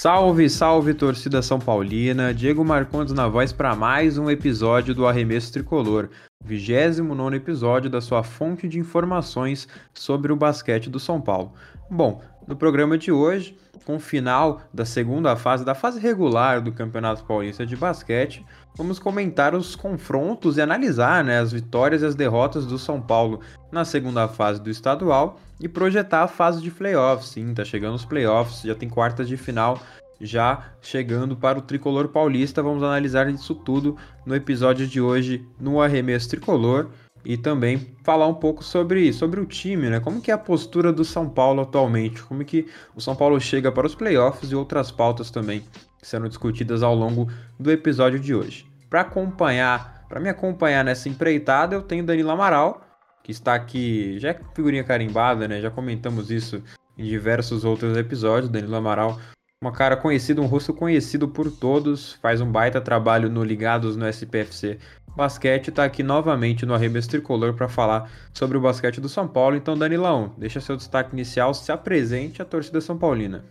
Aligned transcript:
Salve, 0.00 0.48
salve 0.48 0.94
torcida 0.94 1.42
São 1.42 1.58
Paulina, 1.58 2.32
Diego 2.32 2.64
Marcondes 2.64 3.12
na 3.12 3.26
voz 3.26 3.52
para 3.52 3.74
mais 3.74 4.16
um 4.16 4.30
episódio 4.30 4.94
do 4.94 5.08
Arremesso 5.08 5.52
Tricolor, 5.52 6.08
29 6.44 7.34
episódio 7.34 7.90
da 7.90 8.00
sua 8.00 8.22
fonte 8.22 8.68
de 8.68 8.78
informações 8.78 9.66
sobre 9.92 10.32
o 10.32 10.36
basquete 10.36 10.88
do 10.88 11.00
São 11.00 11.20
Paulo. 11.20 11.52
Bom, 11.90 12.22
no 12.46 12.54
programa 12.54 12.96
de 12.96 13.10
hoje, 13.10 13.58
com 13.84 13.96
o 13.96 13.98
final 13.98 14.60
da 14.72 14.84
segunda 14.84 15.34
fase, 15.34 15.64
da 15.64 15.74
fase 15.74 15.98
regular 15.98 16.62
do 16.62 16.70
Campeonato 16.70 17.24
Paulista 17.24 17.66
de 17.66 17.74
Basquete, 17.74 18.46
vamos 18.76 19.00
comentar 19.00 19.52
os 19.52 19.74
confrontos 19.74 20.58
e 20.58 20.60
analisar 20.60 21.24
né, 21.24 21.40
as 21.40 21.50
vitórias 21.50 22.02
e 22.02 22.06
as 22.06 22.14
derrotas 22.14 22.66
do 22.66 22.78
São 22.78 23.00
Paulo 23.00 23.40
na 23.72 23.84
segunda 23.84 24.28
fase 24.28 24.62
do 24.62 24.70
estadual 24.70 25.40
e 25.60 25.68
projetar 25.68 26.22
a 26.22 26.28
fase 26.28 26.62
de 26.62 26.70
playoffs. 26.70 27.30
Sim, 27.30 27.52
tá 27.54 27.64
chegando 27.64 27.94
os 27.94 28.04
playoffs, 28.04 28.62
já 28.62 28.74
tem 28.74 28.88
quartas 28.88 29.28
de 29.28 29.36
final 29.36 29.80
já 30.20 30.72
chegando 30.82 31.36
para 31.36 31.58
o 31.58 31.62
tricolor 31.62 32.08
paulista. 32.08 32.62
Vamos 32.62 32.82
analisar 32.82 33.28
isso 33.30 33.54
tudo 33.54 33.96
no 34.26 34.34
episódio 34.34 34.86
de 34.86 35.00
hoje 35.00 35.46
no 35.60 35.80
Arremesso 35.80 36.28
Tricolor 36.28 36.88
e 37.24 37.36
também 37.36 37.94
falar 38.02 38.26
um 38.26 38.34
pouco 38.34 38.62
sobre, 38.62 39.12
sobre 39.12 39.40
o 39.40 39.46
time, 39.46 39.90
né? 39.90 40.00
Como 40.00 40.20
que 40.20 40.30
é 40.30 40.34
a 40.34 40.38
postura 40.38 40.92
do 40.92 41.04
São 41.04 41.28
Paulo 41.28 41.62
atualmente, 41.62 42.22
como 42.22 42.44
que 42.44 42.66
o 42.94 43.00
São 43.00 43.14
Paulo 43.14 43.40
chega 43.40 43.70
para 43.70 43.86
os 43.86 43.94
playoffs 43.94 44.50
e 44.50 44.54
outras 44.54 44.90
pautas 44.90 45.30
também 45.30 45.62
sendo 46.02 46.28
discutidas 46.28 46.82
ao 46.82 46.94
longo 46.94 47.28
do 47.58 47.70
episódio 47.70 48.18
de 48.18 48.34
hoje. 48.34 48.66
Para 48.88 49.02
acompanhar, 49.02 50.04
para 50.08 50.20
me 50.20 50.28
acompanhar 50.28 50.84
nessa 50.84 51.08
empreitada, 51.08 51.74
eu 51.74 51.82
tenho 51.82 52.04
Danilo 52.04 52.30
Amaral, 52.30 52.87
que 53.28 53.32
está 53.32 53.54
aqui, 53.54 54.18
já 54.18 54.30
é 54.30 54.40
figurinha 54.54 54.82
carimbada, 54.82 55.46
né? 55.46 55.60
Já 55.60 55.70
comentamos 55.70 56.30
isso 56.30 56.62
em 56.96 57.04
diversos 57.04 57.62
outros 57.62 57.94
episódios. 57.94 58.50
Danilo 58.50 58.74
Amaral, 58.74 59.20
uma 59.62 59.70
cara 59.70 59.98
conhecida, 59.98 60.40
um 60.40 60.46
rosto 60.46 60.72
conhecido 60.72 61.28
por 61.28 61.50
todos, 61.50 62.14
faz 62.22 62.40
um 62.40 62.50
baita 62.50 62.80
trabalho 62.80 63.28
no 63.28 63.44
Ligados 63.44 63.96
no 63.96 64.08
SPFC 64.08 64.78
Basquete, 65.14 65.68
está 65.68 65.84
aqui 65.84 66.02
novamente 66.02 66.64
no 66.64 66.72
Arremesso 66.72 67.10
Tricolor 67.10 67.52
para 67.52 67.68
falar 67.68 68.10
sobre 68.32 68.56
o 68.56 68.62
basquete 68.62 68.98
do 68.98 69.10
São 69.10 69.28
Paulo. 69.28 69.56
Então, 69.56 69.76
Danilão, 69.76 70.32
deixa 70.38 70.58
seu 70.58 70.74
destaque 70.74 71.12
inicial, 71.12 71.52
se 71.52 71.70
apresente 71.70 72.40
à 72.40 72.46
torcida 72.46 72.80
São 72.80 72.96
Paulina. 72.96 73.44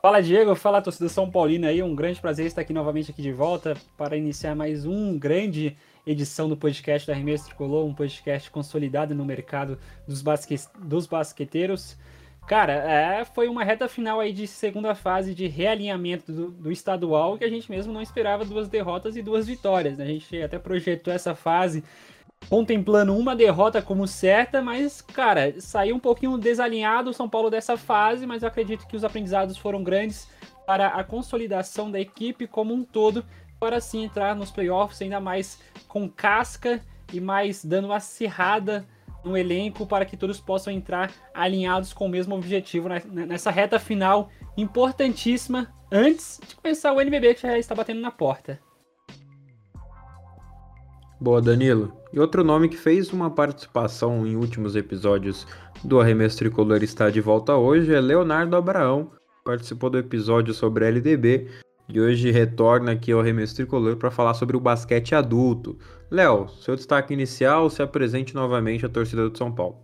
Fala 0.00 0.22
Diego, 0.22 0.54
fala 0.54 0.80
torcida 0.80 1.10
São 1.10 1.30
Paulina 1.30 1.68
aí, 1.68 1.82
um 1.82 1.94
grande 1.94 2.18
prazer 2.18 2.46
estar 2.46 2.62
aqui 2.62 2.72
novamente 2.72 3.10
aqui 3.10 3.20
de 3.20 3.32
volta 3.32 3.76
para 3.94 4.16
iniciar 4.16 4.54
mais 4.54 4.86
um 4.86 5.18
grande 5.18 5.76
edição 6.10 6.48
do 6.48 6.56
podcast 6.56 7.06
da 7.06 7.12
Arremesso 7.12 7.46
Tricolor, 7.46 7.84
um 7.84 7.94
podcast 7.94 8.50
consolidado 8.50 9.14
no 9.14 9.24
mercado 9.24 9.78
dos, 10.06 10.22
basque... 10.22 10.58
dos 10.78 11.06
basqueteiros. 11.06 11.96
Cara, 12.46 12.72
é, 12.72 13.24
foi 13.26 13.46
uma 13.46 13.62
reta 13.62 13.86
final 13.88 14.18
aí 14.18 14.32
de 14.32 14.46
segunda 14.46 14.94
fase 14.94 15.34
de 15.34 15.46
realinhamento 15.46 16.32
do, 16.32 16.50
do, 16.50 16.72
estadual 16.72 17.36
que 17.36 17.44
a 17.44 17.48
gente 17.50 17.70
mesmo 17.70 17.92
não 17.92 18.00
esperava 18.00 18.42
duas 18.42 18.68
derrotas 18.68 19.16
e 19.16 19.22
duas 19.22 19.46
vitórias. 19.46 19.98
Né? 19.98 20.04
A 20.04 20.08
gente 20.08 20.42
até 20.42 20.58
projetou 20.58 21.12
essa 21.12 21.34
fase 21.34 21.84
contemplando 22.48 23.14
uma 23.14 23.36
derrota 23.36 23.82
como 23.82 24.06
certa, 24.06 24.62
mas, 24.62 25.02
cara, 25.02 25.60
saiu 25.60 25.96
um 25.96 26.00
pouquinho 26.00 26.38
desalinhado 26.38 27.10
o 27.10 27.14
São 27.14 27.28
Paulo 27.28 27.50
dessa 27.50 27.76
fase, 27.76 28.26
mas 28.26 28.42
eu 28.42 28.48
acredito 28.48 28.86
que 28.86 28.96
os 28.96 29.04
aprendizados 29.04 29.58
foram 29.58 29.82
grandes 29.82 30.26
para 30.66 30.88
a 30.88 31.04
consolidação 31.04 31.90
da 31.90 32.00
equipe 32.00 32.46
como 32.46 32.72
um 32.72 32.84
todo, 32.84 33.24
para 33.58 33.76
assim 33.76 34.04
entrar 34.04 34.34
nos 34.34 34.50
playoffs 34.50 35.00
ainda 35.02 35.20
mais 35.20 35.60
com 35.86 36.08
casca 36.08 36.80
e 37.12 37.20
mais 37.20 37.64
dando 37.64 37.86
uma 37.86 37.96
acirrada 37.96 38.86
no 39.24 39.36
elenco 39.36 39.86
para 39.86 40.04
que 40.04 40.16
todos 40.16 40.40
possam 40.40 40.72
entrar 40.72 41.12
alinhados 41.34 41.92
com 41.92 42.06
o 42.06 42.08
mesmo 42.08 42.34
objetivo 42.34 42.88
nessa 42.88 43.50
reta 43.50 43.78
final 43.78 44.30
importantíssima 44.56 45.72
antes 45.90 46.40
de 46.46 46.54
começar 46.56 46.92
o 46.92 47.00
NBB 47.00 47.34
que 47.34 47.42
já 47.42 47.58
está 47.58 47.74
batendo 47.74 48.00
na 48.00 48.10
porta. 48.10 48.60
Boa, 51.20 51.42
Danilo. 51.42 51.92
E 52.12 52.20
outro 52.20 52.44
nome 52.44 52.68
que 52.68 52.76
fez 52.76 53.12
uma 53.12 53.28
participação 53.28 54.24
em 54.24 54.36
últimos 54.36 54.76
episódios 54.76 55.46
do 55.82 56.00
Arremesso 56.00 56.38
Tricolor 56.38 56.82
está 56.82 57.10
de 57.10 57.20
volta 57.20 57.56
hoje 57.56 57.92
é 57.92 58.00
Leonardo 58.00 58.54
Abraão. 58.56 59.10
Participou 59.44 59.90
do 59.90 59.98
episódio 59.98 60.54
sobre 60.54 60.86
LDB 60.86 61.48
e 61.88 61.98
hoje 61.98 62.30
retorna 62.30 62.92
aqui 62.92 63.12
ao 63.12 63.20
Arremesso 63.20 63.56
Tricolor 63.56 63.96
para 63.96 64.10
falar 64.10 64.34
sobre 64.34 64.56
o 64.56 64.60
basquete 64.60 65.14
adulto. 65.14 65.78
Léo, 66.10 66.48
seu 66.60 66.76
destaque 66.76 67.14
inicial, 67.14 67.70
se 67.70 67.82
apresente 67.82 68.34
novamente 68.34 68.84
à 68.84 68.88
torcida 68.88 69.28
do 69.28 69.36
São 69.36 69.50
Paulo. 69.50 69.76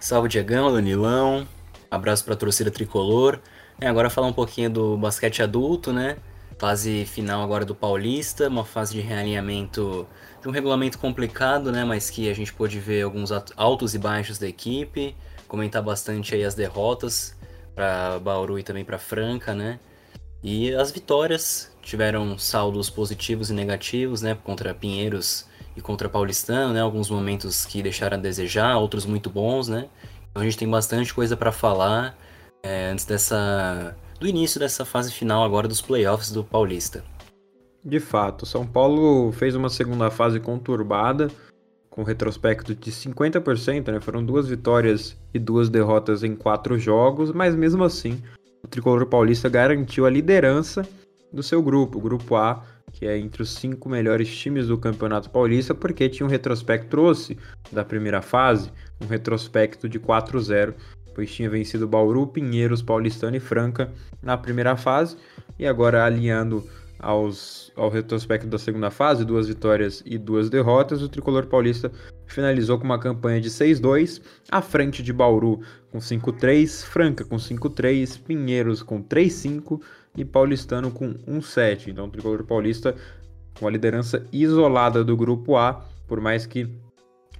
Salve 0.00 0.28
Diegão, 0.28 0.72
Danilão, 0.72 1.46
abraço 1.88 2.24
para 2.24 2.34
a 2.34 2.36
torcida 2.36 2.70
tricolor. 2.70 3.38
É, 3.80 3.86
agora 3.86 4.10
falar 4.10 4.26
um 4.26 4.32
pouquinho 4.32 4.68
do 4.68 4.96
basquete 4.96 5.42
adulto, 5.42 5.92
né? 5.92 6.16
Fase 6.58 7.04
final 7.04 7.42
agora 7.42 7.64
do 7.64 7.74
Paulista, 7.74 8.48
uma 8.48 8.64
fase 8.64 8.94
de 8.94 9.00
realinhamento 9.00 10.06
de 10.40 10.48
um 10.48 10.50
regulamento 10.50 10.98
complicado, 10.98 11.70
né? 11.70 11.84
Mas 11.84 12.10
que 12.10 12.28
a 12.28 12.34
gente 12.34 12.52
pôde 12.52 12.80
ver 12.80 13.02
alguns 13.02 13.30
altos 13.56 13.94
e 13.94 13.98
baixos 13.98 14.38
da 14.38 14.48
equipe, 14.48 15.16
comentar 15.46 15.82
bastante 15.82 16.34
aí 16.34 16.44
as 16.44 16.54
derrotas 16.54 17.36
para 17.74 18.18
Bauru 18.18 18.58
e 18.58 18.62
também 18.62 18.84
para 18.84 18.98
Franca, 18.98 19.54
né? 19.54 19.78
E 20.42 20.74
as 20.74 20.90
vitórias 20.90 21.70
tiveram 21.80 22.36
saldos 22.36 22.90
positivos 22.90 23.50
e 23.50 23.54
negativos, 23.54 24.22
né? 24.22 24.36
Contra 24.42 24.74
Pinheiros 24.74 25.46
e 25.76 25.80
contra 25.80 26.08
Paulistano, 26.08 26.72
né? 26.72 26.80
Alguns 26.80 27.08
momentos 27.08 27.64
que 27.64 27.82
deixaram 27.82 28.16
a 28.16 28.20
desejar, 28.20 28.76
outros 28.78 29.06
muito 29.06 29.30
bons, 29.30 29.68
né? 29.68 29.88
Então 30.30 30.42
a 30.42 30.44
gente 30.44 30.58
tem 30.58 30.68
bastante 30.68 31.12
coisa 31.14 31.36
para 31.36 31.52
falar 31.52 32.16
é, 32.62 32.90
antes 32.90 33.04
dessa 33.04 33.96
do 34.18 34.26
início 34.26 34.60
dessa 34.60 34.84
fase 34.84 35.12
final 35.12 35.42
agora 35.42 35.66
dos 35.66 35.82
playoffs 35.82 36.30
do 36.30 36.44
Paulista. 36.44 37.04
De 37.84 37.98
fato, 37.98 38.46
São 38.46 38.64
Paulo 38.64 39.32
fez 39.32 39.56
uma 39.56 39.68
segunda 39.68 40.08
fase 40.10 40.38
conturbada, 40.38 41.28
com 41.90 42.04
retrospecto 42.04 42.74
de 42.74 42.92
50%, 42.92 43.92
né? 43.92 44.00
Foram 44.00 44.24
duas 44.24 44.48
vitórias 44.48 45.16
e 45.34 45.38
duas 45.38 45.68
derrotas 45.68 46.22
em 46.22 46.36
quatro 46.36 46.78
jogos, 46.78 47.32
mas 47.32 47.56
mesmo 47.56 47.82
assim, 47.82 48.22
o 48.62 48.68
tricolor 48.68 49.06
paulista 49.06 49.48
garantiu 49.48 50.06
a 50.06 50.10
liderança 50.10 50.86
do 51.32 51.42
seu 51.42 51.62
grupo, 51.62 51.98
o 51.98 52.00
grupo 52.00 52.36
A, 52.36 52.62
que 52.92 53.06
é 53.06 53.18
entre 53.18 53.42
os 53.42 53.54
cinco 53.54 53.88
melhores 53.88 54.28
times 54.36 54.66
do 54.68 54.76
Campeonato 54.76 55.30
Paulista, 55.30 55.74
porque 55.74 56.08
tinha 56.08 56.26
um 56.26 56.30
retrospecto, 56.30 56.88
trouxe 56.88 57.38
da 57.70 57.84
primeira 57.84 58.20
fase, 58.20 58.70
um 59.00 59.06
retrospecto 59.06 59.88
de 59.88 59.98
4-0, 59.98 60.74
pois 61.14 61.32
tinha 61.32 61.48
vencido 61.48 61.88
Bauru, 61.88 62.26
Pinheiros, 62.26 62.82
Paulistano 62.82 63.36
e 63.36 63.40
Franca 63.40 63.90
na 64.22 64.36
primeira 64.36 64.76
fase, 64.76 65.16
e 65.58 65.66
agora 65.66 66.04
alinhando 66.04 66.66
aos, 66.98 67.61
ao 67.76 67.88
retrospecto 67.88 68.46
da 68.46 68.58
segunda 68.58 68.90
fase, 68.90 69.24
duas 69.24 69.48
vitórias 69.48 70.02
e 70.04 70.18
duas 70.18 70.50
derrotas, 70.50 71.02
o 71.02 71.08
tricolor 71.08 71.46
paulista 71.46 71.90
finalizou 72.26 72.78
com 72.78 72.84
uma 72.84 72.98
campanha 72.98 73.40
de 73.40 73.50
6-2, 73.50 74.20
à 74.50 74.60
frente 74.60 75.02
de 75.02 75.12
Bauru 75.12 75.60
com 75.90 75.98
5-3, 75.98 76.84
Franca 76.84 77.24
com 77.24 77.36
5-3, 77.36 78.20
Pinheiros 78.22 78.82
com 78.82 79.02
3-5 79.02 79.80
e 80.16 80.24
Paulistano 80.24 80.90
com 80.90 81.14
1-7. 81.14 81.88
Então 81.88 82.06
o 82.06 82.10
tricolor 82.10 82.44
paulista 82.44 82.94
com 83.58 83.66
a 83.66 83.70
liderança 83.70 84.26
isolada 84.32 85.04
do 85.04 85.16
grupo 85.16 85.56
A, 85.56 85.84
por 86.06 86.20
mais 86.20 86.46
que 86.46 86.68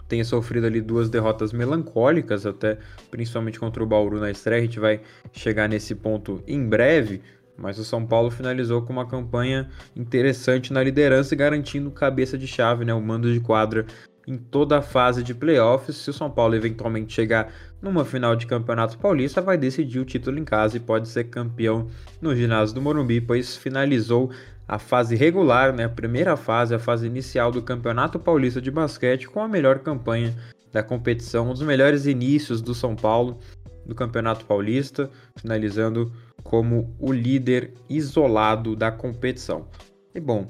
tenha 0.08 0.25
sofrido 0.25 0.67
ali 0.67 0.82
duas 0.82 1.08
derrotas 1.08 1.55
melancólicas, 1.55 2.44
até 2.44 2.79
principalmente 3.11 3.58
contra 3.58 3.82
o 3.82 3.87
Bauru 3.87 4.20
na 4.20 4.31
estreia, 4.31 4.61
a 4.61 4.64
gente 4.64 4.79
vai 4.79 5.00
chegar 5.32 5.69
nesse 5.69 5.94
ponto 5.94 6.43
em 6.46 6.62
breve. 6.69 7.23
Mas 7.56 7.78
o 7.78 7.84
São 7.84 8.04
Paulo 8.04 8.31
finalizou 8.31 8.82
com 8.82 8.93
uma 8.93 9.06
campanha 9.06 9.69
interessante 9.94 10.72
na 10.72 10.82
liderança, 10.82 11.37
garantindo 11.37 11.90
cabeça 11.90 12.37
de 12.38 12.46
chave, 12.46 12.84
né, 12.84 12.94
o 12.94 13.00
mando 13.00 13.32
de 13.32 13.40
quadra 13.40 13.87
em 14.26 14.37
toda 14.37 14.78
a 14.78 14.82
fase 14.82 15.22
de 15.22 15.34
playoffs. 15.34 15.96
Se 15.96 16.10
o 16.10 16.12
São 16.12 16.31
Paulo 16.31 16.54
eventualmente 16.54 17.12
chegar 17.12 17.52
numa 17.81 18.04
final 18.04 18.37
de 18.37 18.46
Campeonato 18.46 18.99
Paulista, 18.99 19.40
vai 19.40 19.58
decidir 19.58 19.99
o 19.99 20.04
título 20.04 20.38
em 20.38 20.44
casa 20.44 20.76
e 20.76 20.81
pode 20.81 21.08
ser 21.08 21.25
campeão 21.25 21.88
no 22.20 22.34
ginásio 22.34 22.75
do 22.75 22.81
Morumbi, 22.81 23.20
pois 23.20 23.56
finalizou 23.56 24.31
a 24.66 24.78
fase 24.78 25.16
regular, 25.16 25.72
né, 25.72 25.84
a 25.84 25.88
primeira 25.88 26.37
fase, 26.37 26.75
a 26.75 26.78
fase 26.78 27.06
inicial 27.06 27.50
do 27.50 27.60
Campeonato 27.60 28.19
Paulista 28.19 28.60
de 28.60 28.70
Basquete 28.70 29.28
com 29.28 29.40
a 29.43 29.48
melhor 29.48 29.81
campanha 29.81 30.34
da 30.72 30.82
competição, 30.82 31.50
um 31.50 31.52
dos 31.52 31.62
melhores 31.62 32.06
inícios 32.06 32.62
do 32.62 32.75
São 32.75 32.96
Paulo 32.96 33.38
do 33.84 33.94
Campeonato 33.94 34.46
Paulista, 34.46 35.10
finalizando 35.37 36.12
como 36.43 36.94
o 36.99 37.12
líder 37.12 37.73
isolado 37.89 38.75
da 38.75 38.91
competição. 38.91 39.67
E 40.15 40.21
bom, 40.21 40.47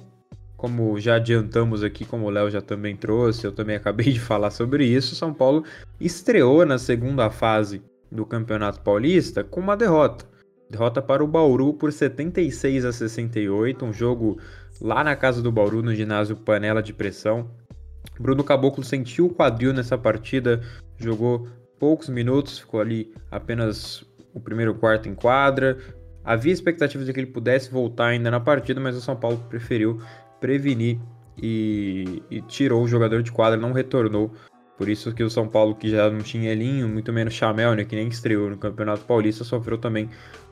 como 0.57 0.99
já 1.01 1.17
adiantamos 1.17 1.83
aqui, 1.83 2.05
como 2.05 2.27
o 2.27 2.31
Léo 2.31 2.51
já 2.51 2.63
também 2.63 2.97
trouxe, 2.97 3.45
eu 3.45 3.53
também 3.53 3.75
acabei 3.77 4.13
de 4.13 4.21
falar 4.21 4.51
sobre 4.51 4.87
isso, 4.87 5.15
São 5.15 5.35
Paulo 5.35 5.65
estreou 6.01 6.65
na 6.65 6.79
segunda 6.79 7.31
fase 7.31 7.83
do 8.11 8.25
Campeonato 8.25 8.81
Paulista 8.81 9.43
com 9.43 9.61
uma 9.61 9.77
derrota. 9.77 10.25
Derrota 10.71 11.03
para 11.03 11.23
o 11.23 11.27
Bauru 11.27 11.75
por 11.75 11.93
76 11.93 12.85
a 12.85 12.93
68, 12.93 13.85
um 13.85 13.93
jogo 13.93 14.39
lá 14.81 15.05
na 15.05 15.15
casa 15.15 15.43
do 15.43 15.53
Bauru, 15.53 15.83
no 15.83 15.95
ginásio 15.95 16.37
Panela 16.37 16.83
de 16.83 16.93
Pressão. 16.93 17.51
Bruno 18.19 18.45
Caboclo 18.45 18.85
sentiu 18.85 19.27
o 19.27 19.35
quadril 19.35 19.73
nessa 19.73 19.99
partida, 19.99 20.63
jogou 20.97 21.49
poucos 21.79 22.09
minutos, 22.09 22.61
ficou 22.61 22.81
ali 22.81 23.13
apenas 23.31 24.05
o 24.35 24.41
primeiro 24.41 24.75
quarto 24.75 25.09
em 25.09 25.15
quadra, 25.15 25.79
Havia 26.25 26.53
expectativa 26.53 27.05
de 27.05 27.13
que 27.13 27.19
ele 27.19 27.27
pudesse 27.27 27.71
voltar 27.71 28.07
ainda 28.07 28.31
na 28.31 28.39
partida, 28.39 28.81
mas 28.81 28.97
o 28.97 29.01
São 29.01 29.17
Paulo 29.17 29.39
preferiu 29.49 30.01
prevenir 30.41 31.01
e, 31.37 32.23
e 32.31 32.41
tirou 32.43 32.83
o 32.83 32.89
jogador 32.89 33.23
de 33.23 33.33
quadra, 33.33 33.59
não 33.59 33.73
retornou. 33.73 34.33
Por 34.79 34.89
isso 34.89 35.13
que 35.13 35.23
o 35.23 35.31
São 35.31 35.49
Paulo, 35.49 35.75
que 35.75 35.89
já 35.89 36.09
não 36.11 36.21
tinha 36.21 36.53
Elinho, 36.53 36.89
muito 36.89 37.13
menos 37.13 37.35
Chamel, 37.35 37.75
né, 37.75 37.85
que 37.85 37.97
nem 37.97 38.09
estreou 38.09 38.51
no 38.51 38.57
Campeonato 38.57 39.05
Paulista, 39.05 39.43
sofreu 39.43 39.79
também 39.79 40.09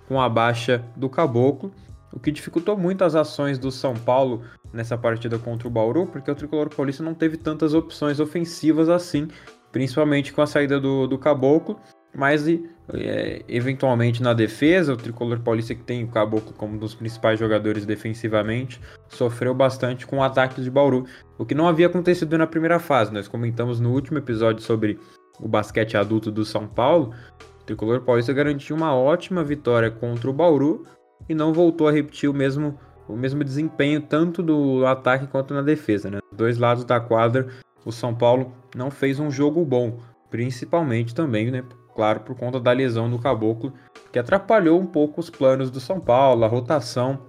com 0.09 0.21
a 0.21 0.29
baixa 0.29 0.85
do 0.97 1.09
Caboclo, 1.09 1.73
o 2.13 2.19
que 2.19 2.33
dificultou 2.33 2.77
muito 2.77 3.05
as 3.05 3.15
ações 3.15 3.57
do 3.57 3.71
São 3.71 3.95
Paulo 3.95 4.43
nessa 4.73 4.99
partida 4.99 5.39
contra 5.39 5.69
o 5.69 5.71
Bauru, 5.71 6.07
porque 6.07 6.31
o 6.31 6.35
Tricolor 6.35 6.69
Paulista 6.69 7.03
não 7.03 7.15
teve 7.15 7.37
tantas 7.37 7.75
opções 7.75 8.19
ofensivas 8.19 8.89
assim, 8.89 9.29
principalmente 9.71 10.33
com 10.33 10.43
a 10.43 10.47
saída 10.47 10.81
do, 10.81 11.07
do 11.07 11.17
Caboclo, 11.17 11.79
mas 12.15 12.47
é, 12.49 13.43
eventualmente 13.49 14.23
na 14.23 14.33
defesa, 14.33 14.93
o 14.93 14.97
Tricolor 14.97 15.41
Paulista 15.41 15.75
que 15.75 15.83
tem 15.83 16.05
o 16.05 16.09
Caboclo 16.09 16.53
como 16.53 16.75
um 16.75 16.79
dos 16.79 16.95
principais 16.95 17.39
jogadores 17.39 17.87
defensivamente, 17.87 18.81
sofreu 19.09 19.55
bastante 19.55 20.07
com 20.07 20.23
ataques 20.23 20.65
de 20.65 20.71
Bauru, 20.71 21.07
o 21.39 21.45
que 21.45 21.55
não 21.55 21.69
havia 21.69 21.87
acontecido 21.87 22.37
na 22.37 22.47
primeira 22.47 22.79
fase. 22.79 23.13
Nós 23.13 23.29
comentamos 23.29 23.81
no 23.81 23.93
último 23.93 24.19
episódio 24.19 24.63
sobre 24.63 24.99
o 25.39 25.49
basquete 25.49 25.97
adulto 25.97 26.31
do 26.31 26.45
São 26.45 26.67
Paulo, 26.67 27.15
o 27.61 27.65
Tricolor 27.65 28.01
Paulista 28.01 28.33
garantiu 28.33 28.77
uma 28.77 28.95
ótima 28.95 29.45
vitória 29.45 29.91
contra 29.91 30.29
o 30.29 30.33
Bauru 30.33 30.85
e 31.29 31.35
não 31.35 31.53
voltou 31.53 31.89
a 31.89 31.93
repetir 31.93 32.29
o 32.29 32.35
mesmo, 32.35 32.79
o 33.07 33.17
mesmo 33.17 33.45
desempenho 33.45 34.01
tanto 34.01 34.43
do 34.43 34.85
ataque 34.87 35.27
quanto 35.27 35.55
na 35.55 35.63
defesa. 35.63 36.11
Né? 36.11 36.19
Dois 36.33 36.59
lados 36.59 36.85
da 36.85 36.99
quadra, 36.99 37.47
o 37.85 37.93
São 37.93 38.15
Paulo 38.15 38.53
não 38.75 38.91
fez 38.91 39.21
um 39.21 39.31
jogo 39.31 39.65
bom, 39.65 40.01
principalmente 40.31 41.15
também 41.15 41.51
né, 41.51 41.63
claro, 41.95 42.21
por 42.21 42.37
conta 42.37 42.61
da 42.61 42.73
lesão 42.73 43.11
do 43.11 43.19
Caboclo, 43.19 43.73
que 44.13 44.19
atrapalhou 44.19 44.81
um 44.81 44.87
pouco 44.87 45.21
os 45.21 45.31
planos 45.31 45.71
do 45.71 45.81
São 45.81 46.01
Paulo, 46.01 46.45
a 46.45 46.49
rotação 46.49 47.27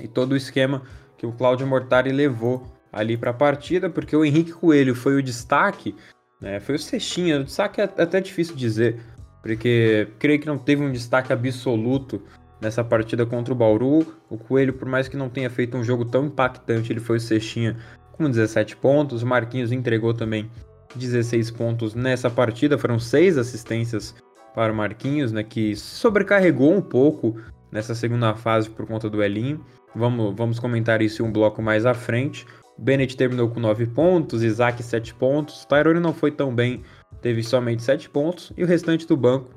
e 0.00 0.08
todo 0.08 0.32
o 0.32 0.36
esquema 0.36 0.82
que 1.16 1.26
o 1.26 1.32
Cláudio 1.32 1.66
Mortari 1.66 2.12
levou 2.12 2.66
ali 2.92 3.16
para 3.16 3.30
a 3.30 3.34
partida, 3.34 3.88
porque 3.88 4.14
o 4.14 4.24
Henrique 4.24 4.52
Coelho 4.52 4.94
foi 4.94 5.16
o 5.16 5.22
destaque, 5.22 5.94
né, 6.40 6.60
foi 6.60 6.74
o 6.74 6.78
cestinha, 6.78 7.40
o 7.40 7.44
destaque 7.44 7.80
é 7.80 7.84
até 7.84 8.20
difícil 8.20 8.54
dizer, 8.54 9.00
porque 9.40 10.08
creio 10.18 10.40
que 10.40 10.46
não 10.46 10.58
teve 10.58 10.82
um 10.82 10.92
destaque 10.92 11.32
absoluto 11.32 12.22
nessa 12.62 12.84
partida 12.84 13.26
contra 13.26 13.52
o 13.52 13.56
Bauru. 13.56 14.14
O 14.30 14.38
Coelho, 14.38 14.72
por 14.72 14.86
mais 14.86 15.08
que 15.08 15.16
não 15.16 15.28
tenha 15.28 15.50
feito 15.50 15.76
um 15.76 15.82
jogo 15.82 16.04
tão 16.04 16.26
impactante, 16.26 16.92
ele 16.92 17.00
foi 17.00 17.16
o 17.16 17.20
cestinha 17.20 17.76
com 18.12 18.30
17 18.30 18.76
pontos. 18.76 19.22
O 19.22 19.26
Marquinhos 19.26 19.72
entregou 19.72 20.14
também 20.14 20.48
16 20.94 21.50
pontos 21.50 21.94
nessa 21.94 22.30
partida, 22.30 22.78
foram 22.78 22.98
seis 22.98 23.38
assistências 23.38 24.14
para 24.54 24.72
o 24.72 24.76
Marquinhos, 24.76 25.32
né, 25.32 25.42
que 25.42 25.74
sobrecarregou 25.74 26.72
um 26.72 26.82
pouco 26.82 27.36
nessa 27.70 27.94
segunda 27.94 28.34
fase 28.34 28.68
por 28.68 28.86
conta 28.86 29.08
do 29.08 29.22
Elinho. 29.22 29.64
Vamos, 29.94 30.34
vamos 30.36 30.58
comentar 30.58 31.00
isso 31.00 31.22
em 31.22 31.26
um 31.26 31.32
bloco 31.32 31.62
mais 31.62 31.86
à 31.86 31.94
frente. 31.94 32.46
Bennett 32.78 33.16
terminou 33.16 33.48
com 33.48 33.60
9 33.60 33.86
pontos, 33.86 34.42
Isaac 34.42 34.82
7 34.82 35.14
pontos, 35.14 35.64
Tyrone 35.64 36.00
não 36.00 36.12
foi 36.12 36.30
tão 36.30 36.54
bem, 36.54 36.82
teve 37.20 37.42
somente 37.42 37.82
7 37.82 38.08
pontos, 38.08 38.52
e 38.56 38.64
o 38.64 38.66
restante 38.66 39.06
do 39.06 39.16
banco 39.16 39.50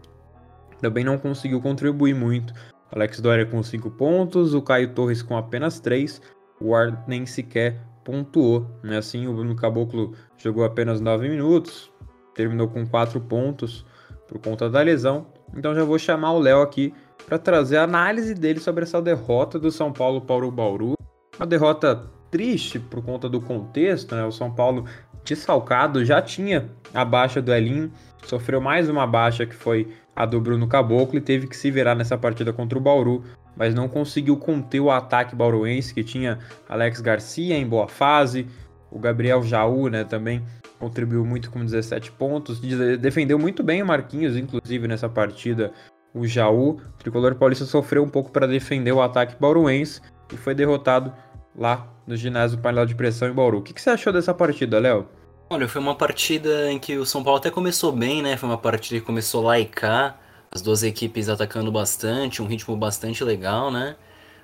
também 0.82 1.04
não 1.04 1.18
conseguiu 1.18 1.62
contribuir 1.62 2.14
muito. 2.14 2.54
Alex 2.92 3.20
Doria 3.20 3.46
com 3.46 3.62
5 3.64 3.90
pontos, 3.92 4.54
o 4.54 4.62
Caio 4.62 4.94
Torres 4.94 5.22
com 5.22 5.36
apenas 5.36 5.80
3, 5.80 6.22
o 6.60 6.70
Ward 6.70 6.98
nem 7.08 7.26
sequer 7.26 7.82
pontuou. 8.06 8.66
Né? 8.81 8.98
Assim, 8.98 9.28
o 9.28 9.34
Bruno 9.34 9.56
Caboclo 9.56 10.13
jogou 10.38 10.63
apenas 10.63 11.02
9 11.02 11.28
minutos, 11.28 11.92
terminou 12.34 12.69
com 12.69 12.88
4 12.88 13.19
pontos 13.19 13.86
por 14.28 14.40
conta 14.40 14.69
da 14.69 14.81
lesão. 14.81 15.28
Então 15.54 15.75
já 15.75 15.84
vou 15.84 16.00
chamar 16.00 16.31
o 16.31 16.40
Léo 16.40 16.62
aqui 16.62 16.94
para 17.25 17.38
trazer 17.38 17.78
a 17.78 17.84
análise 17.84 18.34
dele 18.34 18.60
sobre 18.60 18.84
essa 18.84 19.02
derrota 19.02 19.60
do 19.60 19.72
São 19.72 19.92
Paulo 19.92 20.22
para 20.22 20.46
o 20.46 20.52
Bauru. 20.52 20.94
Uma 21.38 21.46
derrota 21.46 22.10
triste 22.30 22.80
por 22.80 23.04
conta 23.04 23.28
do 23.28 23.42
contexto, 23.42 24.16
né? 24.16 24.24
O 24.24 24.31
São 24.31 24.54
Paulo 24.54 24.86
desfalcado 25.24 26.06
já 26.06 26.22
tinha 26.22 26.69
a 26.94 27.04
baixa 27.04 27.42
do 27.42 27.51
Elinho, 27.51 27.92
sofreu 28.27 28.60
mais 28.60 28.89
uma 28.89 29.06
baixa 29.06 29.45
que 29.45 29.56
foi 29.56 29.88
a 30.16 30.25
do 30.25 30.39
Bruno 30.39 30.68
Caboclo 30.68 31.18
e 31.18 31.22
teve 31.22 31.48
que 31.48 31.56
se 31.56 31.69
virar 31.69 31.95
nessa 31.95 32.18
partida 32.18 32.51
contra 32.54 32.77
o 32.77 32.81
Bauru 32.81 33.24
mas 33.56 33.74
não 33.74 33.88
conseguiu 33.88 34.38
conter 34.38 34.80
o 34.80 34.92
ataque 34.92 35.36
bauruense, 35.36 35.94
que 35.94 36.04
tinha 36.04 36.39
Alex 36.68 37.00
Garcia 37.00 37.56
em 37.56 37.66
boa 37.66 37.88
fase, 37.88 38.48
o 38.92 39.00
Gabriel 39.00 39.42
Jaú, 39.44 39.88
né, 39.88 40.04
também 40.04 40.44
contribuiu 40.80 41.25
muito 41.25 41.50
com 41.50 41.63
17 41.63 42.12
pontos, 42.12 42.60
defendeu 43.00 43.39
muito 43.39 43.63
bem 43.63 43.81
o 43.81 43.86
Marquinhos, 43.86 44.36
inclusive 44.36 44.88
nessa 44.88 45.07
partida, 45.07 45.72
o 46.13 46.27
Jaú. 46.27 46.72
O 46.72 46.98
tricolor 46.98 47.36
paulista 47.36 47.66
sofreu 47.66 48.04
um 48.04 48.10
pouco 48.10 48.31
para 48.31 48.45
defender 48.45 48.92
o 48.92 49.01
ataque 49.01 49.36
bauruense 49.39 50.01
e 50.33 50.38
foi 50.38 50.54
derrotado 50.54 51.13
lá 51.56 51.88
no 52.06 52.16
ginásio 52.16 52.60
painel 52.60 52.86
de 52.86 52.94
pressão 52.94 53.30
em 53.30 53.33
Bauru. 53.33 53.60
O 53.60 53.62
que, 53.62 53.74
que 53.74 53.81
você 53.81 53.89
achou 53.89 54.12
dessa 54.12 54.33
partida, 54.33 54.80
Léo? 54.80 55.07
Olha, 55.48 55.68
foi 55.68 55.80
uma 55.80 55.94
partida 55.94 56.72
em 56.72 56.80
que 56.80 56.98
o 56.98 57.06
São 57.06 57.24
Paulo 57.24 57.38
até 57.38 57.52
começou 57.52 57.92
bem, 57.92 58.20
né? 58.20 58.36
Foi 58.36 58.50
uma 58.50 58.58
partida 58.58 59.00
que 59.00 59.06
começou 59.06 59.44
lá 59.44 59.60
e 59.60 59.66
cá 59.66 60.18
as 60.52 60.60
duas 60.60 60.82
equipes 60.82 61.30
atacando 61.30 61.72
bastante, 61.72 62.42
um 62.42 62.48
ritmo 62.48 62.76
bastante 62.76 63.24
legal, 63.24 63.70
né? 63.70 63.96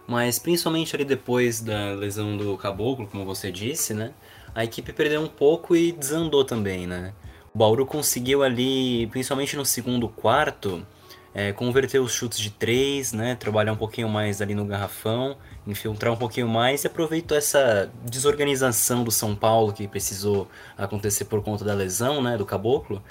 Mas 0.07 0.37
principalmente 0.37 0.95
ali 0.95 1.03
depois 1.03 1.59
da 1.59 1.93
lesão 1.93 2.37
do 2.37 2.55
Caboclo, 2.55 3.07
como 3.07 3.25
você 3.25 3.51
disse, 3.51 3.95
né? 3.95 4.11
A 4.53 4.63
equipe 4.63 4.93
perdeu 4.93 5.21
um 5.21 5.27
pouco 5.27 5.75
e 5.75 5.91
desandou 5.91 6.45
também, 6.45 6.85
né? 6.85 7.13
O 7.53 7.57
Bauru 7.57 7.83
conseguiu 7.83 8.43
ali, 8.43 9.07
principalmente 9.07 9.55
no 9.55 9.65
segundo 9.65 10.07
quarto, 10.07 10.85
é, 11.33 11.51
converter 11.51 11.99
os 11.99 12.11
chutes 12.13 12.39
de 12.39 12.51
três, 12.51 13.11
né? 13.11 13.33
Trabalhar 13.33 13.73
um 13.73 13.77
pouquinho 13.77 14.07
mais 14.07 14.39
ali 14.39 14.53
no 14.53 14.65
garrafão, 14.65 15.35
infiltrar 15.67 16.13
um 16.13 16.17
pouquinho 16.17 16.47
mais 16.47 16.83
e 16.83 16.87
aproveitou 16.87 17.37
essa 17.37 17.91
desorganização 18.03 19.03
do 19.03 19.11
São 19.11 19.35
Paulo 19.35 19.73
que 19.73 19.87
precisou 19.87 20.47
acontecer 20.77 21.25
por 21.25 21.43
conta 21.43 21.63
da 21.63 21.73
lesão, 21.73 22.21
né? 22.21 22.37
Do 22.37 22.45
Caboclo 22.45 23.01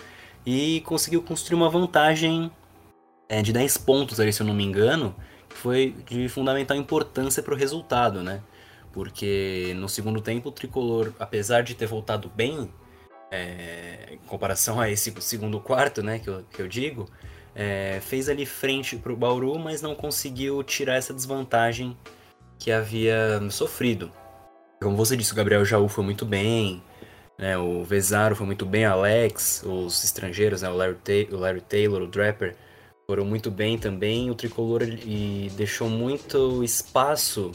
e 0.45 0.81
conseguiu 0.87 1.23
construir 1.23 1.57
uma 1.57 1.69
vantagem 1.69 2.51
é, 3.29 3.43
de 3.43 3.53
10 3.53 3.79
pontos 3.79 4.19
ali, 4.19 4.33
se 4.33 4.43
eu 4.43 4.47
não 4.47 4.55
me 4.55 4.65
engano, 4.65 5.15
foi 5.49 5.95
de 6.07 6.29
fundamental 6.29 6.77
importância 6.77 7.43
para 7.43 7.55
o 7.55 7.57
resultado, 7.57 8.23
né? 8.23 8.43
Porque 8.93 9.73
no 9.77 9.89
segundo 9.89 10.21
tempo 10.21 10.49
o 10.49 10.53
Tricolor, 10.53 11.13
apesar 11.19 11.63
de 11.63 11.75
ter 11.75 11.87
voltado 11.87 12.31
bem, 12.35 12.69
é, 13.31 14.15
em 14.15 14.19
comparação 14.27 14.81
a 14.81 14.91
esse 14.91 15.15
segundo 15.21 15.61
quarto, 15.61 16.03
né, 16.03 16.19
que 16.19 16.29
eu, 16.29 16.45
que 16.51 16.61
eu 16.61 16.67
digo, 16.67 17.09
é, 17.55 18.01
fez 18.03 18.29
ali 18.29 18.45
frente 18.45 18.97
para 18.97 19.13
o 19.13 19.17
Bauru, 19.17 19.59
mas 19.59 19.81
não 19.81 19.95
conseguiu 19.95 20.63
tirar 20.65 20.97
essa 20.97 21.15
desvantagem 21.15 21.97
que 22.61 22.71
havia 22.71 23.41
sofrido. 23.51 24.13
Como 24.81 24.97
você 24.97 25.17
disse, 25.17 25.33
o 25.33 25.37
Gabriel 25.37 25.65
Jaú 25.65 25.89
foi 25.89 26.05
muito 26.05 26.25
bem, 26.25 26.83
né, 27.39 27.57
o 27.57 27.83
Vezaro 27.83 28.37
foi 28.37 28.47
muito 28.47 28.67
bem, 28.67 28.85
Alex, 28.85 29.65
os 29.65 30.05
estrangeiros, 30.05 30.63
né, 30.63 30.69
o, 30.69 30.77
Larry 30.77 30.97
o 31.33 31.37
Larry 31.37 31.63
Taylor, 31.63 32.03
o 32.03 32.07
Draper, 32.07 32.55
foram 33.07 33.25
muito 33.25 33.51
bem 33.51 33.77
também. 33.77 34.31
O 34.31 34.37
tricolor 34.37 34.83
e 34.83 35.51
deixou 35.57 35.89
muito 35.89 36.63
espaço 36.63 37.51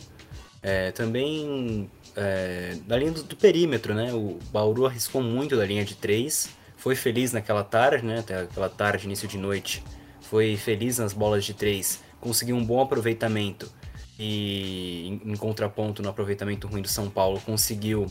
é, 0.61 0.91
também 0.91 1.89
é, 2.13 2.75
da 2.85 2.97
linha 2.97 3.11
do, 3.11 3.23
do, 3.23 3.37
perímetro, 3.37 3.93
né? 3.93 4.11
O 4.11 4.37
Bauru 4.51 4.85
arriscou 4.85 5.21
muito 5.23 5.55
da 5.55 5.65
linha 5.65 5.85
de 5.85 5.95
três, 5.95 6.49
foi 6.75 6.93
feliz 6.93 7.31
naquela 7.31 7.63
tarde, 7.63 8.05
né? 8.05 8.19
Aquela 8.19 8.67
tarde, 8.67 9.05
início 9.05 9.29
de 9.29 9.37
noite, 9.37 9.81
foi 10.19 10.57
feliz 10.57 10.97
nas 10.97 11.13
bolas 11.13 11.45
de 11.45 11.53
três, 11.53 12.03
conseguiu 12.19 12.57
um 12.57 12.65
bom 12.65 12.81
aproveitamento 12.81 13.71
e 14.17 15.19
em, 15.23 15.35
contraponto 15.35 16.01
no 16.01 16.09
aproveitamento 16.09 16.67
ruim 16.67 16.81
do 16.81 16.87
São 16.87 17.09
Paulo 17.09 17.39
conseguiu 17.41 18.07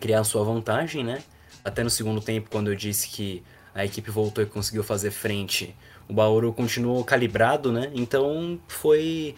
criar 0.00 0.24
sua 0.24 0.44
vantagem, 0.44 1.04
né? 1.04 1.22
Até 1.64 1.84
no 1.84 1.90
segundo 1.90 2.20
tempo, 2.20 2.50
quando 2.50 2.70
eu 2.70 2.74
disse 2.74 3.08
que 3.08 3.42
a 3.74 3.84
equipe 3.84 4.10
voltou 4.10 4.42
e 4.42 4.46
conseguiu 4.46 4.82
fazer 4.82 5.10
frente 5.10 5.74
o 6.08 6.12
Bauru 6.12 6.52
continuou 6.52 7.02
calibrado, 7.04 7.72
né? 7.72 7.90
Então 7.94 8.60
foi 8.68 9.34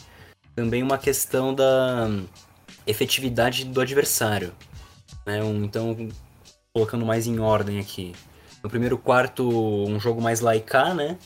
também 0.54 0.82
uma 0.82 0.98
questão 0.98 1.54
da 1.54 2.08
efetividade 2.86 3.64
do 3.64 3.80
adversário. 3.80 4.52
Né? 5.26 5.38
Então, 5.62 6.08
colocando 6.72 7.06
mais 7.06 7.26
em 7.26 7.38
ordem 7.38 7.78
aqui. 7.78 8.12
No 8.62 8.68
primeiro 8.68 8.98
quarto, 8.98 9.48
um 9.48 10.00
jogo 10.00 10.20
mais 10.20 10.40
laica, 10.40 10.94
né? 10.94 11.18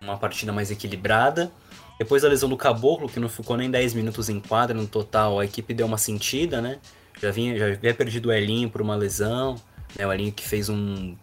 Uma 0.00 0.16
partida 0.16 0.52
mais 0.52 0.70
equilibrada. 0.70 1.50
Depois 1.98 2.22
da 2.22 2.28
lesão 2.28 2.48
do 2.48 2.56
Caboclo, 2.56 3.08
que 3.08 3.18
não 3.18 3.28
ficou 3.28 3.56
nem 3.56 3.70
10 3.70 3.94
minutos 3.94 4.28
em 4.28 4.38
quadra 4.40 4.76
no 4.76 4.86
total, 4.86 5.40
a 5.40 5.44
equipe 5.44 5.72
deu 5.72 5.86
uma 5.86 5.98
sentida, 5.98 6.60
né? 6.60 6.78
Já, 7.20 7.30
vinha, 7.30 7.56
já 7.56 7.66
havia 7.66 7.94
perdido 7.94 8.28
o 8.28 8.32
Elinho 8.32 8.68
por 8.68 8.82
uma 8.82 8.94
lesão. 8.94 9.54
Né? 9.98 10.06
O 10.06 10.12
Elinho 10.12 10.32
que 10.32 10.46
fez 10.46 10.68
um 10.68 11.16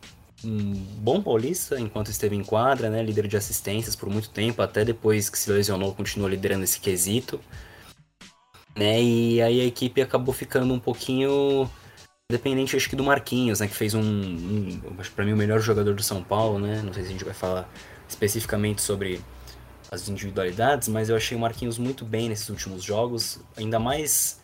um 0.46 0.74
bom 1.00 1.22
paulista 1.22 1.80
enquanto 1.80 2.10
esteve 2.10 2.36
em 2.36 2.44
quadra, 2.44 2.89
né? 2.89 3.01
Líder 3.01 3.27
de 3.27 3.38
assistências 3.38 3.96
por 3.96 4.10
muito 4.10 4.30
tempo, 4.30 4.62
até 4.62 4.84
depois 4.84 5.30
que 5.30 5.38
se 5.38 5.51
lesionou, 5.51 5.94
continuou 5.94 6.30
liderando 6.30 6.63
esse 6.63 6.80
quesito. 6.80 7.39
Né? 8.75 9.01
E 9.01 9.42
aí 9.42 9.62
a 9.62 9.65
equipe 9.65 10.01
acabou 10.01 10.34
ficando 10.34 10.74
um 10.74 10.80
pouquinho 10.80 11.70
dependente, 12.30 12.75
acho 12.75 12.89
que 12.89 12.96
do 12.96 13.03
Marquinhos, 13.03 13.60
né? 13.60 13.68
Que 13.68 13.75
fez 13.75 13.94
um, 13.94 14.01
um 14.01 14.82
acho 14.98 15.12
para 15.12 15.24
mim 15.24 15.34
o 15.34 15.38
melhor 15.38 15.60
jogador 15.60 15.94
do 15.94 16.03
São 16.03 16.24
Paulo, 16.24 16.60
né? 16.60 16.82
Não 16.84 16.94
sei 16.94 17.03
se 17.03 17.10
a 17.10 17.12
gente 17.12 17.25
vai 17.25 17.34
falar 17.34 17.70
especificamente 18.10 18.82
sobre 18.82 19.22
as 19.94 20.10
individualidades, 20.10 20.88
mas 20.88 21.08
eu 21.08 21.16
achei 21.16 21.38
o 21.38 21.40
Marquinhos 21.40 21.78
muito 21.78 22.04
bem 22.04 22.28
nesses 22.28 22.50
últimos 22.50 22.84
jogos, 22.84 23.40
ainda 23.56 23.78
mais, 23.78 24.42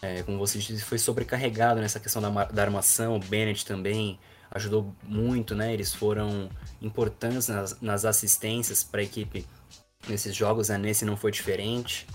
é, 0.00 0.22
como 0.22 0.38
você 0.38 0.58
disse, 0.58 0.82
foi 0.82 0.96
sobrecarregado 0.96 1.82
nessa 1.82 2.00
questão 2.00 2.22
da, 2.22 2.44
da 2.46 2.62
armação, 2.62 3.16
o 3.16 3.18
Bennett 3.18 3.66
também 3.66 4.18
ajudou 4.50 4.94
muito, 5.02 5.54
né? 5.54 5.74
Eles 5.74 5.92
foram 5.92 6.48
importantes 6.80 7.48
nas, 7.48 7.78
nas 7.82 8.06
assistências 8.06 8.82
para 8.82 9.00
a 9.00 9.04
equipe 9.04 9.44
nesses 10.08 10.34
jogos, 10.34 10.70
né? 10.70 10.78
nesse 10.78 11.04
não 11.04 11.16
foi 11.16 11.30
diferente. 11.30 12.06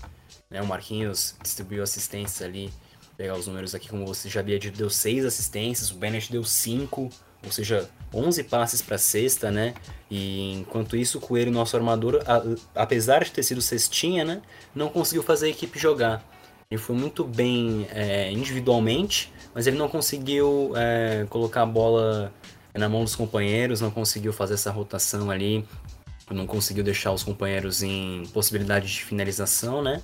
Né? 0.50 0.60
O 0.60 0.66
Marquinhos 0.66 1.36
distribuiu 1.40 1.84
assistências 1.84 2.42
ali, 2.42 2.72
pegar 3.16 3.36
os 3.36 3.46
números 3.46 3.76
aqui, 3.76 3.88
como 3.88 4.04
você 4.04 4.28
já 4.28 4.40
havia 4.40 4.58
dito, 4.58 4.76
deu 4.76 4.90
seis 4.90 5.24
assistências, 5.24 5.92
o 5.92 5.94
Bennett 5.94 6.32
deu 6.32 6.42
cinco, 6.42 7.08
ou 7.44 7.52
seja, 7.52 7.88
11 8.12 8.44
passes 8.44 8.80
para 8.80 8.96
cesta, 8.98 9.50
né? 9.50 9.74
E 10.10 10.52
enquanto 10.52 10.96
isso, 10.96 11.18
o 11.18 11.20
Coelho, 11.20 11.50
nosso 11.50 11.76
armador, 11.76 12.22
a, 12.26 12.42
apesar 12.82 13.24
de 13.24 13.32
ter 13.32 13.42
sido 13.42 13.60
cestinha, 13.60 14.24
né? 14.24 14.42
Não 14.74 14.88
conseguiu 14.88 15.22
fazer 15.22 15.46
a 15.46 15.48
equipe 15.50 15.78
jogar. 15.78 16.24
Ele 16.70 16.80
foi 16.80 16.96
muito 16.96 17.24
bem 17.24 17.86
é, 17.90 18.30
individualmente, 18.32 19.32
mas 19.54 19.66
ele 19.66 19.76
não 19.76 19.88
conseguiu 19.88 20.72
é, 20.74 21.26
colocar 21.28 21.62
a 21.62 21.66
bola 21.66 22.32
na 22.74 22.88
mão 22.88 23.04
dos 23.04 23.14
companheiros, 23.14 23.80
não 23.80 23.90
conseguiu 23.90 24.32
fazer 24.32 24.54
essa 24.54 24.70
rotação 24.70 25.30
ali, 25.30 25.64
não 26.30 26.46
conseguiu 26.46 26.82
deixar 26.82 27.12
os 27.12 27.22
companheiros 27.22 27.82
em 27.82 28.24
possibilidade 28.32 28.86
de 28.86 29.04
finalização, 29.04 29.82
né? 29.82 30.02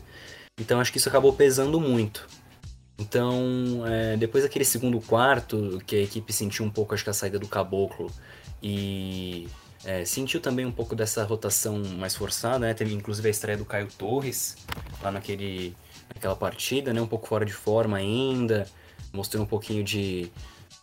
Então 0.61 0.79
acho 0.79 0.93
que 0.93 0.99
isso 0.99 1.09
acabou 1.09 1.33
pesando 1.33 1.81
muito. 1.81 2.29
Então, 3.01 3.83
é, 3.87 4.15
depois 4.19 4.45
daquele 4.45 4.65
segundo 4.65 5.01
quarto, 5.01 5.81
que 5.87 5.97
a 5.97 6.03
equipe 6.03 6.31
sentiu 6.35 6.67
um 6.67 6.71
pouco, 6.71 6.93
acho 6.93 7.03
que 7.03 7.09
a 7.09 7.15
saída 7.15 7.39
do 7.39 7.49
Caboclo 7.49 8.13
e 8.63 9.49
é, 9.87 10.05
sentiu 10.05 10.39
também 10.39 10.67
um 10.67 10.71
pouco 10.71 10.95
dessa 10.95 11.25
rotação 11.25 11.83
mais 11.97 12.15
forçada, 12.15 12.59
né? 12.59 12.75
Teve 12.75 12.93
inclusive 12.93 13.27
a 13.27 13.31
estreia 13.31 13.57
do 13.57 13.65
Caio 13.65 13.89
Torres 13.97 14.59
lá 15.03 15.11
naquele, 15.11 15.75
naquela 16.15 16.37
partida, 16.37 16.93
né? 16.93 17.01
Um 17.01 17.07
pouco 17.07 17.27
fora 17.27 17.47
de 17.47 17.55
forma 17.55 17.97
ainda, 17.97 18.67
mostrou 19.15 19.43
um 19.43 19.47
pouquinho 19.47 19.83
de 19.83 20.31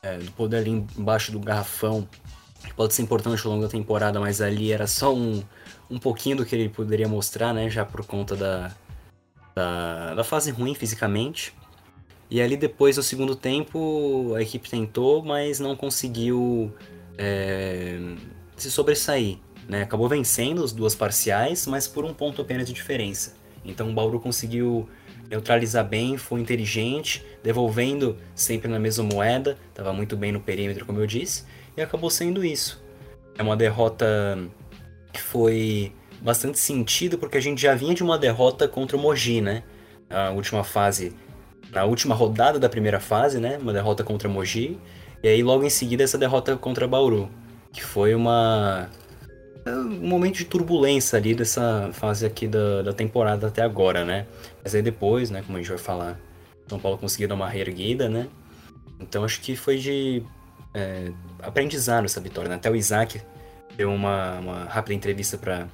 é, 0.01 0.17
do 0.17 0.31
poder 0.31 0.57
ali 0.57 0.71
embaixo 0.71 1.31
do 1.31 1.39
garrafão, 1.39 2.09
que 2.65 2.73
pode 2.73 2.95
ser 2.95 3.03
importante 3.03 3.45
ao 3.45 3.51
longo 3.51 3.63
da 3.63 3.69
temporada, 3.69 4.19
mas 4.19 4.41
ali 4.41 4.71
era 4.71 4.87
só 4.87 5.13
um, 5.13 5.43
um 5.87 5.99
pouquinho 5.99 6.37
do 6.37 6.45
que 6.45 6.55
ele 6.55 6.67
poderia 6.67 7.07
mostrar, 7.07 7.53
né? 7.53 7.69
Já 7.69 7.85
por 7.85 8.03
conta 8.07 8.35
da, 8.35 8.71
da, 9.53 10.15
da 10.15 10.23
fase 10.23 10.49
ruim 10.49 10.73
fisicamente. 10.73 11.53
E 12.29 12.41
ali 12.41 12.57
depois, 12.57 12.97
no 12.97 13.03
segundo 13.03 13.35
tempo, 13.35 14.33
a 14.35 14.41
equipe 14.41 14.69
tentou, 14.69 15.23
mas 15.23 15.59
não 15.59 15.75
conseguiu 15.75 16.73
é, 17.17 17.99
se 18.55 18.69
sobressair. 18.69 19.37
Né? 19.67 19.83
Acabou 19.83 20.09
vencendo 20.09 20.63
as 20.63 20.71
duas 20.71 20.93
parciais, 20.95 21.65
mas 21.67 21.87
por 21.87 22.03
um 22.05 22.13
ponto 22.13 22.41
apenas 22.41 22.67
de 22.67 22.73
diferença. 22.73 23.35
Então 23.63 23.89
o 23.89 23.93
Bauru 23.93 24.19
conseguiu 24.19 24.87
neutralizar 25.29 25.85
bem, 25.85 26.17
foi 26.17 26.39
inteligente, 26.39 27.25
devolvendo 27.43 28.17
sempre 28.33 28.69
na 28.69 28.79
mesma 28.79 29.03
moeda, 29.03 29.57
estava 29.69 29.91
muito 29.91 30.15
bem 30.15 30.31
no 30.31 30.39
perímetro, 30.39 30.85
como 30.85 30.99
eu 30.99 31.07
disse, 31.07 31.43
e 31.75 31.81
acabou 31.81 32.09
sendo 32.09 32.45
isso. 32.45 32.81
É 33.37 33.43
uma 33.43 33.55
derrota 33.55 34.39
que 35.11 35.21
foi 35.21 35.91
bastante 36.21 36.57
sentido, 36.59 37.17
porque 37.17 37.37
a 37.37 37.41
gente 37.41 37.61
já 37.61 37.75
vinha 37.75 37.93
de 37.93 38.03
uma 38.03 38.17
derrota 38.17 38.67
contra 38.67 38.95
o 38.95 38.99
Mogi, 38.99 39.41
né? 39.41 39.63
A 40.09 40.31
última 40.31 40.63
fase 40.63 41.13
na 41.71 41.83
última 41.83 42.15
rodada 42.15 42.59
da 42.59 42.69
primeira 42.69 42.99
fase, 42.99 43.39
né? 43.39 43.57
Uma 43.57 43.73
derrota 43.73 44.03
contra 44.03 44.29
Mogi. 44.29 44.77
E 45.21 45.27
aí 45.27 45.43
logo 45.43 45.63
em 45.63 45.69
seguida 45.69 46.03
essa 46.03 46.17
derrota 46.17 46.55
contra 46.55 46.87
Bauru. 46.87 47.29
Que 47.71 47.83
foi 47.83 48.15
uma. 48.15 48.89
Um 49.65 50.07
momento 50.07 50.37
de 50.37 50.45
turbulência 50.45 51.17
ali 51.17 51.35
dessa 51.35 51.89
fase 51.91 52.25
aqui 52.25 52.47
da, 52.47 52.83
da 52.83 52.93
temporada 52.93 53.47
até 53.47 53.61
agora, 53.61 54.05
né? 54.05 54.25
Mas 54.63 54.73
aí 54.73 54.81
depois, 54.81 55.29
né, 55.29 55.43
como 55.45 55.57
a 55.57 55.61
gente 55.61 55.69
vai 55.69 55.77
falar, 55.77 56.17
São 56.69 56.79
Paulo 56.79 56.97
conseguiu 56.97 57.27
dar 57.27 57.35
uma 57.35 57.49
reerguida, 57.49 58.07
né? 58.07 58.27
Então 58.97 59.25
acho 59.25 59.41
que 59.41 59.57
foi 59.57 59.77
de 59.77 60.23
é, 60.73 61.11
aprendizado 61.43 62.05
essa 62.05 62.21
vitória. 62.21 62.47
Né? 62.47 62.55
Até 62.55 62.71
o 62.71 62.75
Isaac 62.77 63.21
deu 63.75 63.91
uma, 63.91 64.39
uma 64.39 64.63
rápida 64.63 64.93
entrevista 64.93 65.37
para 65.37 65.67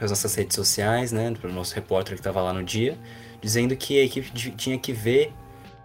as 0.00 0.10
nossas 0.10 0.32
redes 0.36 0.54
sociais, 0.54 1.10
né? 1.10 1.34
Para 1.40 1.50
o 1.50 1.52
nosso 1.52 1.74
repórter 1.74 2.14
que 2.14 2.20
estava 2.20 2.40
lá 2.40 2.52
no 2.52 2.62
dia 2.62 2.96
dizendo 3.44 3.76
que 3.76 4.00
a 4.00 4.04
equipe 4.04 4.30
tinha 4.56 4.78
que 4.78 4.90
ver 4.90 5.30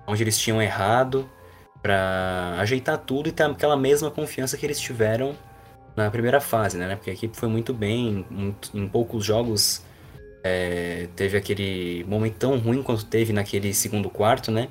onde 0.07 0.23
eles 0.23 0.39
tinham 0.39 0.61
errado 0.61 1.29
para 1.81 2.55
ajeitar 2.57 2.97
tudo 2.97 3.27
e 3.27 3.33
ter 3.33 3.43
aquela 3.43 3.75
mesma 3.75 4.09
confiança 4.09 4.57
que 4.57 4.65
eles 4.65 4.79
tiveram 4.79 5.35
na 5.93 6.09
primeira 6.09 6.39
fase, 6.39 6.77
né? 6.77 6.95
Porque 6.95 7.09
a 7.09 7.13
equipe 7.13 7.35
foi 7.35 7.49
muito 7.49 7.73
bem, 7.73 8.25
em 8.73 8.87
poucos 8.87 9.25
jogos 9.25 9.83
é, 10.41 11.09
teve 11.17 11.37
aquele 11.37 12.05
momento 12.05 12.35
tão 12.35 12.57
ruim 12.57 12.81
quanto 12.81 13.05
teve 13.05 13.33
naquele 13.33 13.73
segundo 13.73 14.09
quarto, 14.09 14.51
né? 14.51 14.69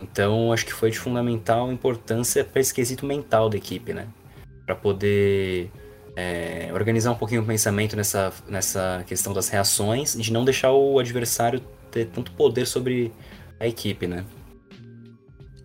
Então 0.00 0.50
acho 0.54 0.64
que 0.64 0.72
foi 0.72 0.90
de 0.90 0.98
fundamental 0.98 1.70
importância 1.70 2.42
para 2.42 2.60
esse 2.62 2.72
quesito 2.72 3.04
mental 3.04 3.50
da 3.50 3.58
equipe, 3.58 3.92
né? 3.92 4.08
Para 4.64 4.74
poder 4.74 5.70
é, 6.16 6.70
organizar 6.72 7.12
um 7.12 7.16
pouquinho 7.16 7.42
o 7.42 7.46
pensamento 7.46 7.94
nessa, 7.94 8.32
nessa 8.48 9.04
questão 9.06 9.34
das 9.34 9.50
reações, 9.50 10.16
de 10.16 10.32
não 10.32 10.46
deixar 10.46 10.72
o 10.72 10.98
adversário 10.98 11.60
ter 11.96 12.06
tanto 12.06 12.30
poder 12.32 12.66
sobre 12.66 13.10
a 13.58 13.66
equipe, 13.66 14.06
né? 14.06 14.26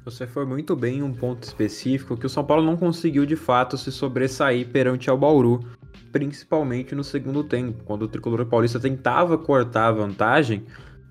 Você 0.05 0.25
foi 0.25 0.45
muito 0.45 0.75
bem 0.77 0.99
em 0.99 1.03
um 1.03 1.13
ponto 1.13 1.43
específico 1.43 2.15
que 2.15 2.25
o 2.25 2.29
São 2.29 2.43
Paulo 2.43 2.63
não 2.63 2.77
conseguiu 2.77 3.25
de 3.25 3.35
fato 3.35 3.77
se 3.77 3.91
sobressair 3.91 4.67
perante 4.69 5.09
ao 5.09 5.17
Bauru, 5.17 5.59
principalmente 6.11 6.95
no 6.95 7.03
segundo 7.03 7.43
tempo, 7.43 7.83
quando 7.83 8.03
o 8.03 8.07
tricolor 8.07 8.45
paulista 8.45 8.79
tentava 8.79 9.37
cortar 9.37 9.87
a 9.87 9.91
vantagem 9.91 10.63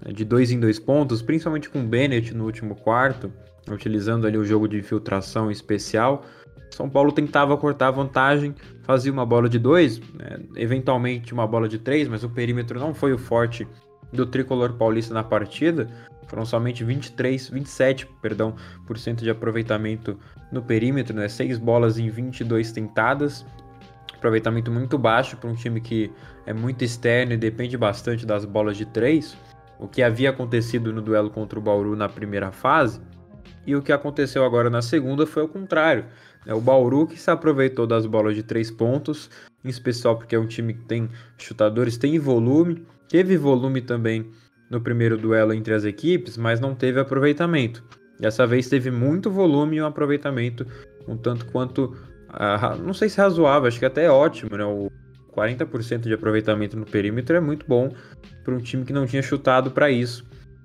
né, 0.04 0.10
de 0.10 0.24
dois 0.24 0.50
em 0.50 0.58
dois 0.58 0.78
pontos, 0.78 1.20
principalmente 1.20 1.68
com 1.68 1.80
o 1.80 1.86
Bennett 1.86 2.34
no 2.34 2.46
último 2.46 2.74
quarto, 2.74 3.30
utilizando 3.70 4.26
ali 4.26 4.38
o 4.38 4.44
jogo 4.44 4.66
de 4.66 4.78
infiltração 4.78 5.50
especial. 5.50 6.24
São 6.70 6.88
Paulo 6.88 7.12
tentava 7.12 7.56
cortar 7.58 7.88
a 7.88 7.92
vantagem, 7.92 8.54
fazia 8.82 9.12
uma 9.12 9.26
bola 9.26 9.48
de 9.48 9.58
dois, 9.58 10.00
né, 10.14 10.40
eventualmente 10.56 11.34
uma 11.34 11.46
bola 11.46 11.68
de 11.68 11.78
três, 11.78 12.08
mas 12.08 12.24
o 12.24 12.30
perímetro 12.30 12.80
não 12.80 12.94
foi 12.94 13.12
o 13.12 13.18
forte 13.18 13.68
do 14.12 14.26
tricolor 14.26 14.72
paulista 14.74 15.14
na 15.14 15.22
partida. 15.22 15.88
Foram 16.26 16.44
somente 16.46 16.84
23, 16.84 17.48
27, 17.48 18.06
perdão, 18.22 18.54
por 18.86 18.96
cento 18.96 19.24
de 19.24 19.30
aproveitamento 19.30 20.16
no 20.52 20.62
perímetro, 20.62 21.14
né? 21.14 21.28
6 21.28 21.58
bolas 21.58 21.98
em 21.98 22.08
22 22.08 22.70
tentadas. 22.70 23.44
Aproveitamento 24.14 24.70
muito 24.70 24.96
baixo 24.96 25.36
para 25.36 25.50
um 25.50 25.54
time 25.54 25.80
que 25.80 26.12
é 26.46 26.52
muito 26.52 26.84
externo 26.84 27.32
e 27.32 27.36
depende 27.36 27.76
bastante 27.76 28.24
das 28.24 28.44
bolas 28.44 28.76
de 28.76 28.84
3. 28.86 29.36
O 29.78 29.88
que 29.88 30.02
havia 30.02 30.30
acontecido 30.30 30.92
no 30.92 31.00
duelo 31.00 31.30
contra 31.30 31.58
o 31.58 31.62
Bauru 31.62 31.96
na 31.96 32.08
primeira 32.08 32.52
fase. 32.52 33.00
E 33.66 33.74
o 33.74 33.82
que 33.82 33.92
aconteceu 33.92 34.44
agora 34.44 34.70
na 34.70 34.82
segunda 34.82 35.26
foi 35.26 35.42
o 35.42 35.48
contrário. 35.48 36.04
É 36.46 36.54
o 36.54 36.60
Bauru 36.60 37.06
que 37.06 37.18
se 37.18 37.30
aproveitou 37.30 37.86
das 37.86 38.06
bolas 38.06 38.34
de 38.34 38.42
três 38.42 38.70
pontos, 38.70 39.30
em 39.64 39.68
especial 39.68 40.16
porque 40.16 40.34
é 40.34 40.38
um 40.38 40.46
time 40.46 40.74
que 40.74 40.84
tem 40.84 41.08
chutadores, 41.36 41.98
tem 41.98 42.18
volume, 42.18 42.86
Teve 43.10 43.36
volume 43.36 43.80
também 43.82 44.30
no 44.70 44.80
primeiro 44.80 45.18
duelo 45.18 45.52
entre 45.52 45.74
as 45.74 45.84
equipes, 45.84 46.36
mas 46.36 46.60
não 46.60 46.76
teve 46.76 47.00
aproveitamento. 47.00 47.84
Dessa 48.20 48.46
vez 48.46 48.68
teve 48.68 48.88
muito 48.90 49.30
volume 49.30 49.76
e 49.76 49.82
um 49.82 49.86
aproveitamento 49.86 50.64
um 51.08 51.16
tanto 51.16 51.46
quanto, 51.46 51.96
uh, 52.28 52.80
não 52.80 52.94
sei 52.94 53.08
se 53.08 53.18
razoável, 53.18 53.66
acho 53.66 53.80
que 53.80 53.84
até 53.84 54.04
é 54.04 54.10
ótimo, 54.10 54.56
né? 54.56 54.64
O 54.64 54.90
40% 55.34 56.02
de 56.02 56.14
aproveitamento 56.14 56.76
no 56.76 56.84
perímetro 56.84 57.36
é 57.36 57.40
muito 57.40 57.66
bom 57.66 57.92
para 58.44 58.54
um 58.54 58.58
time 58.58 58.84
que 58.84 58.92
não 58.92 59.06
tinha 59.06 59.22
chutado 59.22 59.72
para 59.72 59.90
isso 59.90 60.24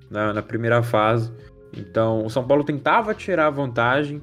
na, 0.10 0.34
na, 0.34 0.42
primeira 0.44 0.84
fase. 0.84 1.32
Então, 1.75 2.25
o 2.25 2.30
São 2.30 2.46
Paulo 2.46 2.64
tentava 2.64 3.14
tirar 3.14 3.50
vantagem, 3.50 4.22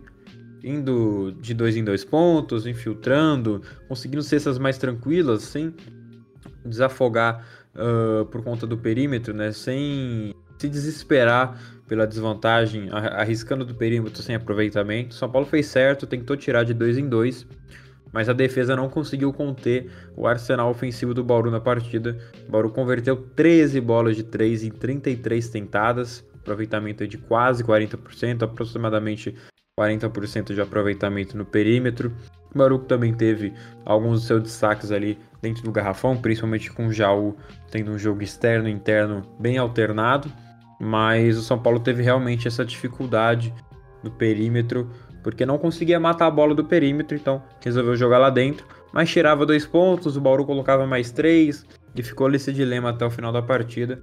indo 0.62 1.33
de 1.41 1.55
dois 1.55 1.76
em 1.76 1.83
dois 1.83 2.05
pontos, 2.05 2.67
infiltrando, 2.67 3.62
conseguindo 3.88 4.23
cestas 4.23 4.59
mais 4.59 4.79
tranquilas, 4.79 5.43
sem 5.43 5.75
desafogar 6.64 7.45
uh, 7.75 8.25
por 8.26 8.43
conta 8.43 8.67
do 8.67 8.76
perímetro, 8.76 9.35
né? 9.35 9.52
Sem 9.52 10.35
se 10.59 10.69
desesperar 10.69 11.61
pela 11.88 12.07
desvantagem, 12.07 12.88
arriscando 12.91 13.64
do 13.64 13.75
perímetro 13.75 14.23
sem 14.23 14.35
aproveitamento. 14.35 15.14
São 15.14 15.31
Paulo 15.31 15.47
fez 15.47 15.67
certo, 15.67 16.07
tentou 16.07 16.37
tirar 16.37 16.62
de 16.62 16.73
dois 16.73 16.97
em 16.97 17.09
dois, 17.09 17.47
mas 18.12 18.29
a 18.29 18.33
defesa 18.33 18.76
não 18.76 18.88
conseguiu 18.88 19.33
conter 19.33 19.91
o 20.17 20.26
arsenal 20.26 20.71
ofensivo 20.71 21.12
do 21.12 21.25
Bauru 21.25 21.50
na 21.50 21.61
partida. 21.61 22.17
O 22.47 22.50
Bauru 22.50 22.71
converteu 22.71 23.17
13 23.17 23.81
bolas 23.81 24.17
de 24.17 24.23
3 24.23 24.64
em 24.64 24.71
33 24.71 25.49
tentadas, 25.49 26.25
aproveitamento 26.35 27.07
de 27.07 27.19
quase 27.19 27.64
40%, 27.64 28.43
aproximadamente 28.43 29.35
40% 29.79 30.55
de 30.55 30.61
aproveitamento 30.61 31.37
no 31.37 31.45
perímetro. 31.45 32.14
O 32.55 32.59
Bauru 32.59 32.79
também 32.79 33.12
teve 33.12 33.52
alguns 33.85 34.21
dos 34.21 34.26
seus 34.26 34.43
destaques 34.43 34.93
ali 34.93 35.19
dentro 35.42 35.64
do 35.64 35.72
garrafão, 35.72 36.16
principalmente 36.16 36.70
com 36.72 36.87
o 36.87 36.92
Jaú 36.92 37.37
tendo 37.70 37.90
um 37.90 37.99
jogo 37.99 38.22
externo 38.22 38.68
e 38.68 38.72
interno 38.72 39.22
bem 39.38 39.58
alternado, 39.58 40.32
mas 40.80 41.37
o 41.37 41.42
São 41.42 41.58
Paulo 41.58 41.80
teve 41.80 42.02
realmente 42.02 42.46
essa 42.46 42.64
dificuldade 42.64 43.52
no 44.02 44.11
perímetro, 44.11 44.90
porque 45.22 45.44
não 45.44 45.58
conseguia 45.58 45.99
matar 45.99 46.26
a 46.26 46.30
bola 46.30 46.54
do 46.54 46.64
perímetro, 46.64 47.16
então 47.16 47.42
resolveu 47.61 47.96
jogar 47.96 48.18
lá 48.18 48.30
dentro. 48.30 48.64
mas 48.92 49.11
tirava 49.11 49.44
dois 49.46 49.64
pontos, 49.66 50.16
o 50.16 50.20
Bauru 50.20 50.44
colocava 50.44 50.87
mais 50.87 51.11
três 51.11 51.64
e 51.94 52.02
ficou 52.02 52.28
nesse 52.28 52.52
dilema 52.52 52.90
até 52.90 53.04
o 53.04 53.11
final 53.11 53.32
da 53.32 53.42
partida. 53.42 54.00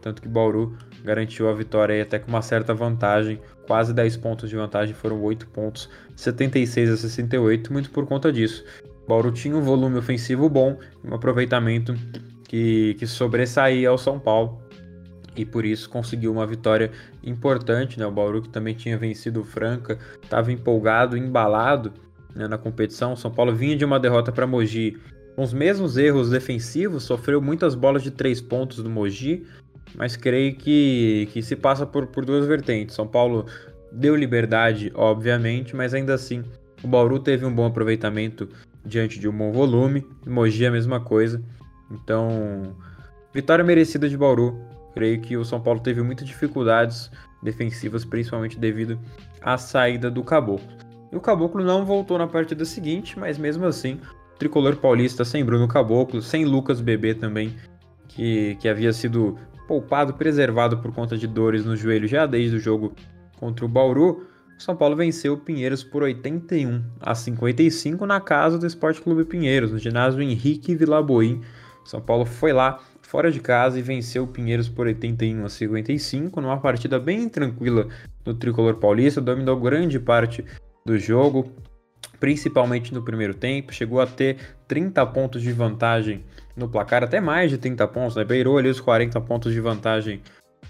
Tanto 0.00 0.22
que 0.22 0.28
Bauru 0.28 0.76
garantiu 1.04 1.48
a 1.48 1.52
vitória 1.52 1.94
aí 1.94 2.00
até 2.00 2.18
com 2.18 2.28
uma 2.28 2.40
certa 2.42 2.72
vantagem, 2.72 3.38
quase 3.66 3.92
10 3.92 4.16
pontos 4.16 4.48
de 4.48 4.56
vantagem, 4.56 4.94
foram 4.94 5.20
8 5.22 5.46
pontos, 5.48 5.90
76 6.16 6.90
a 6.90 6.96
68, 6.96 7.72
muito 7.72 7.90
por 7.90 8.06
conta 8.06 8.32
disso. 8.32 8.64
Bauru 9.10 9.32
tinha 9.32 9.56
um 9.56 9.60
volume 9.60 9.98
ofensivo 9.98 10.48
bom, 10.48 10.78
um 11.04 11.12
aproveitamento 11.12 11.94
que, 12.44 12.94
que 12.94 13.08
sobressaía 13.08 13.88
ao 13.88 13.98
São 13.98 14.20
Paulo 14.20 14.62
e 15.36 15.44
por 15.44 15.64
isso 15.64 15.90
conseguiu 15.90 16.30
uma 16.30 16.46
vitória 16.46 16.92
importante. 17.24 17.98
Né? 17.98 18.06
O 18.06 18.12
Bauru 18.12 18.40
que 18.40 18.48
também 18.48 18.72
tinha 18.72 18.96
vencido 18.96 19.40
o 19.40 19.44
Franca, 19.44 19.98
estava 20.22 20.52
empolgado, 20.52 21.16
embalado 21.16 21.92
né, 22.36 22.46
na 22.46 22.56
competição. 22.56 23.14
O 23.14 23.16
São 23.16 23.32
Paulo 23.32 23.52
vinha 23.52 23.76
de 23.76 23.84
uma 23.84 23.98
derrota 23.98 24.30
para 24.30 24.46
Mogi 24.46 24.96
com 25.34 25.42
os 25.42 25.52
mesmos 25.52 25.96
erros 25.96 26.30
defensivos, 26.30 27.02
sofreu 27.02 27.42
muitas 27.42 27.74
bolas 27.74 28.04
de 28.04 28.12
três 28.12 28.40
pontos 28.40 28.80
do 28.80 28.88
Mogi, 28.88 29.44
mas 29.96 30.14
creio 30.14 30.54
que, 30.54 31.28
que 31.32 31.42
se 31.42 31.56
passa 31.56 31.84
por, 31.84 32.06
por 32.06 32.24
duas 32.24 32.46
vertentes. 32.46 32.94
São 32.94 33.08
Paulo 33.08 33.46
deu 33.90 34.14
liberdade, 34.14 34.92
obviamente, 34.94 35.74
mas 35.74 35.94
ainda 35.94 36.14
assim 36.14 36.44
o 36.80 36.86
Bauru 36.86 37.18
teve 37.18 37.44
um 37.44 37.52
bom 37.52 37.66
aproveitamento 37.66 38.48
diante 38.84 39.18
de 39.18 39.28
um 39.28 39.36
bom 39.36 39.52
volume, 39.52 40.06
Mogi 40.26 40.64
a 40.66 40.70
mesma 40.70 41.00
coisa. 41.00 41.42
Então, 41.90 42.76
vitória 43.32 43.64
merecida 43.64 44.08
de 44.08 44.16
Bauru. 44.16 44.58
Creio 44.94 45.20
que 45.20 45.36
o 45.36 45.44
São 45.44 45.60
Paulo 45.60 45.80
teve 45.80 46.02
muitas 46.02 46.26
dificuldades 46.26 47.10
defensivas, 47.42 48.04
principalmente 48.04 48.58
devido 48.58 48.98
à 49.40 49.56
saída 49.56 50.10
do 50.10 50.22
Caboclo. 50.22 50.66
E 51.12 51.16
o 51.16 51.20
Caboclo 51.20 51.64
não 51.64 51.84
voltou 51.84 52.18
na 52.18 52.26
partida 52.26 52.64
seguinte, 52.64 53.18
mas 53.18 53.38
mesmo 53.38 53.66
assim, 53.66 54.00
tricolor 54.38 54.76
paulista 54.76 55.24
sem 55.24 55.44
Bruno 55.44 55.68
Caboclo, 55.68 56.22
sem 56.22 56.44
Lucas 56.44 56.80
Bebê 56.80 57.14
também, 57.14 57.56
que, 58.08 58.56
que 58.60 58.68
havia 58.68 58.92
sido 58.92 59.38
poupado, 59.66 60.14
preservado 60.14 60.78
por 60.78 60.92
conta 60.92 61.16
de 61.16 61.26
dores 61.26 61.64
no 61.64 61.76
joelho 61.76 62.08
já 62.08 62.26
desde 62.26 62.56
o 62.56 62.60
jogo 62.60 62.92
contra 63.38 63.64
o 63.64 63.68
Bauru, 63.68 64.26
São 64.60 64.76
Paulo 64.76 64.94
venceu 64.94 65.32
o 65.32 65.38
Pinheiros 65.38 65.82
por 65.82 66.02
81 66.02 66.82
a 67.00 67.14
55 67.14 68.04
na 68.04 68.20
casa 68.20 68.58
do 68.58 68.66
Esporte 68.66 69.00
Clube 69.00 69.24
Pinheiros, 69.24 69.72
no 69.72 69.78
ginásio 69.78 70.20
Henrique 70.20 70.74
Vilaboim. 70.74 71.40
São 71.82 71.98
Paulo 71.98 72.26
foi 72.26 72.52
lá 72.52 72.78
fora 73.00 73.32
de 73.32 73.40
casa 73.40 73.78
e 73.78 73.82
venceu 73.82 74.24
o 74.24 74.26
Pinheiros 74.26 74.68
por 74.68 74.86
81 74.86 75.46
a 75.46 75.48
55, 75.48 76.42
numa 76.42 76.60
partida 76.60 76.98
bem 76.98 77.26
tranquila 77.26 77.88
do 78.22 78.34
tricolor 78.34 78.74
paulista, 78.74 79.18
dominou 79.18 79.58
grande 79.58 79.98
parte 79.98 80.44
do 80.84 80.98
jogo, 80.98 81.50
principalmente 82.20 82.92
no 82.92 83.02
primeiro 83.02 83.32
tempo, 83.32 83.72
chegou 83.72 83.98
a 83.98 84.06
ter 84.06 84.36
30 84.68 85.06
pontos 85.06 85.40
de 85.40 85.52
vantagem 85.52 86.22
no 86.54 86.68
placar, 86.68 87.02
até 87.02 87.18
mais 87.18 87.50
de 87.50 87.56
30 87.56 87.88
pontos, 87.88 88.14
né? 88.14 88.24
beirou 88.24 88.58
ali 88.58 88.68
os 88.68 88.78
40 88.78 89.18
pontos 89.22 89.54
de 89.54 89.60
vantagem 89.60 90.20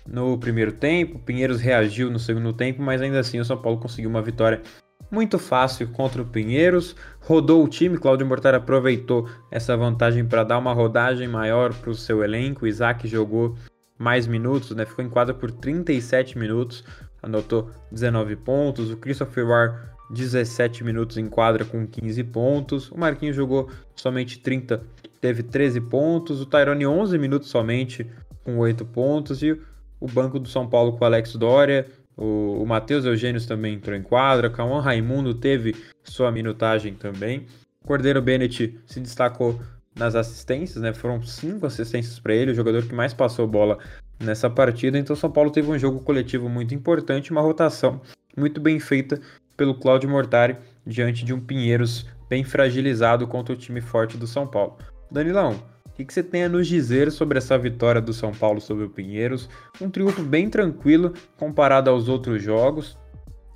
no 0.07 0.38
primeiro 0.38 0.73
tempo. 0.73 1.19
Pinheiros 1.19 1.61
reagiu 1.61 2.11
no 2.11 2.19
segundo 2.19 2.52
tempo, 2.52 2.83
mas 2.83 3.00
ainda 3.00 3.21
assim 3.21 3.40
o 3.40 3.45
São 3.45 3.57
Paulo 3.57 3.78
conseguiu 3.78 4.11
uma 4.11 4.23
vitória 4.23 4.62
muito 5.11 5.38
fácil 5.38 5.88
contra 5.88 6.22
o 6.22 6.24
Pinheiros. 6.24 6.94
Rodou 7.20 7.64
o 7.64 7.68
time, 7.68 7.98
Claudio 7.98 8.27
Mortar 8.27 8.55
aproveitou 8.55 9.29
essa 9.51 9.77
vantagem 9.77 10.24
para 10.24 10.44
dar 10.44 10.59
uma 10.59 10.72
rodagem 10.72 11.29
maior 11.29 11.74
para 11.74 11.90
o 11.90 11.94
seu 11.94 12.22
elenco. 12.22 12.66
Isaac 12.66 13.07
jogou 13.09 13.57
mais 13.98 14.27
minutos, 14.27 14.70
né? 14.70 14.87
ficou 14.87 15.05
em 15.05 15.09
quadra 15.11 15.35
por 15.35 15.51
37 15.51 16.38
minutos, 16.38 16.85
anotou 17.22 17.70
19 17.90 18.37
pontos. 18.37 18.90
O 18.90 18.96
Christopher 18.96 19.46
War 19.46 19.94
17 20.11 20.83
minutos 20.83 21.16
em 21.16 21.27
quadra 21.27 21.64
com 21.64 21.87
15 21.87 22.24
pontos. 22.24 22.90
O 22.90 22.98
Marquinhos 22.98 23.37
jogou 23.37 23.68
somente 23.94 24.38
30 24.38 24.83
teve 25.20 25.42
13 25.42 25.83
pontos, 25.83 26.40
o 26.40 26.46
Tyrone 26.46 26.87
11 26.87 27.18
minutos 27.18 27.51
somente 27.51 28.07
com 28.42 28.57
8 28.57 28.85
pontos 28.87 29.42
e 29.42 29.61
o 30.00 30.08
banco 30.08 30.38
do 30.38 30.48
São 30.48 30.66
Paulo 30.68 30.92
com 30.96 31.04
o 31.04 31.06
Alex 31.06 31.34
Dória, 31.36 31.86
o, 32.16 32.62
o 32.62 32.66
Matheus 32.66 33.04
Eugênio 33.04 33.44
também 33.46 33.74
entrou 33.74 33.96
em 33.96 34.02
quadra, 34.02 34.50
Cauã 34.50 34.80
Raimundo 34.80 35.34
teve 35.34 35.74
sua 36.02 36.32
minutagem 36.32 36.94
também. 36.94 37.46
Cordeiro 37.84 38.20
Bennett 38.20 38.78
se 38.86 39.00
destacou 39.00 39.60
nas 39.94 40.14
assistências, 40.14 40.82
né? 40.82 40.92
Foram 40.92 41.22
cinco 41.22 41.66
assistências 41.66 42.18
para 42.18 42.34
ele, 42.34 42.52
o 42.52 42.54
jogador 42.54 42.82
que 42.82 42.94
mais 42.94 43.14
passou 43.14 43.46
bola 43.46 43.78
nessa 44.18 44.50
partida. 44.50 44.98
Então, 44.98 45.16
São 45.16 45.30
Paulo 45.30 45.50
teve 45.50 45.70
um 45.70 45.78
jogo 45.78 46.00
coletivo 46.00 46.48
muito 46.48 46.74
importante, 46.74 47.30
uma 47.30 47.40
rotação 47.40 48.00
muito 48.36 48.60
bem 48.60 48.78
feita 48.78 49.20
pelo 49.56 49.74
Claudio 49.74 50.08
Mortari 50.08 50.56
diante 50.86 51.24
de 51.24 51.34
um 51.34 51.40
Pinheiros 51.40 52.06
bem 52.28 52.44
fragilizado 52.44 53.26
contra 53.26 53.54
o 53.54 53.58
time 53.58 53.80
forte 53.80 54.16
do 54.16 54.26
São 54.26 54.46
Paulo. 54.46 54.78
Danilão, 55.10 55.60
o 56.02 56.06
que, 56.06 56.14
você 56.14 56.22
tem 56.22 56.44
a 56.44 56.48
nos 56.48 56.66
dizer 56.66 57.10
sobre 57.10 57.38
essa 57.38 57.58
vitória 57.58 58.00
do 58.00 58.12
São 58.12 58.32
Paulo 58.32 58.60
sobre 58.60 58.84
o 58.84 58.90
Pinheiros? 58.90 59.48
Um 59.80 59.90
triunfo 59.90 60.22
bem 60.22 60.48
tranquilo 60.48 61.14
comparado 61.36 61.90
aos 61.90 62.08
outros 62.08 62.42
jogos. 62.42 62.98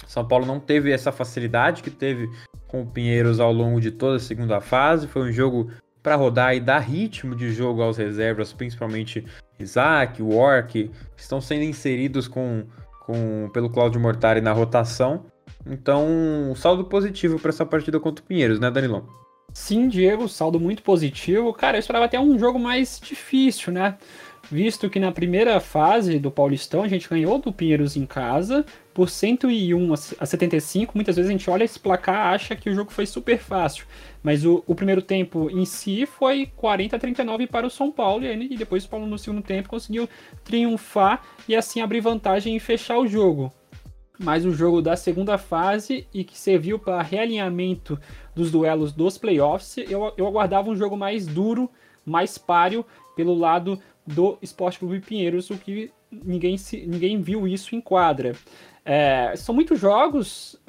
São 0.07 0.27
Paulo 0.27 0.45
não 0.45 0.61
teve 0.61 0.91
essa 0.93 1.13
facilidade 1.13 1.83
que 1.83 1.91
teve 1.91 2.29
com 2.67 2.83
o 2.83 2.87
Pinheiros 2.87 3.41
ao 3.41 3.53
longo 3.53 3.81
de 3.81 3.91
toda 3.91 4.17
a 4.17 4.21
segunda 4.21 4.61
fase. 4.61 5.07
Foi 5.07 5.23
um 5.23 5.33
jogo 5.33 5.71
para 6.03 6.17
rodar 6.17 6.55
e 6.55 6.61
dar 6.61 6.81
ritmo 6.81 7.35
de 7.35 7.51
jogo 7.53 7.81
aos 7.81 7.97
reservas, 7.97 8.53
principalmente 8.53 9.25
Isaac, 9.59 10.23
Wark, 10.23 10.91
que 11.17 11.23
estão 11.23 11.41
sendo 11.41 11.63
inseridos 11.63 12.29
com, 12.29 12.65
com, 13.07 13.49
pelo 13.55 13.71
Claudio 13.71 14.01
Mortari 14.01 14.41
na 14.41 14.53
rotação. 14.53 15.25
Então, 15.67 16.07
um 16.07 16.55
saldo 16.55 16.85
positivo 16.85 17.39
para 17.39 17.49
essa 17.49 17.65
partida 17.65 17.99
contra 17.99 18.23
o 18.23 18.27
Pinheiros, 18.29 18.61
né, 18.61 18.71
Danilão? 18.71 19.24
Sim, 19.55 19.89
Diego, 19.89 20.29
saldo 20.29 20.59
muito 20.59 20.83
positivo. 20.83 21.55
Cara, 21.55 21.77
eu 21.77 21.81
esperava 21.81 22.07
até 22.07 22.19
um 22.19 22.37
jogo 22.37 22.59
mais 22.59 23.01
difícil, 23.01 23.73
né? 23.73 23.97
Visto 24.51 24.91
que 24.91 24.99
na 24.99 25.13
primeira 25.13 25.59
fase 25.61 26.19
do 26.19 26.31
Paulistão 26.31 26.83
a 26.83 26.89
gente 26.89 27.09
ganhou 27.09 27.39
do 27.39 27.53
Pinheiros 27.53 27.97
em 27.97 28.05
casa 28.05 28.67
por 28.93 29.09
101 29.09 29.95
a 30.19 30.27
75. 30.27 30.93
Muitas 30.95 31.15
vezes 31.15 31.31
a 31.31 31.33
gente 31.33 31.49
olha 31.49 31.63
esse 31.63 31.79
placar 31.79 32.33
e 32.33 32.35
acha 32.35 32.57
que 32.57 32.69
o 32.69 32.75
jogo 32.75 32.91
foi 32.91 33.07
super 33.07 33.39
fácil. 33.39 33.87
Mas 34.25 34.45
o, 34.45 34.63
o 34.67 34.75
primeiro 34.75 35.01
tempo 35.01 35.49
em 35.49 35.65
si 35.65 36.05
foi 36.05 36.51
40 36.57 36.97
a 36.97 36.99
39 36.99 37.47
para 37.47 37.67
o 37.67 37.71
São 37.71 37.93
Paulo. 37.93 38.27
E, 38.27 38.57
depois 38.57 38.85
o 38.85 38.89
Paulo 38.89 39.07
no 39.07 39.19
segundo 39.19 39.41
tempo 39.41 39.69
conseguiu 39.69 40.09
triunfar 40.43 41.23
e 41.49 41.55
assim 41.55 41.81
abrir 41.81 42.01
vantagem 42.01 42.57
e 42.57 42.61
fechar 42.61 42.99
o 42.99 43.07
jogo 43.07 43.53
mas 44.19 44.45
o 44.45 44.53
jogo 44.53 44.81
da 44.81 44.97
segunda 44.97 45.37
fase 45.37 46.07
e 46.15 46.23
que 46.25 46.39
serviu 46.39 46.79
para 46.79 47.03
realinhamento 47.03 47.99
dos 48.35 48.51
duelos 48.51 48.93
dos 48.93 49.19
playoffs, 49.19 49.77
eu, 49.89 50.13
eu 50.17 50.27
aguardava 50.27 50.71
um 50.71 50.77
jogo 50.77 50.97
mais 50.97 51.27
duro, 51.27 51.69
mais 52.05 52.39
páreo 52.39 52.85
pelo 53.17 53.35
lado 53.35 53.79
do 54.07 54.39
Esporte 54.43 54.79
Clube 54.79 55.01
Pinheiros, 55.01 55.51
o 55.51 55.57
que 55.57 55.91
ninguém, 56.11 56.57
se, 56.57 56.87
ninguém 56.87 57.21
viu 57.21 57.49
isso 57.49 57.75
em 57.75 57.81
quadra. 57.81 58.35
É, 58.85 59.35
são 59.37 59.55
muitos 59.55 59.81
jogos, 59.81 60.61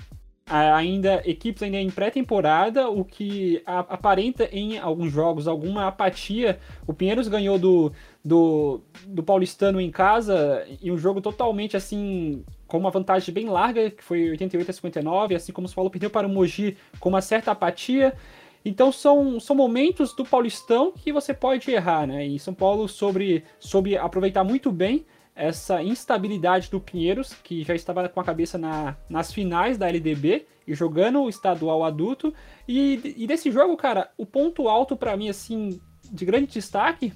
ainda 0.48 1.22
equipes 1.26 1.64
ainda 1.64 1.78
em 1.78 1.90
pré-temporada, 1.90 2.90
o 2.90 3.04
que 3.04 3.62
aparenta 3.66 4.48
em 4.52 4.78
alguns 4.78 5.12
jogos 5.12 5.48
alguma 5.48 5.88
apatia. 5.88 6.60
O 6.88 6.94
Pinheiros 6.94 7.28
ganhou 7.28 7.60
do, 7.60 7.92
do, 8.24 8.82
do 9.06 9.24
Paulistano 9.24 9.82
em 9.82 9.92
casa 9.92 10.66
e 10.82 10.92
um 10.92 10.98
jogo 10.98 11.20
totalmente 11.20 11.76
assim 11.76 12.44
com 12.68 12.78
uma 12.78 12.90
vantagem 12.90 13.34
bem 13.34 13.48
larga, 13.48 13.92
que 13.92 14.04
foi 14.04 14.30
88 14.32 14.70
a 14.70 14.74
59, 14.74 15.36
assim 15.36 15.52
como 15.52 15.66
o 15.66 15.68
São 15.68 15.76
Paulo 15.76 15.90
perdeu 15.90 16.10
para 16.10 16.28
o 16.28 16.30
Mogi 16.30 16.78
com 17.00 17.10
uma 17.10 17.22
certa 17.22 17.52
apatia. 17.52 18.16
Então 18.64 18.92
são, 18.92 19.40
são 19.40 19.56
momentos 19.56 20.14
do 20.14 20.26
Paulistão 20.26 20.92
que 20.92 21.14
você 21.14 21.34
pode 21.34 21.70
errar, 21.70 22.08
né? 22.08 22.26
E 22.26 22.40
São 22.40 22.54
Paulo 22.54 22.88
sobre, 22.88 23.44
sobre 23.60 23.96
aproveitar 23.96 24.44
muito 24.44 24.72
bem 24.72 25.06
essa 25.36 25.84
instabilidade 25.84 26.72
do 26.72 26.80
Pinheiros, 26.80 27.34
que 27.44 27.64
já 27.64 27.76
estava 27.76 28.08
com 28.08 28.20
a 28.20 28.24
cabeça 28.24 28.58
na, 28.58 28.96
nas 29.10 29.32
finais 29.32 29.78
da 29.78 29.88
LDB 29.88 30.48
e 30.66 30.74
jogando 30.74 31.22
o 31.22 31.30
estadual 31.30 31.84
adulto. 31.84 32.34
E, 32.68 33.14
e 33.18 33.28
desse 33.28 33.52
jogo, 33.52 33.76
cara, 33.76 34.10
o 34.18 34.26
ponto 34.26 34.68
alto 34.68 34.96
para 34.96 35.16
mim, 35.16 35.30
assim, 35.30 35.80
de 36.12 36.26
grande 36.26 36.48
destaque 36.48 37.14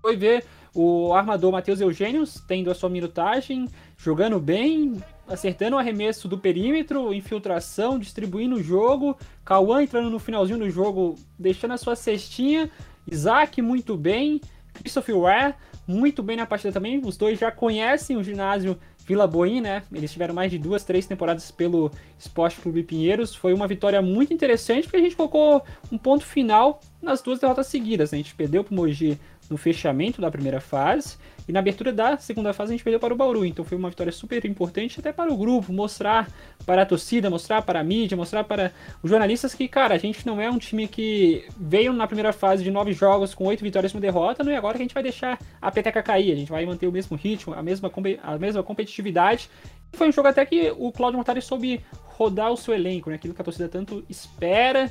foi 0.00 0.16
ver 0.16 0.44
o 0.74 1.14
armador 1.14 1.52
Matheus 1.52 1.80
Eugênio 1.80 2.24
tendo 2.48 2.70
a 2.70 2.74
sua 2.74 2.90
minutagem, 2.90 3.68
jogando 3.96 4.40
bem, 4.40 5.00
acertando 5.28 5.76
o 5.76 5.78
arremesso 5.78 6.26
do 6.26 6.36
perímetro, 6.36 7.14
infiltração, 7.14 7.98
distribuindo 7.98 8.56
o 8.56 8.62
jogo, 8.62 9.16
Cauã 9.44 9.82
entrando 9.82 10.10
no 10.10 10.18
finalzinho 10.18 10.58
do 10.58 10.68
jogo, 10.68 11.14
deixando 11.38 11.74
a 11.74 11.78
sua 11.78 11.94
cestinha, 11.94 12.70
Isaac 13.10 13.62
muito 13.62 13.96
bem, 13.96 14.40
Christopher 14.74 15.16
Ware 15.16 15.54
muito 15.86 16.22
bem 16.22 16.36
na 16.36 16.46
partida 16.46 16.72
também, 16.72 17.00
os 17.04 17.16
dois 17.16 17.38
já 17.38 17.52
conhecem 17.52 18.16
o 18.16 18.24
ginásio 18.24 18.78
Vila 19.06 19.26
Boim, 19.26 19.60
né? 19.60 19.82
Eles 19.92 20.10
tiveram 20.10 20.34
mais 20.34 20.50
de 20.50 20.58
duas, 20.58 20.82
três 20.82 21.06
temporadas 21.06 21.50
pelo 21.50 21.90
Esporte 22.18 22.60
Clube 22.60 22.82
Pinheiros. 22.82 23.34
Foi 23.34 23.52
uma 23.52 23.68
vitória 23.68 24.00
muito 24.00 24.32
interessante 24.32 24.84
porque 24.84 24.96
a 24.96 25.00
gente 25.00 25.14
colocou 25.14 25.62
um 25.92 25.98
ponto 25.98 26.24
final 26.24 26.80
nas 27.02 27.20
duas 27.20 27.38
derrotas 27.38 27.66
seguidas. 27.66 28.12
Né? 28.12 28.18
A 28.18 28.22
gente 28.22 28.34
perdeu 28.34 28.64
para 28.64 28.72
o 28.72 28.76
Mogi 28.76 29.20
no 29.50 29.56
fechamento 29.56 30.20
da 30.20 30.30
primeira 30.30 30.60
fase. 30.60 31.16
E 31.46 31.52
na 31.52 31.58
abertura 31.58 31.92
da 31.92 32.16
segunda 32.16 32.54
fase 32.54 32.72
a 32.72 32.74
gente 32.74 32.82
perdeu 32.82 32.98
para 32.98 33.12
o 33.12 33.16
Bauru. 33.16 33.44
Então 33.44 33.64
foi 33.64 33.76
uma 33.76 33.90
vitória 33.90 34.12
super 34.12 34.44
importante 34.46 34.98
até 34.98 35.12
para 35.12 35.32
o 35.32 35.36
grupo, 35.36 35.72
mostrar 35.72 36.28
para 36.64 36.82
a 36.82 36.86
torcida, 36.86 37.28
mostrar 37.28 37.60
para 37.62 37.80
a 37.80 37.84
mídia, 37.84 38.16
mostrar 38.16 38.44
para 38.44 38.72
os 39.02 39.10
jornalistas 39.10 39.54
que, 39.54 39.68
cara, 39.68 39.94
a 39.94 39.98
gente 39.98 40.26
não 40.26 40.40
é 40.40 40.50
um 40.50 40.58
time 40.58 40.88
que 40.88 41.46
veio 41.58 41.92
na 41.92 42.06
primeira 42.06 42.32
fase 42.32 42.64
de 42.64 42.70
nove 42.70 42.92
jogos 42.94 43.34
com 43.34 43.44
oito 43.44 43.62
vitórias 43.62 43.92
e 43.92 43.94
uma 43.94 44.00
derrota, 44.00 44.42
não 44.42 44.52
é 44.52 44.56
agora 44.56 44.76
que 44.76 44.82
a 44.82 44.86
gente 44.86 44.94
vai 44.94 45.02
deixar 45.02 45.38
a 45.60 45.70
peteca 45.70 46.02
cair. 46.02 46.32
A 46.32 46.36
gente 46.36 46.50
vai 46.50 46.64
manter 46.64 46.86
o 46.86 46.92
mesmo 46.92 47.16
ritmo, 47.16 47.52
a 47.52 47.62
mesma, 47.62 47.92
a 48.22 48.38
mesma 48.38 48.62
competitividade. 48.62 49.50
Foi 49.92 50.08
um 50.08 50.12
jogo 50.12 50.28
até 50.28 50.44
que 50.46 50.72
o 50.76 50.90
Claudio 50.90 51.18
Mortari 51.18 51.42
soube 51.42 51.80
rodar 52.04 52.50
o 52.50 52.56
seu 52.56 52.74
elenco, 52.74 53.10
né? 53.10 53.16
Aquilo 53.16 53.34
que 53.34 53.40
a 53.40 53.44
torcida 53.44 53.68
tanto 53.68 54.04
espera 54.08 54.90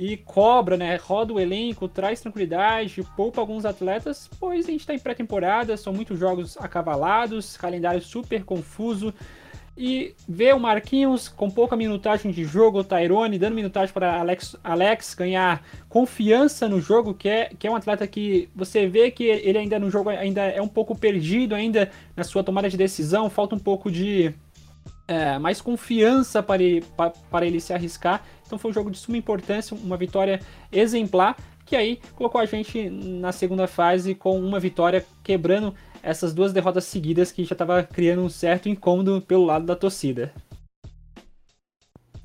e 0.00 0.16
cobra, 0.16 0.76
né? 0.76 0.94
Roda 0.94 1.32
o 1.32 1.40
elenco, 1.40 1.88
traz 1.88 2.20
tranquilidade, 2.20 3.02
poupa 3.16 3.40
alguns 3.40 3.64
atletas, 3.64 4.30
pois 4.38 4.64
a 4.68 4.70
gente 4.70 4.82
está 4.82 4.94
em 4.94 4.98
pré-temporada, 4.98 5.76
são 5.76 5.92
muitos 5.92 6.16
jogos 6.16 6.56
acavalados, 6.56 7.56
calendário 7.56 8.00
super 8.00 8.44
confuso. 8.44 9.12
E 9.76 10.14
ver 10.28 10.54
o 10.54 10.60
Marquinhos 10.60 11.28
com 11.28 11.50
pouca 11.50 11.74
minutagem 11.76 12.30
de 12.30 12.44
jogo, 12.44 12.78
o 12.78 12.84
Tyrone 12.84 13.40
dando 13.40 13.54
minutagem 13.56 13.92
para 13.92 14.20
Alex, 14.20 14.56
Alex 14.62 15.14
ganhar 15.14 15.64
confiança 15.88 16.68
no 16.68 16.80
jogo, 16.80 17.12
que 17.12 17.28
é, 17.28 17.50
que 17.58 17.66
é 17.66 17.70
um 17.70 17.76
atleta 17.76 18.06
que 18.06 18.48
você 18.54 18.86
vê 18.86 19.10
que 19.10 19.24
ele 19.24 19.58
ainda 19.58 19.80
no 19.80 19.90
jogo 19.90 20.10
ainda 20.10 20.42
é 20.42 20.62
um 20.62 20.68
pouco 20.68 20.96
perdido 20.96 21.56
ainda 21.56 21.90
na 22.16 22.22
sua 22.22 22.44
tomada 22.44 22.68
de 22.70 22.76
decisão, 22.76 23.28
falta 23.28 23.56
um 23.56 23.58
pouco 23.58 23.90
de 23.90 24.32
é, 25.08 25.38
mais 25.38 25.60
confiança 25.60 26.42
para 26.42 26.62
ele, 26.62 26.84
para, 26.96 27.10
para 27.30 27.46
ele 27.46 27.60
se 27.60 27.72
arriscar. 27.72 28.22
Então 28.48 28.58
foi 28.58 28.70
um 28.70 28.74
jogo 28.74 28.90
de 28.90 28.96
suma 28.96 29.18
importância, 29.18 29.76
uma 29.76 29.96
vitória 29.96 30.40
exemplar, 30.72 31.36
que 31.66 31.76
aí 31.76 32.00
colocou 32.16 32.40
a 32.40 32.46
gente 32.46 32.88
na 32.88 33.30
segunda 33.30 33.66
fase 33.66 34.14
com 34.14 34.40
uma 34.40 34.58
vitória 34.58 35.04
quebrando 35.22 35.74
essas 36.02 36.32
duas 36.32 36.50
derrotas 36.50 36.84
seguidas 36.84 37.30
que 37.30 37.44
já 37.44 37.52
estava 37.52 37.82
criando 37.82 38.22
um 38.22 38.28
certo 38.30 38.70
incômodo 38.70 39.20
pelo 39.20 39.44
lado 39.44 39.66
da 39.66 39.76
torcida. 39.76 40.32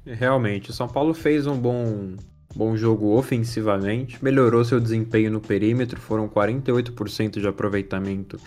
Realmente, 0.06 0.70
o 0.70 0.74
São 0.74 0.88
Paulo 0.88 1.14
fez 1.14 1.46
um 1.46 1.58
bom, 1.58 2.16
bom 2.56 2.78
jogo 2.78 3.18
ofensivamente, 3.18 4.24
melhorou 4.24 4.64
seu 4.64 4.80
desempenho 4.80 5.32
no 5.32 5.42
perímetro, 5.42 6.00
foram 6.00 6.30
48% 6.30 7.42
de 7.42 7.48
aproveitamento 7.48 8.38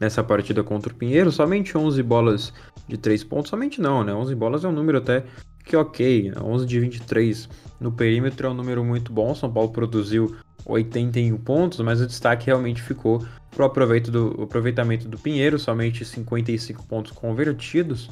nessa 0.00 0.24
partida 0.24 0.62
contra 0.62 0.90
o 0.90 0.96
Pinheiro, 0.96 1.30
somente 1.30 1.76
11 1.76 2.02
bolas 2.02 2.52
de 2.88 2.96
3 2.96 3.24
pontos, 3.24 3.50
somente 3.50 3.80
não, 3.80 4.04
né? 4.04 4.14
11 4.14 4.34
bolas 4.34 4.64
é 4.64 4.68
um 4.68 4.72
número 4.72 4.98
até 4.98 5.24
que 5.66 5.76
ok, 5.76 6.32
11 6.40 6.64
de 6.64 6.80
23 6.80 7.48
no 7.80 7.92
perímetro 7.92 8.46
é 8.46 8.50
um 8.50 8.54
número 8.54 8.84
muito 8.84 9.12
bom, 9.12 9.34
São 9.34 9.52
Paulo 9.52 9.70
produziu 9.70 10.36
81 10.64 11.36
pontos, 11.38 11.80
mas 11.80 12.00
o 12.00 12.06
destaque 12.06 12.46
realmente 12.46 12.80
ficou 12.80 13.26
para 13.50 13.64
o 13.64 14.42
aproveitamento 14.42 15.08
do 15.08 15.18
Pinheiro, 15.18 15.58
somente 15.58 16.04
55 16.04 16.84
pontos 16.86 17.12
convertidos. 17.12 18.08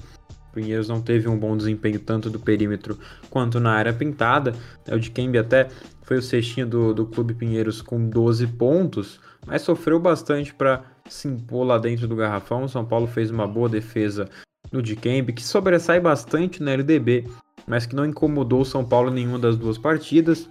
Pinheiros 0.52 0.88
não 0.88 1.00
teve 1.00 1.28
um 1.28 1.36
bom 1.36 1.56
desempenho 1.56 1.98
tanto 1.98 2.30
do 2.30 2.38
perímetro 2.38 2.98
quanto 3.28 3.58
na 3.58 3.72
área 3.72 3.92
pintada. 3.92 4.54
O 4.88 4.98
de 4.98 5.10
Kembe 5.10 5.36
até 5.36 5.68
foi 6.02 6.18
o 6.18 6.22
cestinho 6.22 6.66
do, 6.66 6.94
do 6.94 7.06
Clube 7.06 7.34
Pinheiros 7.34 7.82
com 7.82 8.08
12 8.08 8.46
pontos, 8.48 9.20
mas 9.44 9.62
sofreu 9.62 9.98
bastante 9.98 10.54
para 10.54 10.84
se 11.08 11.26
impor 11.26 11.66
lá 11.66 11.76
dentro 11.76 12.06
do 12.06 12.14
garrafão. 12.14 12.68
São 12.68 12.84
Paulo 12.84 13.08
fez 13.08 13.30
uma 13.30 13.48
boa 13.48 13.68
defesa 13.68 14.28
no 14.74 14.82
Dikembe, 14.82 15.32
que 15.32 15.42
sobressai 15.42 16.00
bastante 16.00 16.62
na 16.62 16.72
LDB, 16.72 17.28
mas 17.66 17.86
que 17.86 17.94
não 17.94 18.04
incomodou 18.04 18.62
o 18.62 18.64
São 18.64 18.84
Paulo 18.84 19.10
em 19.10 19.14
nenhuma 19.14 19.38
das 19.38 19.56
duas 19.56 19.78
partidas. 19.78 20.48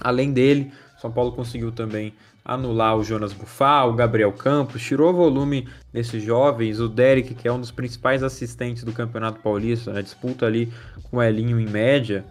Além 0.00 0.32
dele, 0.32 0.72
São 1.00 1.10
Paulo 1.10 1.32
conseguiu 1.32 1.70
também 1.70 2.12
anular 2.44 2.96
o 2.96 3.04
Jonas 3.04 3.32
Bufá, 3.32 3.84
o 3.84 3.94
Gabriel 3.94 4.32
Campos, 4.32 4.82
tirou 4.82 5.14
volume 5.14 5.66
desses 5.92 6.22
jovens, 6.22 6.78
o 6.78 6.88
Derek, 6.88 7.34
que 7.34 7.48
é 7.48 7.52
um 7.52 7.60
dos 7.60 7.70
principais 7.70 8.22
assistentes 8.22 8.84
do 8.84 8.92
Campeonato 8.92 9.40
Paulista, 9.40 9.92
né, 9.92 10.02
disputa 10.02 10.44
ali 10.44 10.70
com 11.10 11.18
o 11.18 11.22
Elinho 11.22 11.58
em 11.58 11.66
média. 11.66 12.24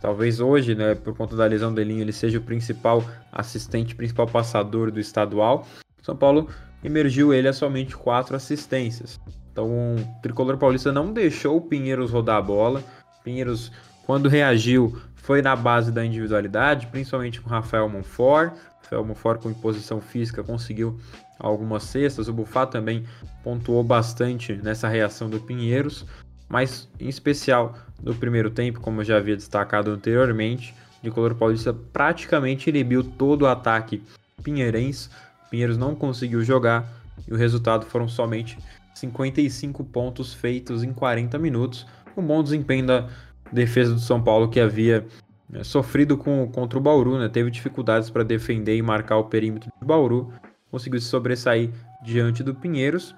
Talvez 0.00 0.38
hoje, 0.38 0.76
né, 0.76 0.94
por 0.94 1.16
conta 1.16 1.34
da 1.34 1.46
lesão 1.46 1.74
do 1.74 1.80
Elinho, 1.80 2.02
ele 2.02 2.12
seja 2.12 2.38
o 2.38 2.42
principal 2.42 3.02
assistente, 3.32 3.96
principal 3.96 4.28
passador 4.28 4.92
do 4.92 5.00
estadual. 5.00 5.66
São 6.02 6.14
Paulo 6.14 6.48
emergiu 6.84 7.34
ele 7.34 7.48
a 7.48 7.52
somente 7.52 7.96
quatro 7.96 8.36
assistências. 8.36 9.18
Então, 9.58 9.96
o 9.96 10.22
tricolor 10.22 10.56
paulista 10.56 10.92
não 10.92 11.12
deixou 11.12 11.56
o 11.56 11.60
Pinheiros 11.60 12.12
rodar 12.12 12.36
a 12.36 12.42
bola. 12.42 12.80
Pinheiros, 13.24 13.72
quando 14.06 14.28
reagiu, 14.28 14.96
foi 15.16 15.42
na 15.42 15.56
base 15.56 15.90
da 15.90 16.04
individualidade, 16.04 16.86
principalmente 16.86 17.40
com 17.40 17.50
Rafael 17.50 17.88
Monfort. 17.88 18.52
Rafael 18.84 19.04
Monfort, 19.04 19.42
com 19.42 19.50
imposição 19.50 20.00
física, 20.00 20.44
conseguiu 20.44 21.00
algumas 21.40 21.82
cestas. 21.82 22.28
O 22.28 22.32
Bufá 22.32 22.66
também 22.66 23.04
pontuou 23.42 23.82
bastante 23.82 24.52
nessa 24.62 24.86
reação 24.86 25.28
do 25.28 25.40
Pinheiros, 25.40 26.06
mas 26.48 26.88
em 27.00 27.08
especial 27.08 27.76
no 28.00 28.14
primeiro 28.14 28.50
tempo, 28.50 28.78
como 28.78 29.00
eu 29.00 29.04
já 29.04 29.16
havia 29.16 29.34
destacado 29.34 29.90
anteriormente, 29.90 30.72
o 30.98 31.00
tricolor 31.00 31.34
paulista 31.34 31.74
praticamente 31.74 32.70
inibiu 32.70 33.02
todo 33.02 33.42
o 33.42 33.46
ataque 33.48 34.04
pinheirense 34.40 35.10
Pinheiros 35.50 35.76
não 35.76 35.94
conseguiu 35.94 36.42
jogar 36.44 36.86
e 37.26 37.32
o 37.32 37.36
resultado 37.36 37.86
foram 37.86 38.06
somente 38.08 38.58
55 38.98 39.84
pontos 39.84 40.34
feitos 40.34 40.82
em 40.82 40.92
40 40.92 41.38
minutos. 41.38 41.86
Um 42.16 42.22
bom 42.22 42.42
desempenho 42.42 42.86
da 42.86 43.08
defesa 43.52 43.94
do 43.94 44.00
São 44.00 44.22
Paulo 44.22 44.48
que 44.48 44.60
havia 44.60 45.06
né, 45.48 45.64
sofrido 45.64 46.16
com, 46.16 46.46
contra 46.48 46.78
o 46.78 46.82
Bauru, 46.82 47.18
né? 47.18 47.28
teve 47.28 47.50
dificuldades 47.50 48.10
para 48.10 48.22
defender 48.22 48.76
e 48.76 48.82
marcar 48.82 49.16
o 49.18 49.24
perímetro 49.24 49.70
do 49.80 49.86
Bauru, 49.86 50.32
conseguiu 50.70 51.00
se 51.00 51.06
sobressair 51.06 51.70
diante 52.04 52.42
do 52.42 52.54
Pinheiros. 52.54 53.14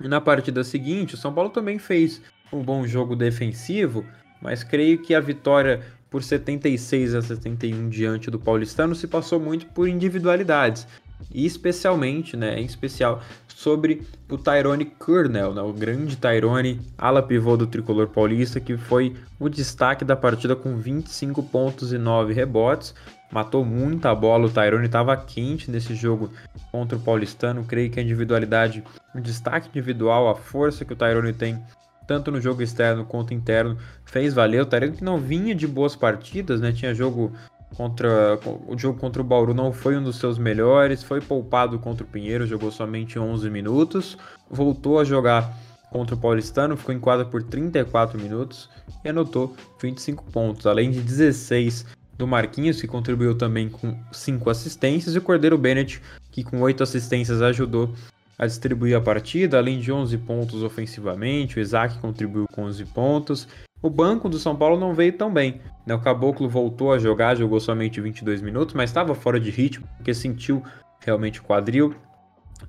E 0.00 0.08
na 0.08 0.20
partida 0.20 0.64
seguinte, 0.64 1.14
o 1.14 1.18
São 1.18 1.32
Paulo 1.32 1.50
também 1.50 1.78
fez 1.78 2.22
um 2.52 2.62
bom 2.62 2.86
jogo 2.86 3.14
defensivo, 3.14 4.04
mas 4.40 4.64
creio 4.64 5.02
que 5.02 5.14
a 5.14 5.20
vitória 5.20 5.82
por 6.08 6.22
76 6.22 7.14
a 7.14 7.22
71 7.22 7.88
diante 7.88 8.30
do 8.30 8.38
Paulistano 8.38 8.94
se 8.94 9.06
passou 9.06 9.38
muito 9.38 9.66
por 9.66 9.88
individualidades 9.88 10.86
e 11.32 11.44
especialmente, 11.44 12.36
né, 12.36 12.58
em 12.58 12.64
especial 12.64 13.22
sobre 13.60 14.00
o 14.26 14.38
Tyrone 14.38 14.86
Kernel, 14.86 15.52
né, 15.52 15.60
o 15.60 15.70
grande 15.70 16.16
Tyrone, 16.16 16.80
ala 16.96 17.22
pivô 17.22 17.58
do 17.58 17.66
tricolor 17.66 18.08
paulista, 18.08 18.58
que 18.58 18.78
foi 18.78 19.14
o 19.38 19.50
destaque 19.50 20.02
da 20.02 20.16
partida 20.16 20.56
com 20.56 20.78
25 20.78 21.42
pontos 21.42 21.92
e 21.92 21.98
9 21.98 22.32
rebotes. 22.32 22.94
Matou 23.30 23.62
muita 23.62 24.14
bola, 24.14 24.46
o 24.46 24.50
Tyrone 24.50 24.86
estava 24.86 25.14
quente 25.14 25.70
nesse 25.70 25.94
jogo 25.94 26.30
contra 26.72 26.96
o 26.96 27.00
paulistano. 27.02 27.62
Creio 27.64 27.90
que 27.90 28.00
a 28.00 28.02
individualidade, 28.02 28.82
o 29.14 29.20
destaque 29.20 29.68
individual, 29.68 30.30
a 30.30 30.34
força 30.34 30.82
que 30.82 30.94
o 30.94 30.96
Tyrone 30.96 31.34
tem 31.34 31.62
tanto 32.06 32.30
no 32.30 32.40
jogo 32.40 32.62
externo 32.62 33.04
quanto 33.04 33.34
interno, 33.34 33.76
fez 34.06 34.32
valer. 34.32 34.62
O 34.62 34.66
Tyrone 34.66 34.96
que 34.96 35.04
não 35.04 35.18
vinha 35.18 35.54
de 35.54 35.66
boas 35.66 35.94
partidas, 35.94 36.62
né? 36.62 36.72
Tinha 36.72 36.94
jogo 36.94 37.30
contra 37.76 38.38
o 38.66 38.76
jogo 38.78 38.98
contra 38.98 39.22
o 39.22 39.24
Bauru 39.24 39.54
não 39.54 39.72
foi 39.72 39.96
um 39.96 40.02
dos 40.02 40.16
seus 40.16 40.38
melhores, 40.38 41.02
foi 41.02 41.20
poupado 41.20 41.78
contra 41.78 42.04
o 42.04 42.06
Pinheiro, 42.06 42.46
jogou 42.46 42.70
somente 42.70 43.18
11 43.18 43.48
minutos, 43.48 44.18
voltou 44.50 44.98
a 44.98 45.04
jogar 45.04 45.56
contra 45.90 46.14
o 46.14 46.18
Paulistano, 46.18 46.76
ficou 46.76 46.94
em 46.94 47.00
quadra 47.00 47.24
por 47.24 47.42
34 47.42 48.18
minutos 48.20 48.68
e 49.04 49.08
anotou 49.08 49.56
25 49.80 50.24
pontos, 50.30 50.66
além 50.66 50.90
de 50.90 51.00
16 51.00 51.86
do 52.16 52.26
Marquinhos, 52.26 52.80
que 52.80 52.86
contribuiu 52.86 53.36
também 53.36 53.68
com 53.68 53.98
5 54.12 54.50
assistências, 54.50 55.14
e 55.14 55.18
o 55.18 55.22
Cordeiro 55.22 55.58
Bennett, 55.58 56.00
que 56.30 56.44
com 56.44 56.60
8 56.60 56.82
assistências 56.82 57.40
ajudou 57.42 57.92
a 58.38 58.46
distribuir 58.46 58.96
a 58.96 59.00
partida, 59.00 59.58
além 59.58 59.80
de 59.80 59.92
11 59.92 60.16
pontos 60.18 60.62
ofensivamente, 60.62 61.58
o 61.58 61.60
Isaac 61.60 61.98
contribuiu 61.98 62.46
com 62.52 62.64
11 62.64 62.84
pontos, 62.86 63.48
o 63.82 63.88
banco 63.88 64.28
do 64.28 64.38
São 64.38 64.54
Paulo 64.54 64.78
não 64.78 64.94
veio 64.94 65.12
tão 65.12 65.32
bem. 65.32 65.60
Né? 65.86 65.94
O 65.94 66.00
Caboclo 66.00 66.48
voltou 66.48 66.92
a 66.92 66.98
jogar, 66.98 67.34
jogou 67.34 67.60
somente 67.60 68.00
22 68.00 68.42
minutos, 68.42 68.74
mas 68.74 68.90
estava 68.90 69.14
fora 69.14 69.40
de 69.40 69.50
ritmo, 69.50 69.86
porque 69.96 70.12
sentiu 70.12 70.62
realmente 71.00 71.40
o 71.40 71.44
quadril. 71.44 71.94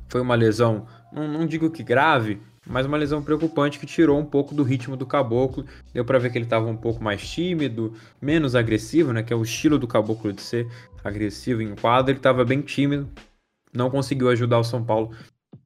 Foi 0.07 0.21
uma 0.21 0.35
lesão, 0.35 0.85
não, 1.11 1.27
não, 1.27 1.45
digo 1.45 1.69
que 1.69 1.83
grave, 1.83 2.39
mas 2.65 2.85
uma 2.85 2.97
lesão 2.97 3.21
preocupante 3.21 3.79
que 3.79 3.85
tirou 3.85 4.17
um 4.17 4.25
pouco 4.25 4.55
do 4.55 4.63
ritmo 4.63 4.95
do 4.95 5.05
Caboclo. 5.05 5.65
Deu 5.93 6.05
para 6.05 6.19
ver 6.19 6.31
que 6.31 6.37
ele 6.37 6.45
estava 6.45 6.67
um 6.67 6.77
pouco 6.77 7.03
mais 7.03 7.27
tímido, 7.29 7.93
menos 8.21 8.55
agressivo, 8.55 9.11
né? 9.11 9.21
Que 9.21 9.33
é 9.33 9.35
o 9.35 9.43
estilo 9.43 9.77
do 9.77 9.87
Caboclo 9.87 10.31
de 10.31 10.41
ser 10.41 10.67
agressivo 11.03 11.61
em 11.61 11.75
quadro. 11.75 12.11
Ele 12.11 12.19
estava 12.19 12.45
bem 12.45 12.61
tímido, 12.61 13.09
não 13.73 13.89
conseguiu 13.89 14.29
ajudar 14.29 14.59
o 14.59 14.63
São 14.63 14.83
Paulo. 14.83 15.11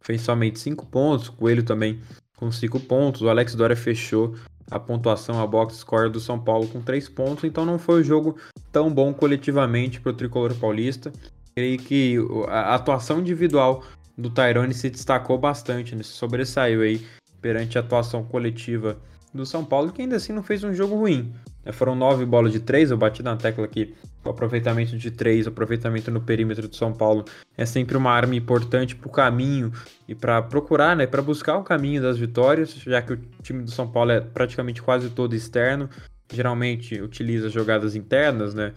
Fez 0.02 0.22
somente 0.22 0.60
5 0.60 0.86
pontos, 0.88 1.30
Coelho 1.30 1.64
também 1.64 2.00
com 2.36 2.52
5 2.52 2.80
pontos. 2.82 3.22
O 3.22 3.30
Alex 3.30 3.54
Dória 3.54 3.76
fechou 3.76 4.36
a 4.70 4.80
pontuação, 4.80 5.42
a 5.42 5.48
box 5.48 5.76
score 5.76 6.10
do 6.10 6.20
São 6.20 6.40
Paulo 6.40 6.68
com 6.68 6.82
3 6.82 7.08
pontos, 7.10 7.44
então 7.44 7.66
não 7.66 7.78
foi 7.78 8.02
um 8.02 8.04
jogo 8.04 8.38
tão 8.72 8.92
bom 8.92 9.14
coletivamente 9.14 10.00
para 10.00 10.12
o 10.12 10.16
tricolor 10.16 10.54
paulista. 10.56 11.12
Creio 11.56 11.78
que 11.78 12.18
a 12.48 12.76
atuação 12.76 13.20
individual 13.20 13.84
do 14.18 14.30
Tyrone 14.30 14.74
se 14.74 14.90
destacou 14.90 15.38
bastante, 15.38 15.96
né? 15.96 16.04
se 16.04 16.10
sobressaiu 16.10 16.82
aí 16.82 17.06
perante 17.42 17.78
a 17.78 17.82
atuação 17.82 18.24
coletiva 18.24 18.98
do 19.34 19.46
São 19.46 19.64
Paulo, 19.64 19.92
que 19.92 20.02
ainda 20.02 20.16
assim 20.16 20.34
não 20.34 20.44
fez 20.44 20.64
um 20.64 20.74
jogo 20.74 20.96
ruim. 20.96 21.34
Né? 21.66 21.72
Foram 21.72 21.96
nove 21.96 22.26
bolas 22.26 22.54
de 22.54 22.60
três, 22.60 22.92
eu 22.92 22.98
bati 22.98 23.24
na 23.24 23.36
tecla 23.36 23.66
aqui. 23.66 23.96
O 24.24 24.30
aproveitamento 24.30 24.98
de 24.98 25.12
três, 25.12 25.46
o 25.46 25.50
aproveitamento 25.50 26.12
no 26.12 26.22
perímetro 26.22 26.68
do 26.68 26.76
São 26.76 26.94
Paulo 26.94 27.26
é 27.58 27.66
sempre 27.66 27.98
uma 27.98 28.12
arma 28.12 28.36
importante 28.36 28.96
para 28.96 29.08
o 29.08 29.12
caminho 29.12 29.74
e 30.08 30.14
para 30.14 30.42
procurar, 30.42 30.96
né, 30.96 31.08
para 31.08 31.22
buscar 31.22 31.58
o 31.58 31.64
caminho 31.64 32.02
das 32.02 32.18
vitórias, 32.18 32.74
já 32.74 33.02
que 33.02 33.14
o 33.14 33.20
time 33.42 33.64
do 33.64 33.72
São 33.72 33.88
Paulo 33.88 34.12
é 34.12 34.22
praticamente 34.22 34.82
quase 34.82 35.10
todo 35.10 35.36
externo. 35.36 35.90
Geralmente 36.32 37.00
utiliza 37.02 37.50
jogadas 37.50 37.96
internas, 37.96 38.56
né? 38.56 38.74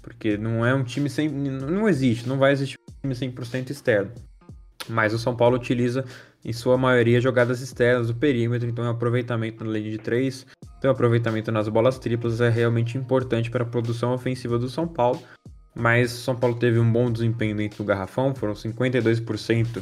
Porque 0.00 0.36
não 0.36 0.64
é 0.64 0.72
um 0.72 0.84
time 0.84 1.10
sem. 1.10 1.28
Não 1.28 1.88
existe, 1.88 2.28
não 2.28 2.38
vai 2.38 2.52
existir 2.52 2.78
um 3.04 3.12
time 3.12 3.32
100% 3.32 3.70
externo. 3.70 4.12
Mas 4.88 5.12
o 5.12 5.18
São 5.18 5.34
Paulo 5.34 5.56
utiliza, 5.56 6.04
em 6.44 6.52
sua 6.52 6.76
maioria, 6.76 7.20
jogadas 7.20 7.60
externas 7.60 8.08
do 8.08 8.14
perímetro, 8.14 8.68
então 8.68 8.84
o 8.84 8.88
aproveitamento 8.88 9.64
na 9.64 9.70
linha 9.72 9.90
de 9.90 9.98
3, 9.98 10.46
então 10.82 10.90
o 10.90 10.94
aproveitamento 10.94 11.52
nas 11.52 11.68
bolas 11.68 11.96
triplas 11.96 12.40
é 12.40 12.48
realmente 12.48 12.98
importante 12.98 13.48
para 13.48 13.62
a 13.62 13.66
produção 13.66 14.12
ofensiva 14.12 14.58
do 14.58 14.68
São 14.68 14.88
Paulo. 14.88 15.22
Mas 15.76 16.10
São 16.10 16.34
Paulo 16.34 16.56
teve 16.56 16.76
um 16.80 16.92
bom 16.92 17.08
desempenho 17.08 17.54
dentro 17.54 17.78
do 17.78 17.84
garrafão, 17.84 18.34
foram 18.34 18.52
52% 18.52 19.80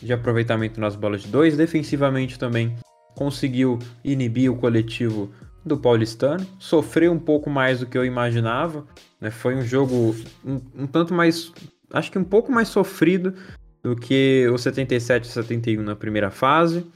de 0.00 0.12
aproveitamento 0.12 0.80
nas 0.80 0.94
bolas 0.94 1.22
de 1.22 1.28
2. 1.30 1.56
Defensivamente 1.56 2.38
também 2.38 2.76
conseguiu 3.16 3.80
inibir 4.04 4.48
o 4.48 4.56
coletivo 4.56 5.32
do 5.64 5.76
Paulistano, 5.76 6.46
sofreu 6.60 7.10
um 7.10 7.18
pouco 7.18 7.50
mais 7.50 7.80
do 7.80 7.86
que 7.86 7.98
eu 7.98 8.04
imaginava, 8.04 8.86
né? 9.20 9.32
foi 9.32 9.56
um 9.56 9.62
jogo 9.62 10.14
um, 10.44 10.60
um 10.76 10.86
tanto 10.86 11.12
mais, 11.12 11.52
acho 11.92 12.12
que 12.12 12.20
um 12.20 12.24
pouco 12.24 12.52
mais 12.52 12.68
sofrido 12.68 13.34
do 13.82 13.96
que 13.96 14.46
o 14.48 14.56
77 14.56 15.24
e 15.24 15.26
71 15.26 15.82
na 15.82 15.96
primeira 15.96 16.30
fase. 16.30 16.86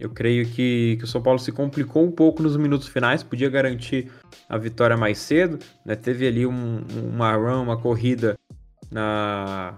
Eu 0.00 0.08
creio 0.08 0.46
que, 0.46 0.96
que, 0.96 1.04
o 1.04 1.06
São 1.06 1.20
Paulo 1.20 1.38
se 1.38 1.52
complicou 1.52 2.02
um 2.02 2.10
pouco 2.10 2.42
nos 2.42 2.56
minutos 2.56 2.88
finais, 2.88 3.22
podia 3.22 3.50
garantir 3.50 4.10
a 4.48 4.56
vitória 4.56 4.96
mais 4.96 5.18
cedo. 5.18 5.58
Né? 5.84 5.94
Teve 5.94 6.26
ali 6.26 6.46
um, 6.46 6.82
uma 7.12 7.36
run, 7.36 7.62
uma 7.62 7.76
corrida 7.76 8.34
na, 8.90 9.76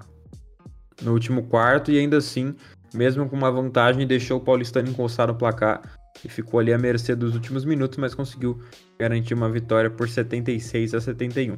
no 1.03 1.13
último 1.13 1.43
quarto 1.49 1.91
e 1.91 1.99
ainda 1.99 2.19
assim, 2.19 2.55
mesmo 2.95 3.29
com 3.29 3.35
uma 3.35 3.51
vantagem, 3.51 4.07
deixou 4.07 4.39
o 4.39 4.41
Paulistano 4.41 4.89
encostar 4.89 5.27
no 5.27 5.35
placar 5.35 5.83
e 6.25 6.29
ficou 6.29 6.61
ali 6.61 6.73
à 6.73 6.79
mercê 6.79 7.17
dos 7.17 7.35
últimos 7.35 7.65
minutos, 7.65 7.99
mas 7.99 8.15
conseguiu 8.15 8.61
garantir 8.97 9.35
uma 9.35 9.51
vitória 9.51 9.91
por 9.91 10.09
76 10.09 10.95
a 10.95 11.01
71. 11.01 11.57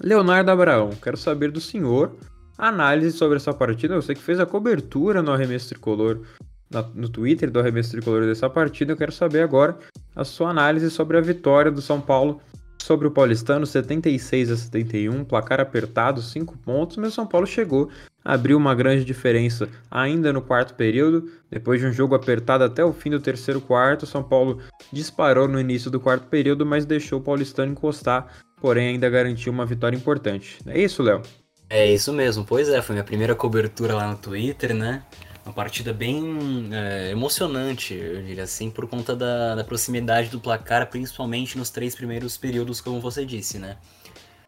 Leonardo 0.00 0.50
Abraão, 0.50 0.90
quero 1.02 1.16
saber 1.16 1.50
do 1.50 1.60
senhor 1.60 2.16
análise 2.56 3.16
sobre 3.16 3.36
essa 3.36 3.52
partida. 3.52 4.00
Sei 4.00 4.14
que 4.14 4.22
fez 4.22 4.38
a 4.38 4.46
cobertura 4.46 5.22
no 5.22 5.32
arremesso 5.32 5.70
tricolor 5.70 6.22
no 6.94 7.08
Twitter 7.08 7.50
do 7.50 7.58
arremesso 7.58 7.90
tricolor 7.90 8.26
dessa 8.26 8.48
partida. 8.48 8.92
Eu 8.92 8.96
quero 8.96 9.12
saber 9.12 9.42
agora 9.42 9.78
a 10.14 10.24
sua 10.24 10.50
análise 10.50 10.90
sobre 10.90 11.16
a 11.16 11.20
vitória 11.20 11.70
do 11.70 11.82
São 11.82 12.00
Paulo 12.00 12.40
sobre 12.82 13.06
o 13.06 13.10
Paulistano, 13.10 13.66
76 13.66 14.50
a 14.50 14.56
71, 14.56 15.24
placar 15.24 15.60
apertado, 15.60 16.22
5 16.22 16.56
pontos, 16.58 16.96
mas 16.96 17.12
o 17.12 17.14
São 17.14 17.26
Paulo 17.26 17.46
chegou, 17.46 17.90
abriu 18.24 18.56
uma 18.56 18.74
grande 18.74 19.04
diferença 19.04 19.68
ainda 19.90 20.32
no 20.32 20.40
quarto 20.40 20.74
período, 20.74 21.30
depois 21.50 21.80
de 21.80 21.86
um 21.86 21.92
jogo 21.92 22.14
apertado 22.14 22.64
até 22.64 22.84
o 22.84 22.92
fim 22.92 23.10
do 23.10 23.20
terceiro 23.20 23.60
quarto, 23.60 24.04
o 24.04 24.06
São 24.06 24.22
Paulo 24.22 24.60
disparou 24.92 25.46
no 25.46 25.60
início 25.60 25.90
do 25.90 26.00
quarto 26.00 26.26
período, 26.26 26.64
mas 26.64 26.86
deixou 26.86 27.20
o 27.20 27.22
Paulistano 27.22 27.72
encostar, 27.72 28.28
porém 28.60 28.88
ainda 28.88 29.10
garantiu 29.10 29.52
uma 29.52 29.66
vitória 29.66 29.96
importante. 29.96 30.58
É 30.66 30.80
isso, 30.80 31.02
Léo? 31.02 31.22
É 31.68 31.92
isso 31.92 32.12
mesmo, 32.12 32.44
pois 32.44 32.68
é, 32.68 32.82
foi 32.82 32.94
minha 32.94 33.04
primeira 33.04 33.34
cobertura 33.34 33.94
lá 33.94 34.08
no 34.08 34.16
Twitter, 34.16 34.74
né? 34.74 35.04
Uma 35.50 35.54
partida 35.56 35.92
bem 35.92 36.70
é, 36.72 37.10
emocionante, 37.10 37.92
eu 37.92 38.22
diria 38.22 38.44
assim, 38.44 38.70
por 38.70 38.86
conta 38.86 39.16
da, 39.16 39.56
da, 39.56 39.64
proximidade 39.64 40.28
do 40.28 40.38
placar, 40.38 40.88
principalmente 40.88 41.58
nos 41.58 41.70
três 41.70 41.92
primeiros 41.92 42.36
períodos, 42.38 42.80
como 42.80 43.00
você 43.00 43.26
disse, 43.26 43.58
né? 43.58 43.76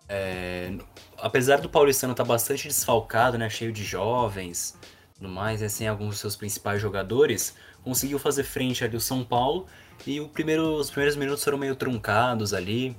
É, 0.08 0.72
apesar 1.18 1.60
do 1.60 1.68
Paulistano 1.68 2.12
estar 2.12 2.22
tá 2.22 2.28
bastante 2.28 2.68
desfalcado, 2.68 3.36
né, 3.36 3.50
cheio 3.50 3.72
de 3.72 3.82
jovens, 3.82 4.78
no 5.20 5.28
mais, 5.28 5.60
né, 5.60 5.68
sem 5.68 5.88
alguns 5.88 6.10
dos 6.10 6.18
seus 6.20 6.36
principais 6.36 6.80
jogadores, 6.80 7.56
conseguiu 7.82 8.20
fazer 8.20 8.44
frente 8.44 8.84
ali 8.84 8.96
o 8.96 9.00
São 9.00 9.24
Paulo 9.24 9.66
e 10.06 10.20
primeiro, 10.28 10.76
os 10.76 10.88
primeiros 10.88 11.16
minutos 11.16 11.42
foram 11.42 11.58
meio 11.58 11.74
truncados 11.74 12.54
ali, 12.54 12.96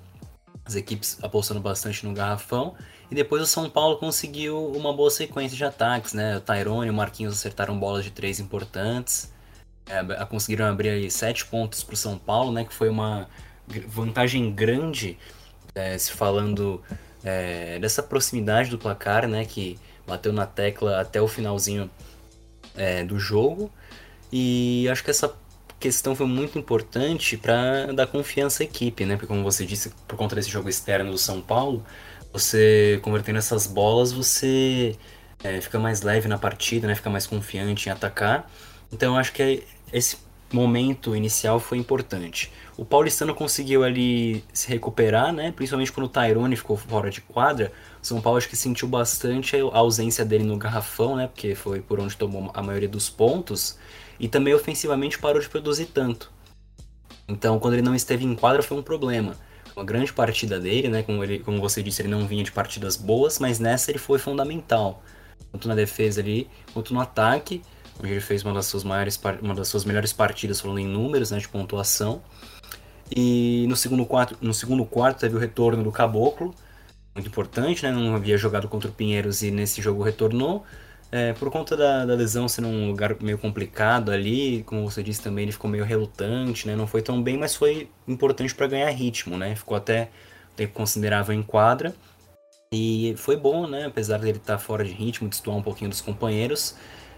as 0.66 0.76
equipes 0.76 1.18
apostando 1.22 1.60
bastante 1.60 2.06
no 2.06 2.14
garrafão 2.14 2.76
e 3.14 3.16
depois 3.16 3.44
o 3.44 3.46
São 3.46 3.70
Paulo 3.70 3.98
conseguiu 3.98 4.72
uma 4.72 4.94
boa 4.94 5.12
sequência 5.12 5.56
de 5.56 5.64
ataques, 5.64 6.14
né? 6.14 6.38
O 6.38 6.42
Tyrone 6.42 6.88
e 6.88 6.90
o 6.90 6.94
Marquinhos 6.94 7.34
acertaram 7.34 7.78
bolas 7.78 8.04
de 8.04 8.12
três 8.12 8.40
importantes. 8.40 9.32
É, 9.86 10.26
conseguiram 10.26 10.66
abrir 10.66 10.90
aí 10.90 11.12
sete 11.12 11.46
pontos 11.46 11.84
para 11.84 11.94
o 11.94 11.98
São 11.98 12.18
Paulo, 12.18 12.52
né? 12.52 12.64
Que 12.64 12.74
foi 12.74 12.90
uma 12.90 13.28
vantagem 13.88 14.52
grande, 14.52 15.18
é, 15.76 15.98
se 15.98 16.12
falando 16.12 16.82
é, 17.24 17.78
dessa 17.80 18.02
proximidade 18.02 18.70
do 18.70 18.80
placar, 18.80 19.28
né? 19.28 19.46
Que 19.46 19.78
bateu 20.08 20.34
na 20.34 20.46
tecla 20.46 21.00
até 21.00 21.22
o 21.22 21.28
finalzinho 21.28 21.92
é, 22.76 23.04
do 23.04 23.20
jogo. 23.20 23.72
E 24.32 24.88
acho 24.90 25.04
que 25.04 25.12
essa 25.12 25.32
questão 25.84 26.16
foi 26.16 26.26
muito 26.26 26.58
importante 26.58 27.36
para 27.36 27.92
dar 27.92 28.08
confiança 28.08 28.64
à 28.64 28.66
equipe, 28.66 29.06
né? 29.06 29.16
Porque 29.16 29.28
como 29.28 29.44
você 29.44 29.66
disse, 29.66 29.92
por 30.08 30.16
conta 30.16 30.34
desse 30.34 30.50
jogo 30.50 30.70
externo 30.70 31.12
do 31.12 31.18
São 31.18 31.42
Paulo, 31.42 31.84
você 32.32 33.02
convertendo 33.04 33.38
essas 33.38 33.68
bolas, 33.68 34.14
você 34.14 34.96
é, 35.44 35.60
fica 35.60 35.78
mais 35.78 36.02
leve 36.02 36.30
na 36.30 36.38
partida, 36.38 36.88
né? 36.88 36.96
Fica 36.96 37.10
mais 37.10 37.28
confiante 37.28 37.90
em 37.90 37.92
atacar. 37.92 38.50
Então 38.94 39.18
acho 39.18 39.34
que 39.34 39.64
esse 39.92 40.16
momento 40.54 41.14
inicial 41.18 41.60
foi 41.60 41.78
importante. 41.78 42.50
O 42.78 42.86
Paulistano 42.86 43.36
conseguiu 43.36 43.84
ali 43.84 44.42
se 44.54 44.70
recuperar, 44.70 45.34
né? 45.34 45.52
Principalmente 45.52 45.92
quando 45.92 46.06
o 46.06 46.10
Tyrone 46.10 46.56
ficou 46.56 46.78
fora 46.78 47.10
de 47.10 47.20
quadra. 47.20 47.74
O 48.02 48.08
São 48.08 48.22
Paulo 48.22 48.38
acho 48.38 48.48
que 48.48 48.56
sentiu 48.56 48.88
bastante 48.88 49.58
a 49.58 49.78
ausência 49.78 50.24
dele 50.24 50.46
no 50.46 50.56
garrafão, 50.56 51.18
né? 51.18 51.28
Porque 51.28 51.56
foi 51.56 51.82
por 51.82 52.00
onde 52.00 52.16
tomou 52.16 52.52
a 52.54 52.64
maioria 52.64 52.88
dos 52.88 53.10
pontos. 53.10 53.78
E 54.24 54.28
também 54.30 54.54
ofensivamente 54.54 55.20
parou 55.20 55.42
de 55.42 55.50
produzir 55.50 55.88
tanto. 55.88 56.32
Então, 57.28 57.60
quando 57.60 57.74
ele 57.74 57.82
não 57.82 57.94
esteve 57.94 58.24
em 58.24 58.36
quadra 58.36 58.64
foi 58.64 58.78
um 58.78 58.84
problema 58.84 59.36
uma 59.76 59.84
grande 59.84 60.14
partida 60.14 60.60
dele, 60.60 60.88
né? 60.88 61.04
Como, 61.04 61.24
ele, 61.24 61.40
como 61.40 61.60
você 61.60 61.82
disse, 61.82 62.02
ele 62.02 62.10
não 62.10 62.28
vinha 62.28 62.44
de 62.44 62.52
partidas 62.52 62.96
boas, 62.96 63.40
mas 63.40 63.60
nessa 63.60 63.92
ele 63.92 64.00
foi 64.00 64.20
fundamental. 64.20 65.04
Tanto 65.52 65.68
na 65.68 65.76
defesa 65.76 66.22
ali, 66.22 66.50
quanto 66.74 66.94
no 66.94 67.00
ataque, 67.00 67.62
onde 68.00 68.12
ele 68.12 68.22
fez 68.22 68.44
uma 68.44 68.54
das 68.54 68.66
suas 68.68 68.84
maiores, 68.84 69.20
uma 69.42 69.54
das 69.54 69.68
suas 69.68 69.86
melhores 69.86 70.14
partidas 70.14 70.62
falando 70.62 70.80
em 70.80 70.88
números, 70.88 71.32
né, 71.32 71.40
de 71.40 71.48
pontuação. 71.48 72.22
E 73.16 73.66
no 73.68 73.76
segundo 73.76 74.06
quarto, 74.06 74.38
no 74.42 74.54
segundo 74.54 74.86
quarto 74.86 75.20
teve 75.20 75.36
o 75.36 75.40
retorno 75.40 75.84
do 75.84 75.92
Caboclo, 75.92 76.54
muito 77.14 77.28
importante, 77.28 77.84
né? 77.84 77.92
Não 77.92 78.16
havia 78.16 78.38
jogado 78.38 78.68
contra 78.68 78.90
o 78.90 78.94
Pinheiros 78.94 79.44
e 79.44 79.52
nesse 79.52 79.82
jogo 79.82 80.02
retornou. 80.02 80.64
É, 81.16 81.32
por 81.34 81.52
conta 81.52 81.78
da, 81.78 82.08
da, 82.08 82.16
lesão 82.16 82.48
ser 82.48 82.66
um 82.66 82.88
lugar 82.88 83.16
meio 83.22 83.38
complicado 83.38 84.12
ali, 84.12 84.64
como 84.64 84.90
você 84.90 85.04
disse 85.04 85.22
também, 85.22 85.44
ele 85.44 85.52
ficou 85.52 85.70
meio 85.70 85.86
relutante, 85.86 86.66
né? 86.66 86.76
Não 86.76 86.88
foi 86.88 87.04
tão 87.04 87.22
bem, 87.22 87.38
mas 87.38 87.56
foi 87.56 87.88
importante 88.08 88.56
para 88.56 88.66
ganhar 88.66 88.90
ritmo, 88.90 89.38
né? 89.38 89.56
Ficou 89.56 89.78
até 89.78 90.10
tempo 90.56 90.74
considerável 90.74 91.36
em 91.36 91.44
quadra. 91.44 91.94
E 92.74 93.14
foi 93.16 93.38
bom, 93.38 93.68
né? 93.68 93.86
Apesar 93.86 94.18
dele 94.18 94.40
estar 94.40 94.54
tá 94.54 94.58
fora 94.60 94.84
de 94.84 94.92
ritmo, 94.92 95.30
destoar 95.30 95.56
um 95.56 95.62
pouquinho 95.62 95.92
dos 95.92 96.02
companheiros, 96.02 96.76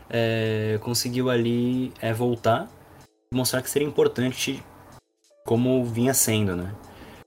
é, 0.09 0.77
conseguiu 0.81 1.29
ali 1.29 1.93
é, 2.01 2.11
voltar 2.11 2.69
e 3.31 3.35
mostrar 3.37 3.61
que 3.61 3.69
seria 3.69 3.87
importante 3.87 4.61
como 5.45 5.85
vinha 5.85 6.13
sendo, 6.13 6.53
né? 6.53 6.75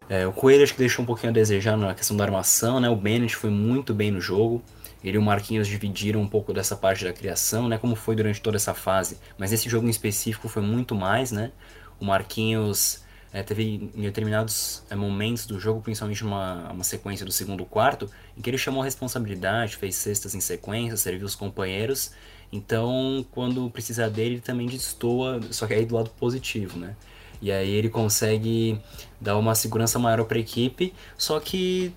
É, 0.07 0.27
o 0.27 0.33
Coelho 0.35 0.65
acho 0.65 0.75
que 0.75 0.79
deixou 0.81 1.03
um 1.03 1.07
pouquinho 1.07 1.31
a 1.31 1.35
desejar 1.35 1.79
na 1.79 1.95
questão 1.95 2.15
da 2.15 2.25
armação, 2.25 2.79
né? 2.79 2.91
O 2.91 2.97
Bennett 2.97 3.35
foi 3.35 3.49
muito 3.49 3.95
bem 3.95 4.11
no 4.11 4.21
jogo. 4.21 4.63
Ele 5.03 5.17
e 5.17 5.19
o 5.19 5.23
Marquinhos 5.23 5.69
dividiram 5.69 6.21
um 6.21 6.29
pouco 6.29 6.53
dessa 6.53 6.77
parte 6.77 7.05
da 7.05 7.13
criação, 7.13 7.69
né? 7.69 7.79
Como 7.79 7.95
foi 7.95 8.17
durante 8.17 8.41
toda 8.41 8.57
essa 8.57 8.75
fase. 8.75 9.19
Mas 9.37 9.53
esse 9.53 9.69
jogo 9.69 9.87
em 9.87 9.91
específico 9.91 10.49
foi 10.49 10.63
muito 10.63 10.95
mais, 10.95 11.31
né? 11.31 11.53
O 12.01 12.05
Marquinhos 12.05 13.03
é, 13.33 13.43
teve 13.43 13.91
em 13.95 14.03
determinados 14.03 14.83
é, 14.91 14.97
momentos 14.97 15.47
do 15.47 15.61
jogo, 15.61 15.81
principalmente 15.81 16.25
uma, 16.25 16.71
uma 16.71 16.85
sequência 16.85 17.25
do 17.25 17.33
segundo 17.33 17.65
quarto, 17.65 18.11
em 18.37 18.41
que 18.41 18.51
ele 18.51 18.59
chamou 18.59 18.83
a 18.83 18.85
responsabilidade, 18.85 19.77
fez 19.77 19.95
cestas 19.97 20.35
em 20.35 20.41
sequência, 20.41 20.97
serviu 20.97 21.27
os 21.27 21.35
companheiros. 21.35 22.13
Então, 22.51 23.25
quando 23.31 23.69
precisa 23.71 24.09
dele, 24.09 24.37
ele 24.37 24.41
também 24.41 24.67
destoa, 24.67 25.41
só 25.51 25.67
que 25.67 25.75
aí 25.75 25.85
do 25.85 25.95
lado 25.95 26.11
positivo, 26.11 26.79
né? 26.79 26.97
E 27.41 27.53
aí 27.53 27.71
ele 27.71 27.89
consegue 27.89 28.81
dar 29.21 29.37
uma 29.37 29.55
segurança 29.55 29.99
maior 29.99 30.25
para 30.25 30.39
a 30.39 30.41
equipe, 30.41 30.93
só 31.17 31.39
que 31.39 31.93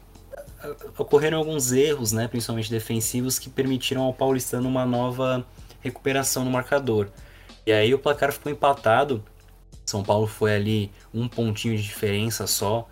ocorreram 0.97 1.38
alguns 1.38 1.71
erros, 1.71 2.12
né, 2.12 2.28
principalmente 2.28 2.69
defensivos, 2.69 3.39
que 3.39 3.50
permitiram 3.50 4.04
ao 4.04 4.13
Paulistano 4.13 4.67
uma 4.67 4.86
nova 4.86 5.45
recuperação 5.82 6.45
no 6.45 6.52
marcador. 6.52 7.08
E 7.65 7.71
aí 7.71 7.93
o 7.93 8.00
placar 8.00 8.32
ficou 8.32 8.52
empatado. 8.52 9.24
São 9.86 10.04
Paulo 10.04 10.28
foi 10.28 10.56
ali 10.56 10.91
um 11.13 11.28
pontinho 11.28 11.76
de 11.76 11.84
diferença 11.84 12.47
só 12.47 12.88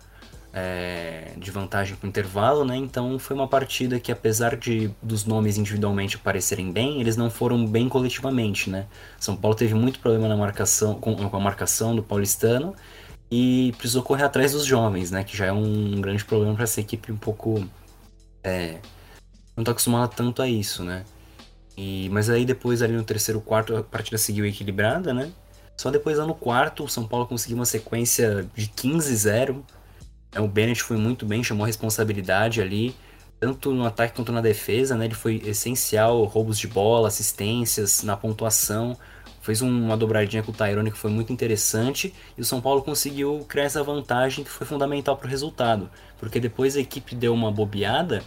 é, 0.52 1.32
de 1.36 1.50
vantagem 1.50 1.96
para 1.96 2.06
o 2.06 2.08
intervalo, 2.08 2.64
né? 2.64 2.76
Então 2.76 3.18
foi 3.18 3.36
uma 3.36 3.46
partida 3.46 4.00
que, 4.00 4.10
apesar 4.10 4.56
de 4.56 4.90
dos 5.00 5.24
nomes 5.24 5.56
individualmente 5.56 6.18
parecerem 6.18 6.72
bem, 6.72 7.00
eles 7.00 7.16
não 7.16 7.30
foram 7.30 7.64
bem 7.64 7.88
coletivamente, 7.88 8.68
né? 8.68 8.86
São 9.18 9.36
Paulo 9.36 9.56
teve 9.56 9.74
muito 9.74 10.00
problema 10.00 10.28
na 10.28 10.36
marcação 10.36 10.94
com, 10.94 11.14
com 11.14 11.36
a 11.36 11.40
marcação 11.40 11.94
do 11.94 12.02
paulistano 12.02 12.74
e 13.30 13.72
precisou 13.78 14.02
correr 14.02 14.24
atrás 14.24 14.52
dos 14.52 14.64
jovens, 14.64 15.10
né? 15.10 15.22
Que 15.22 15.36
já 15.36 15.46
é 15.46 15.52
um 15.52 16.00
grande 16.00 16.24
problema 16.24 16.54
para 16.54 16.64
essa 16.64 16.80
equipe 16.80 17.12
um 17.12 17.16
pouco. 17.16 17.64
É, 18.42 18.78
não 19.56 19.62
tá 19.62 19.70
acostumada 19.70 20.08
tanto 20.08 20.42
a 20.42 20.48
isso, 20.48 20.82
né? 20.82 21.04
E, 21.76 22.08
mas 22.10 22.28
aí 22.28 22.44
depois, 22.44 22.82
ali 22.82 22.92
no 22.92 23.04
terceiro, 23.04 23.40
quarto, 23.40 23.76
a 23.76 23.82
partida 23.82 24.18
seguiu 24.18 24.44
equilibrada, 24.44 25.14
né? 25.14 25.30
Só 25.76 25.90
depois 25.90 26.18
lá 26.18 26.26
no 26.26 26.34
quarto, 26.34 26.84
o 26.84 26.88
São 26.88 27.06
Paulo 27.06 27.26
conseguiu 27.26 27.56
uma 27.56 27.64
sequência 27.64 28.46
de 28.54 28.66
15-0. 28.66 29.62
O 30.38 30.48
Bennett 30.48 30.82
foi 30.82 30.96
muito 30.96 31.24
bem, 31.24 31.42
chamou 31.42 31.64
a 31.64 31.66
responsabilidade 31.66 32.60
ali, 32.60 32.94
tanto 33.38 33.72
no 33.72 33.86
ataque 33.86 34.14
quanto 34.14 34.32
na 34.32 34.40
defesa, 34.40 34.96
né? 34.96 35.06
Ele 35.06 35.14
foi 35.14 35.40
essencial, 35.44 36.24
roubos 36.24 36.58
de 36.58 36.66
bola, 36.66 37.08
assistências, 37.08 38.02
na 38.02 38.16
pontuação 38.16 38.96
fez 39.40 39.62
uma 39.62 39.96
dobradinha 39.96 40.42
com 40.42 40.52
o 40.52 40.54
Tyrone 40.54 40.90
que 40.90 40.98
foi 40.98 41.10
muito 41.10 41.32
interessante 41.32 42.14
e 42.36 42.40
o 42.40 42.44
São 42.44 42.60
Paulo 42.60 42.82
conseguiu 42.82 43.44
criar 43.48 43.64
essa 43.64 43.82
vantagem 43.82 44.44
que 44.44 44.50
foi 44.50 44.66
fundamental 44.66 45.16
para 45.16 45.26
o 45.26 45.30
resultado, 45.30 45.90
porque 46.18 46.38
depois 46.38 46.76
a 46.76 46.80
equipe 46.80 47.14
deu 47.14 47.32
uma 47.32 47.50
bobeada 47.50 48.22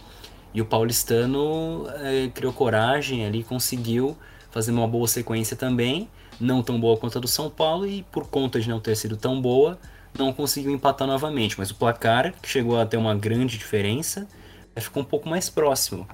e 0.52 0.60
o 0.60 0.64
paulistano 0.64 1.86
é, 1.96 2.28
criou 2.28 2.52
coragem 2.52 3.26
ali, 3.26 3.42
conseguiu 3.42 4.16
fazer 4.50 4.72
uma 4.72 4.86
boa 4.86 5.08
sequência 5.08 5.56
também, 5.56 6.08
não 6.40 6.62
tão 6.62 6.80
boa 6.80 6.96
quanto 6.96 7.18
a 7.18 7.20
do 7.20 7.28
São 7.28 7.48
Paulo 7.48 7.86
e 7.86 8.02
por 8.04 8.28
conta 8.28 8.60
de 8.60 8.68
não 8.68 8.80
ter 8.80 8.96
sido 8.96 9.16
tão 9.16 9.40
boa, 9.40 9.78
não 10.16 10.32
conseguiu 10.32 10.72
empatar 10.72 11.06
novamente, 11.08 11.58
mas 11.58 11.70
o 11.70 11.74
placar 11.74 12.32
que 12.40 12.48
chegou 12.48 12.80
a 12.80 12.86
ter 12.86 12.96
uma 12.96 13.14
grande 13.14 13.58
diferença 13.58 14.28
ficou 14.76 15.02
um 15.02 15.06
pouco 15.06 15.28
mais 15.28 15.48
próximo, 15.48 16.06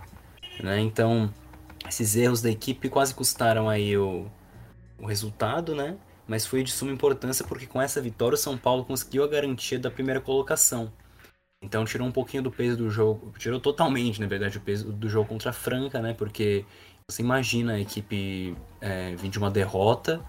né? 0.62 0.80
Então 0.80 1.32
esses 1.88 2.16
erros 2.16 2.40
da 2.42 2.50
equipe 2.50 2.88
quase 2.88 3.14
custaram 3.14 3.68
aí 3.68 3.96
o, 3.96 4.26
o 5.00 5.06
resultado, 5.06 5.74
né? 5.74 5.96
Mas 6.26 6.46
foi 6.46 6.62
de 6.62 6.70
suma 6.70 6.92
importância 6.92 7.44
porque 7.44 7.66
com 7.66 7.80
essa 7.80 8.00
vitória 8.00 8.34
o 8.34 8.38
São 8.38 8.56
Paulo 8.56 8.84
conseguiu 8.84 9.24
a 9.24 9.28
garantia 9.28 9.78
da 9.78 9.90
primeira 9.90 10.20
colocação. 10.20 10.92
Então 11.62 11.84
tirou 11.84 12.06
um 12.06 12.12
pouquinho 12.12 12.42
do 12.42 12.50
peso 12.50 12.76
do 12.76 12.90
jogo, 12.90 13.32
tirou 13.38 13.60
totalmente, 13.60 14.20
na 14.20 14.26
verdade, 14.26 14.56
o 14.58 14.60
peso 14.60 14.92
do 14.92 15.08
jogo 15.08 15.28
contra 15.28 15.50
a 15.50 15.52
Franca, 15.52 16.00
né? 16.00 16.14
Porque 16.14 16.64
você 17.10 17.22
imagina 17.22 17.74
a 17.74 17.80
equipe 17.80 18.56
é, 18.80 19.14
vir 19.16 19.28
de 19.28 19.38
uma 19.38 19.50
derrota 19.50 20.24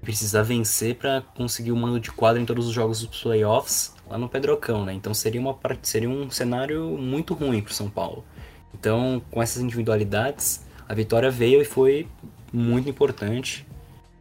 precisar 0.00 0.42
vencer 0.42 0.94
para 0.94 1.22
conseguir 1.34 1.72
o 1.72 1.76
mando 1.76 1.98
de 1.98 2.10
quadro 2.10 2.40
em 2.40 2.44
todos 2.46 2.66
os 2.66 2.72
jogos 2.72 3.04
dos 3.04 3.20
playoffs 3.20 3.94
lá 4.08 4.16
no 4.16 4.28
Pedrocão, 4.28 4.84
né? 4.84 4.92
Então 4.92 5.12
seria, 5.12 5.40
uma, 5.40 5.58
seria 5.82 6.08
um 6.08 6.30
cenário 6.30 6.96
muito 6.96 7.34
ruim 7.34 7.60
para 7.60 7.70
o 7.70 7.74
São 7.74 7.90
Paulo. 7.90 8.24
Então, 8.72 9.20
com 9.30 9.42
essas 9.42 9.62
individualidades, 9.62 10.64
a 10.88 10.94
vitória 10.94 11.30
veio 11.30 11.60
e 11.60 11.64
foi 11.64 12.06
muito 12.52 12.88
importante. 12.88 13.66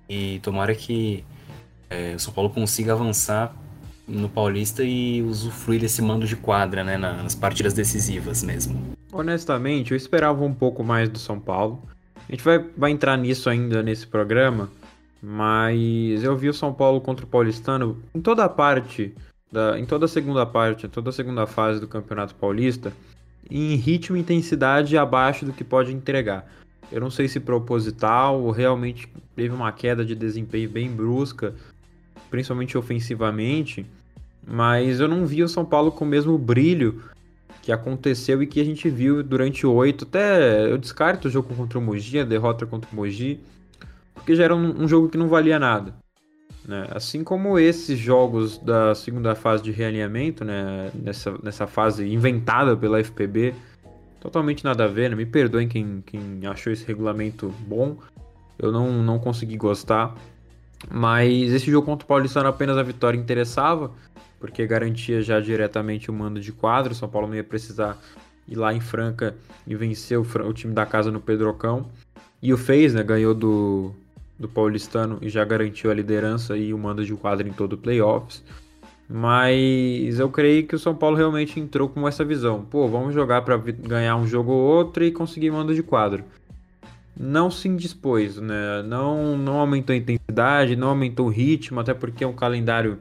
E 0.10 0.40
tomara 0.40 0.74
que 0.74 1.24
é, 1.90 2.14
o 2.16 2.20
São 2.20 2.34
Paulo 2.34 2.50
consiga 2.50 2.94
avançar 2.94 3.54
no 4.08 4.30
Paulista 4.30 4.84
e 4.84 5.22
usufruir 5.22 5.82
desse 5.82 6.02
mando 6.02 6.26
de 6.26 6.36
quadra, 6.36 6.84
né, 6.84 6.98
nas 6.98 7.36
partidas 7.36 7.74
decisivas 7.74 8.42
mesmo. 8.42 8.96
Honestamente, 9.12 9.92
eu 9.92 9.98
esperava 9.98 10.44
um 10.44 10.54
pouco 10.54 10.84
mais 10.84 11.10
do 11.10 11.20
São 11.20 11.40
Paulo. 11.40 11.84
A 12.28 12.32
gente 12.32 12.44
vai, 12.44 12.60
vai 12.78 12.92
entrar 12.92 13.18
nisso 13.18 13.50
ainda 13.50 13.84
nesse 13.84 14.08
programa, 14.08 14.70
mas 15.22 16.24
eu 16.24 16.36
vi 16.38 16.50
o 16.50 16.54
São 16.54 16.74
Paulo 16.74 17.02
contra 17.02 17.26
o 17.26 17.28
Paulistano 17.28 18.02
em 18.14 18.22
toda 18.22 18.46
a 18.46 18.50
parte, 18.50 19.14
da, 19.52 19.78
em 19.80 19.86
toda 19.86 20.06
a 20.06 20.10
segunda 20.10 20.46
parte, 20.46 20.86
em 20.86 20.90
toda 20.90 21.10
a 21.10 21.14
segunda 21.14 21.46
fase 21.46 21.80
do 21.80 21.88
Campeonato 21.88 22.36
Paulista, 22.36 22.94
em 23.50 23.76
ritmo 23.76 24.18
e 24.18 24.20
intensidade 24.20 24.98
abaixo 24.98 25.46
do 25.46 25.54
que 25.54 25.64
pode 25.64 25.94
entregar. 25.94 26.46
Eu 26.92 27.02
não 27.02 27.10
sei 27.10 27.28
se 27.28 27.40
proposital 27.40 28.42
ou 28.42 28.52
realmente 28.52 29.08
teve 29.36 29.54
uma 29.54 29.72
queda 29.72 30.06
de 30.06 30.16
desempenho 30.16 30.70
bem 30.70 30.90
brusca, 30.90 31.54
principalmente 32.30 32.78
ofensivamente, 32.78 33.86
mas 34.46 35.00
eu 35.00 35.08
não 35.08 35.26
vi 35.26 35.44
o 35.44 35.50
São 35.50 35.66
Paulo 35.66 35.92
com 35.92 36.06
o 36.06 36.08
mesmo 36.08 36.38
brilho 36.38 37.04
que 37.62 37.72
aconteceu 37.72 38.42
e 38.42 38.48
que 38.48 38.62
a 38.62 38.64
gente 38.64 38.90
viu 38.90 39.22
durante 39.22 39.68
oito. 39.68 40.06
Até 40.06 40.72
eu 40.72 40.78
descarto 40.78 41.28
o 41.28 41.32
jogo 41.32 41.54
contra 41.54 41.78
o 41.78 41.82
Mogi, 41.82 42.20
a 42.20 42.24
derrota 42.24 42.66
contra 42.66 42.90
o 42.92 42.96
Mogi, 42.96 43.42
porque 44.14 44.36
já 44.36 44.46
era 44.46 44.56
um, 44.56 44.84
um 44.84 44.88
jogo 44.88 45.10
que 45.10 45.18
não 45.18 45.28
valia 45.28 45.60
nada. 45.60 45.94
Né? 46.66 46.88
Assim 46.92 47.24
como 47.24 47.60
esses 47.60 47.98
jogos 48.00 48.58
da 48.58 48.94
segunda 48.96 49.36
fase 49.36 49.64
de 49.64 49.72
realinhamento, 49.72 50.46
né? 50.46 50.92
nessa, 50.94 51.38
nessa 51.44 51.68
fase 51.68 52.08
inventada 52.08 52.76
pela 52.76 53.04
FPB, 53.04 53.54
totalmente 54.20 54.64
nada 54.64 54.86
a 54.86 54.88
ver, 54.88 55.10
né? 55.10 55.16
Me 55.16 55.26
perdoem 55.26 55.68
quem, 55.68 56.04
quem 56.06 56.46
achou 56.46 56.72
esse 56.72 56.86
regulamento 56.86 57.54
bom. 57.68 57.98
Eu 58.58 58.72
não, 58.72 59.04
não 59.04 59.20
consegui 59.20 59.58
gostar. 59.58 60.16
Mas 60.92 61.52
esse 61.52 61.72
jogo 61.72 61.86
contra 61.86 62.06
o 62.06 62.08
Paulistano 62.08 62.48
apenas 62.48 62.78
a 62.78 62.84
vitória 62.84 63.18
interessava, 63.18 63.92
porque 64.40 64.66
garantia 64.68 65.22
já 65.22 65.40
diretamente 65.40 66.10
o 66.10 66.14
mando 66.14 66.40
de 66.40 66.52
quadro. 66.52 66.94
São 66.94 67.10
Paulo 67.10 67.28
não 67.28 67.36
ia 67.36 67.44
precisar 67.44 67.98
ir 68.48 68.56
lá 68.56 68.74
em 68.74 68.80
Franca 68.80 69.36
e 69.66 69.76
vencer 69.76 70.18
o, 70.18 70.22
o 70.22 70.54
time 70.54 70.74
da 70.74 70.86
casa 70.86 71.12
no 71.12 71.20
Pedrocão. 71.20 71.90
E 72.42 72.54
o 72.54 72.58
fez, 72.58 72.94
né? 72.94 73.04
Ganhou 73.04 73.34
do, 73.34 73.92
do 74.38 74.48
Paulistano 74.48 75.18
e 75.22 75.30
já 75.30 75.44
garantiu 75.44 75.90
a 75.90 75.94
liderança 75.94 76.56
e 76.56 76.74
o 76.74 76.78
mando 76.78 77.04
de 77.04 77.14
quadro 77.16 77.48
em 77.48 77.54
todo 77.54 77.74
o 77.74 77.78
playoffs. 77.78 78.44
Mas 79.10 80.20
eu 80.20 80.30
creio 80.30 80.68
que 80.68 80.76
o 80.76 80.80
São 80.80 80.94
Paulo 80.94 81.16
realmente 81.16 81.60
entrou 81.60 81.88
com 81.88 82.06
essa 82.08 82.26
visão. 82.26 82.66
Pô, 82.66 82.88
vamos 82.88 83.14
jogar 83.14 83.42
para 83.42 83.56
ganhar 83.58 84.18
um 84.18 84.28
jogo 84.28 84.52
ou 84.52 84.62
outro 84.62 85.04
e 85.04 85.12
conseguir 85.12 85.50
mando 85.50 85.74
de 85.74 85.82
quadro. 85.82 86.26
Não 87.16 87.50
se 87.50 87.68
indispôs, 87.68 88.38
né? 88.38 88.84
Não, 88.84 89.38
não 89.38 89.60
aumentou 89.60 89.94
a 89.94 89.98
intensidade, 89.98 90.76
não 90.76 90.90
aumentou 90.90 91.28
o 91.28 91.32
ritmo, 91.32 91.80
até 91.80 91.94
porque 91.94 92.24
é 92.24 92.28
um 92.28 92.34
calendário 92.34 93.00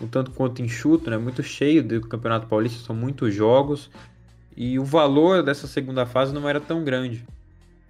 um 0.00 0.06
tanto 0.06 0.30
quanto 0.30 0.62
enxuto, 0.62 1.10
né? 1.10 1.18
Muito 1.18 1.42
cheio 1.42 1.82
do 1.82 2.00
Campeonato 2.00 2.46
Paulista, 2.46 2.84
são 2.84 2.96
muitos 2.96 3.34
jogos. 3.34 3.90
E 4.56 4.78
o 4.78 4.84
valor 4.84 5.42
dessa 5.42 5.66
segunda 5.66 6.04
fase 6.06 6.34
não 6.34 6.48
era 6.48 6.60
tão 6.60 6.82
grande. 6.82 7.24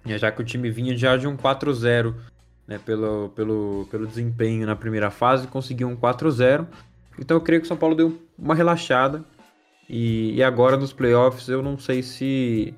Já 0.05 0.31
que 0.31 0.41
o 0.41 0.45
time 0.45 0.69
vinha 0.69 0.95
já 0.97 1.15
de 1.15 1.27
um 1.27 1.35
4-0 1.35 2.13
né, 2.67 2.77
pelo, 2.77 3.29
pelo, 3.29 3.87
pelo 3.89 4.05
desempenho 4.05 4.65
na 4.65 4.75
primeira 4.75 5.09
fase, 5.09 5.47
conseguiu 5.47 5.87
um 5.87 5.95
4-0 5.95 6.67
então 7.17 7.37
eu 7.37 7.41
creio 7.41 7.61
que 7.61 7.65
o 7.65 7.67
São 7.67 7.77
Paulo 7.77 7.95
deu 7.95 8.21
uma 8.37 8.55
relaxada. 8.55 9.23
E, 9.89 10.33
e, 10.35 10.43
agora 10.43 10.77
nos 10.77 10.93
playoffs 10.93 11.49
eu 11.49 11.61
não 11.61 11.77
sei 11.77 12.01
se, 12.01 12.73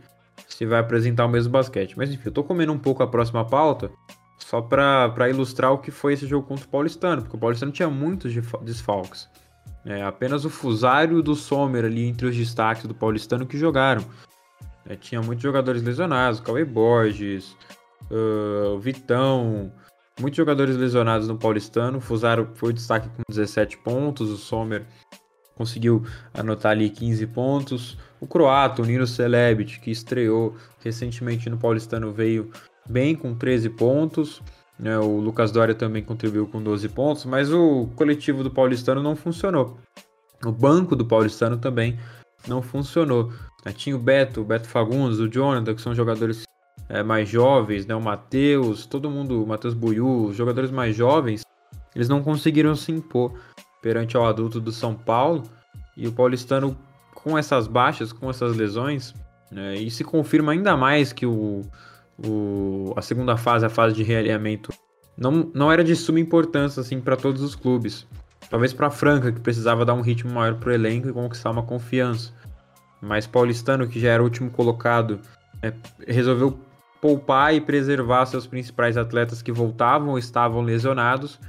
se 0.48 0.66
vai 0.66 0.80
apresentar 0.80 1.26
o 1.26 1.30
mesmo 1.30 1.52
basquete. 1.52 1.96
Mas 1.96 2.12
enfim, 2.12 2.24
eu 2.26 2.32
tô 2.32 2.44
comendo 2.44 2.74
um 2.74 2.80
pouco 2.80 3.04
a 3.04 3.08
próxima 3.08 3.46
pauta 3.46 3.92
só 4.40 4.62
para 4.62 5.30
ilustrar 5.30 5.72
o 5.72 5.78
que 5.78 5.92
foi 5.92 6.14
esse 6.14 6.28
jogo 6.28 6.48
contra 6.48 6.66
o 6.66 6.70
Paulistano, 6.70 7.22
porque 7.22 7.36
o 7.36 7.40
Paulistano 7.40 7.72
tinha 7.72 7.90
muitos 7.90 8.34
desfalques. 8.62 9.30
É, 9.86 10.04
apenas 10.04 10.46
o 10.46 10.50
Fusário 10.50 11.22
do 11.22 11.36
Sommer 11.36 11.86
ali 11.86 12.06
entre 12.08 12.26
os 12.26 12.36
destaques 12.36 12.86
do 12.86 12.94
Paulistano 12.94 13.46
que 13.46 13.58
jogaram. 13.58 14.04
É, 14.88 14.96
tinha 14.96 15.22
muitos 15.22 15.44
jogadores 15.44 15.82
lesionados, 15.82 16.40
Cauê 16.40 16.66
Borges, 16.66 17.56
uh, 18.12 18.78
Vitão, 18.80 19.72
Muitos 20.20 20.38
jogadores 20.38 20.78
lesionados 20.78 21.28
no 21.28 21.38
Paulistano. 21.38 22.00
Fusaro 22.00 22.50
foi 22.56 22.72
destaque 22.72 23.10
com 23.10 23.24
17 23.30 23.78
pontos. 23.80 24.30
O 24.30 24.38
Sommer 24.38 24.86
conseguiu 25.56 26.04
anotar 26.34 26.72
ali 26.72 26.90
15 26.90 27.28
pontos. 27.28 27.98
O 28.20 28.28
croata, 28.28 28.82
o 28.82 28.86
Nino 28.86 29.06
Celebic, 29.06 29.80
que 29.80 29.92
estreou 29.92 30.56
recentemente 30.84 31.50
no 31.50 31.58
Paulistano, 31.58 32.14
veio 32.14 32.50
bem 32.88 33.16
com 33.16 33.36
13 33.36 33.70
pontos. 33.72 34.42
Né? 34.80 34.98
O 34.98 35.20
Lucas 35.20 35.52
Doria 35.52 35.76
também 35.76 36.04
contribuiu 36.04 36.48
com 36.48 36.62
12 36.62 36.90
pontos, 36.90 37.26
mas 37.26 37.52
o 37.52 37.88
coletivo 37.96 38.44
do 38.44 38.52
Paulistano 38.52 39.04
não 39.04 39.16
funcionou. 39.16 39.78
O 40.46 40.52
banco 40.52 40.96
do 40.96 41.06
Paulistano 41.06 41.58
também 41.58 41.98
não 42.48 42.62
funcionou. 42.62 43.34
Tinha 43.76 43.96
o 43.96 44.00
Beto, 44.00 44.42
o 44.42 44.46
Beto 44.46 44.68
Fagundes, 44.68 45.20
o 45.20 45.28
Jonathan, 45.28 45.74
que 45.74 45.82
são 45.82 45.96
jogadores 45.96 46.45
é, 46.88 47.04
mais 47.04 47.28
jovens, 47.28 47.86
né, 47.86 47.96
o 47.96 48.02
Matheus, 48.02 48.86
todo 48.86 49.10
mundo, 49.10 49.44
o 49.44 49.48
Matheus 49.48 49.74
Buiu, 49.74 50.26
os 50.26 50.36
jogadores 50.36 50.72
mais 50.72 50.96
jovens, 50.96 51.44
eles 51.96 52.10
não 52.10 52.22
conseguiram 52.22 52.76
se 52.76 52.92
impor 52.92 53.34
perante 53.82 54.18
ao 54.18 54.26
adulto 54.26 54.60
do 54.60 54.72
São 54.72 54.94
Paulo. 54.94 55.44
E 55.98 56.08
o 56.08 56.12
paulistano, 56.12 56.78
com 57.14 57.38
essas 57.38 57.68
baixas, 57.68 58.12
com 58.12 58.30
essas 58.30 58.56
lesões, 58.56 59.14
né, 59.50 59.76
e 59.76 59.90
se 59.90 60.04
confirma 60.04 60.52
ainda 60.52 60.76
mais 60.76 61.14
que 61.14 61.26
o, 61.26 61.62
o, 62.26 62.94
a 62.96 63.02
segunda 63.02 63.38
fase, 63.38 63.66
a 63.66 63.70
fase 63.70 63.96
de 63.96 64.04
realinhamento, 64.04 64.74
não, 65.18 65.50
não 65.54 65.72
era 65.72 65.84
de 65.84 65.96
suma 65.96 66.20
importância 66.20 66.82
assim 66.82 67.00
para 67.00 67.16
todos 67.16 67.42
os 67.42 67.56
clubes. 67.56 68.06
Talvez 68.50 68.74
para 68.74 68.88
a 68.88 68.92
Franca, 68.92 69.32
que 69.32 69.40
precisava 69.40 69.86
dar 69.86 69.94
um 69.94 70.02
ritmo 70.02 70.32
maior 70.32 70.56
para 70.56 70.70
o 70.70 70.74
elenco 70.74 71.10
e 71.10 71.14
conquistar 71.14 71.50
uma 71.50 71.64
confiança. 71.64 72.34
Mas 73.02 73.26
Paulistano, 73.26 73.88
que 73.88 74.00
já 74.00 74.10
era 74.10 74.22
o 74.22 74.26
último 74.26 74.52
colocado, 74.52 75.20
é, 75.62 75.74
resolveu 76.08 76.60
poupar 77.06 77.54
e 77.54 77.62
preservar 77.62 78.26
seus 78.26 78.48
principais 78.48 78.98
atletas 78.98 79.40
que 79.40 79.52
voltavam 79.52 80.10
ou 80.10 80.18
estavam 80.18 80.62
lesionados. 80.62 81.40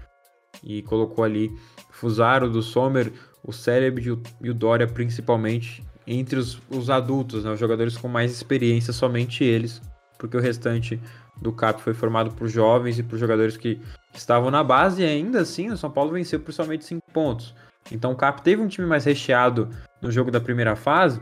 E 0.62 0.82
colocou 0.82 1.24
ali 1.24 1.50
Fusaro 1.88 2.50
do 2.50 2.60
Sommer, 2.60 3.10
o 3.42 3.54
Cérebro 3.54 4.22
e 4.42 4.50
o 4.50 4.54
Dória 4.54 4.86
principalmente 4.86 5.82
entre 6.06 6.38
os, 6.38 6.60
os 6.68 6.90
adultos, 6.90 7.44
né, 7.44 7.50
os 7.50 7.58
jogadores 7.58 7.96
com 7.96 8.06
mais 8.06 8.32
experiência, 8.32 8.92
somente 8.92 9.44
eles, 9.44 9.80
porque 10.18 10.36
o 10.36 10.40
restante 10.40 11.00
do 11.40 11.50
CAP 11.52 11.80
foi 11.80 11.94
formado 11.94 12.32
por 12.32 12.48
jovens 12.48 12.98
e 12.98 13.02
por 13.02 13.18
jogadores 13.18 13.56
que 13.56 13.80
estavam 14.12 14.50
na 14.50 14.62
base 14.62 15.00
e 15.00 15.06
ainda 15.06 15.40
assim 15.40 15.70
o 15.70 15.76
São 15.78 15.90
Paulo 15.90 16.12
venceu 16.12 16.38
por 16.38 16.52
somente 16.52 16.84
5 16.84 17.00
pontos. 17.12 17.54
Então 17.90 18.12
o 18.12 18.16
Cap 18.16 18.42
teve 18.42 18.60
um 18.60 18.68
time 18.68 18.86
mais 18.86 19.06
recheado 19.06 19.70
no 20.02 20.10
jogo 20.10 20.30
da 20.30 20.40
primeira 20.40 20.76
fase 20.76 21.18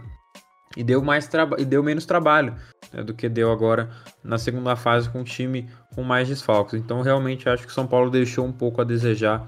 e 0.77 0.83
deu, 0.83 1.01
mais 1.01 1.31
e 1.57 1.65
deu 1.65 1.85
menos 1.85 2.05
trabalho 2.05 2.55
né, 2.93 3.03
do 3.03 3.15
que 3.15 3.29
deu 3.29 3.51
agora 3.51 3.91
na 4.23 4.39
segunda 4.39 4.77
fase 4.77 5.09
com 5.09 5.21
um 5.21 5.25
time 5.25 5.69
com 5.95 6.03
mais 6.03 6.29
desfalques. 6.29 6.75
Então 6.75 7.03
realmente 7.03 7.49
acho 7.49 7.65
que 7.65 7.71
o 7.71 7.75
São 7.75 7.87
Paulo 7.87 8.11
deixou 8.11 8.45
um 8.45 8.53
pouco 8.53 8.81
a 8.81 8.85
desejar 8.85 9.47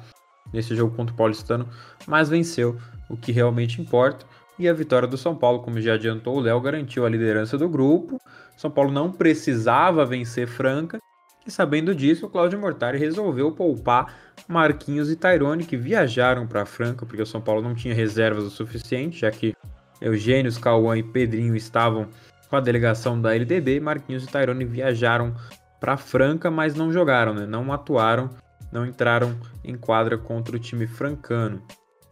nesse 0.53 0.75
jogo 0.75 0.95
contra 0.95 1.13
o 1.13 1.17
Paulistano, 1.17 1.69
mas 2.07 2.29
venceu, 2.29 2.79
o 3.09 3.17
que 3.17 3.33
realmente 3.33 3.81
importa. 3.81 4.27
E 4.59 4.69
a 4.69 4.73
vitória 4.73 5.07
do 5.07 5.19
São 5.19 5.37
Paulo, 5.37 5.61
como 5.61 5.81
já 5.81 5.95
adiantou 5.95 6.37
o 6.37 6.41
Léo, 6.41 6.61
garantiu 6.61 7.05
a 7.05 7.09
liderança 7.09 7.59
do 7.59 7.69
grupo. 7.69 8.19
São 8.57 8.71
Paulo 8.71 8.91
não 8.91 9.13
precisava 9.13 10.05
vencer 10.07 10.47
Franca. 10.47 10.99
E 11.47 11.51
sabendo 11.51 11.95
disso, 11.95 12.27
o 12.27 12.31
Claudio 12.31 12.59
Mortari 12.59 12.99
resolveu 12.99 13.53
poupar 13.53 14.15
Marquinhos 14.49 15.11
e 15.11 15.17
Tairone, 15.17 15.65
que 15.65 15.77
viajaram 15.77 16.47
para 16.47 16.65
Franca, 16.65 17.05
porque 17.05 17.23
o 17.23 17.27
São 17.27 17.41
Paulo 17.41 17.63
não 17.63 17.75
tinha 17.75 17.95
reservas 17.95 18.45
o 18.45 18.51
suficiente, 18.51 19.21
já 19.21 19.31
que 19.31 19.55
Eugênio, 20.01 20.53
Cauã 20.61 20.97
e 20.97 21.03
Pedrinho 21.03 21.55
estavam 21.55 22.09
com 22.49 22.57
a 22.57 22.61
delegação 22.61 23.21
da 23.21 23.35
LDB. 23.35 23.81
Marquinhos 23.81 24.25
e 24.25 24.29
Tairone 24.29 24.65
viajaram 24.65 25.35
para 25.81 25.97
Franca, 25.97 26.51
mas 26.51 26.75
não 26.75 26.93
jogaram, 26.93 27.35
né? 27.35 27.47
não 27.47 27.73
atuaram, 27.73 28.31
não 28.73 28.87
entraram 28.87 29.37
em 29.65 29.77
quadra 29.77 30.17
contra 30.17 30.57
o 30.57 30.59
time 30.59 30.87
francano. 30.87 31.63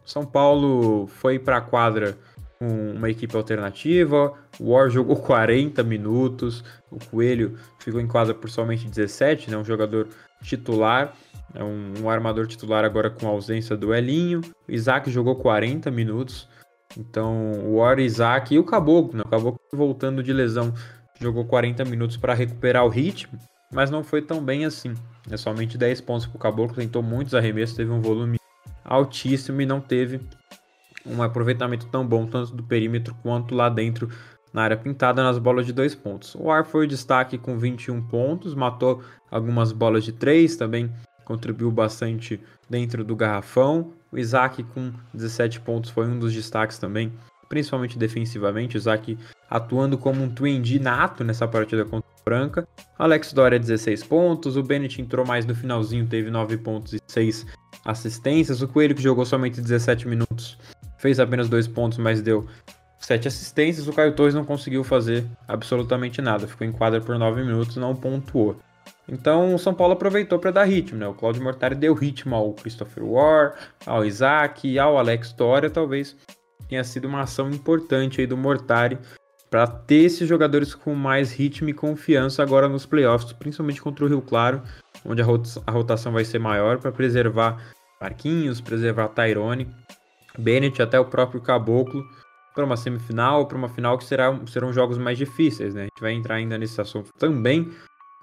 São 0.05 0.25
Paulo 0.25 1.07
foi 1.07 1.39
para 1.39 1.57
a 1.57 1.61
quadra 1.61 2.17
com 2.59 2.91
uma 2.91 3.09
equipe 3.09 3.35
alternativa. 3.35 4.33
O 4.59 4.71
War 4.71 4.89
jogou 4.89 5.17
40 5.21 5.83
minutos. 5.83 6.63
O 6.91 6.97
Coelho 7.09 7.57
ficou 7.79 7.99
em 7.99 8.07
quadra 8.07 8.33
por 8.33 8.49
somente 8.49 8.87
17, 8.87 9.49
né? 9.49 9.57
um 9.57 9.65
jogador 9.65 10.07
titular. 10.43 11.13
É 11.53 11.63
um, 11.63 11.93
um, 12.01 12.09
armador 12.09 12.47
titular 12.47 12.83
agora 12.83 13.09
com 13.09 13.27
ausência 13.27 13.77
do 13.77 13.93
Elinho. 13.93 14.41
O 14.67 14.71
Isaac 14.71 15.09
jogou 15.09 15.35
40 15.37 15.89
minutos. 15.89 16.47
Então, 16.97 17.51
o 17.63 17.77
War, 17.77 17.99
Isaac 17.99 18.53
e 18.53 18.59
o 18.59 18.63
Caboclo, 18.63 19.17
né? 19.17 19.23
o 19.25 19.29
Caboclo 19.29 19.59
voltando 19.73 20.23
de 20.23 20.31
lesão, 20.31 20.73
jogou 21.19 21.45
40 21.45 21.83
minutos 21.85 22.17
para 22.17 22.33
recuperar 22.33 22.85
o 22.85 22.89
ritmo, 22.89 23.37
mas 23.71 23.89
não 23.91 24.03
foi 24.03 24.21
tão 24.21 24.43
bem 24.43 24.65
assim. 24.65 24.93
É 25.29 25.37
somente 25.37 25.77
10 25.77 26.01
pontos 26.01 26.25
para 26.25 26.37
o 26.37 26.39
Caboclo, 26.39 26.75
tentou 26.75 27.03
muitos 27.03 27.33
arremessos, 27.33 27.75
teve 27.75 27.91
um 27.91 28.01
volume 28.01 28.37
altíssimo 28.83 29.61
e 29.61 29.65
não 29.65 29.81
teve 29.81 30.21
um 31.05 31.21
aproveitamento 31.21 31.87
tão 31.87 32.05
bom, 32.05 32.25
tanto 32.25 32.55
do 32.55 32.63
perímetro 32.63 33.15
quanto 33.21 33.53
lá 33.53 33.69
dentro 33.69 34.09
na 34.53 34.63
área 34.63 34.77
pintada 34.77 35.21
nas 35.21 35.37
bolas 35.37 35.65
de 35.65 35.73
dois 35.73 35.93
pontos. 35.93 36.33
O 36.35 36.49
Ar 36.49 36.65
foi 36.65 36.85
o 36.85 36.87
destaque 36.87 37.37
com 37.37 37.57
21 37.57 38.01
pontos, 38.03 38.55
matou 38.55 39.03
algumas 39.29 39.71
bolas 39.73 40.03
de 40.05 40.13
três, 40.13 40.55
também 40.55 40.89
contribuiu 41.25 41.69
bastante 41.69 42.39
dentro 42.69 43.03
do 43.03 43.15
garrafão. 43.15 43.91
O 44.15 44.17
Isaac 44.17 44.63
com 44.63 44.93
17 45.13 45.59
pontos 45.59 45.91
foi 45.91 46.07
um 46.07 46.17
dos 46.17 46.33
destaques 46.33 46.77
também, 46.77 47.11
principalmente 47.49 47.99
defensivamente. 47.99 48.77
O 48.77 48.79
Isaac 48.79 49.17
atuando 49.49 49.97
como 49.97 50.23
um 50.23 50.29
twin 50.29 50.63
nato 50.79 51.21
nessa 51.21 51.45
partida 51.45 51.83
contra 51.83 52.09
o 52.09 52.23
Franca. 52.23 52.65
Alex 52.97 53.33
Doria 53.33 53.59
16 53.59 54.05
pontos, 54.05 54.55
o 54.55 54.63
Bennett 54.63 55.01
entrou 55.01 55.25
mais 55.25 55.45
no 55.45 55.53
finalzinho, 55.53 56.07
teve 56.07 56.31
9 56.31 56.55
pontos 56.59 56.93
e 56.93 57.01
6 57.05 57.45
assistências. 57.83 58.61
O 58.61 58.69
Coelho 58.69 58.95
que 58.95 59.03
jogou 59.03 59.25
somente 59.25 59.59
17 59.59 60.07
minutos 60.07 60.57
fez 60.97 61.19
apenas 61.19 61.49
2 61.49 61.67
pontos, 61.67 61.97
mas 61.97 62.21
deu 62.21 62.47
7 62.99 63.27
assistências. 63.27 63.85
O 63.85 63.91
Caio 63.91 64.15
Torres 64.15 64.33
não 64.33 64.45
conseguiu 64.45 64.85
fazer 64.85 65.25
absolutamente 65.45 66.21
nada, 66.21 66.47
ficou 66.47 66.65
em 66.65 66.71
quadra 66.71 67.01
por 67.01 67.19
9 67.19 67.43
minutos, 67.43 67.75
não 67.75 67.93
pontuou. 67.93 68.55
Então 69.07 69.53
o 69.53 69.59
São 69.59 69.73
Paulo 69.73 69.93
aproveitou 69.93 70.39
para 70.39 70.51
dar 70.51 70.63
ritmo, 70.63 70.97
né? 70.97 71.07
O 71.07 71.13
Claudio 71.13 71.43
Mortari 71.43 71.75
deu 71.75 71.93
ritmo 71.93 72.35
ao 72.35 72.53
Christopher 72.53 73.03
War, 73.03 73.55
ao 73.85 74.03
Isaac, 74.05 74.77
ao 74.79 74.97
Alex 74.97 75.31
Doria, 75.33 75.69
talvez 75.69 76.15
tenha 76.67 76.83
sido 76.83 77.07
uma 77.07 77.21
ação 77.21 77.49
importante 77.49 78.19
aí 78.19 78.27
do 78.27 78.35
Mortari 78.35 78.97
para 79.49 79.67
ter 79.67 80.05
esses 80.05 80.27
jogadores 80.27 80.73
com 80.73 80.93
mais 80.95 81.31
ritmo 81.31 81.69
e 81.69 81.73
confiança 81.73 82.41
agora 82.41 82.67
nos 82.67 82.85
playoffs, 82.85 83.31
principalmente 83.33 83.81
contra 83.81 84.03
o 84.03 84.07
Rio 84.07 84.21
Claro, 84.21 84.61
onde 85.05 85.21
a 85.21 85.71
rotação 85.71 86.11
vai 86.11 86.25
ser 86.25 86.39
maior 86.39 86.79
para 86.79 86.91
preservar 86.91 87.63
Marquinhos, 88.01 88.59
preservar 88.59 89.09
Tyrone, 89.09 89.69
Bennett, 90.37 90.81
até 90.81 90.99
o 90.99 91.05
próprio 91.05 91.39
Caboclo, 91.39 92.03
para 92.53 92.65
uma 92.65 92.75
semifinal, 92.75 93.47
para 93.47 93.57
uma 93.57 93.69
final 93.69 93.97
que 93.97 94.03
será, 94.03 94.37
serão 94.47 94.73
jogos 94.73 94.97
mais 94.97 95.17
difíceis, 95.17 95.73
né? 95.73 95.81
A 95.81 95.85
gente 95.85 96.01
vai 96.01 96.13
entrar 96.13 96.35
ainda 96.35 96.57
nesse 96.57 96.79
assunto 96.81 97.11
também, 97.17 97.71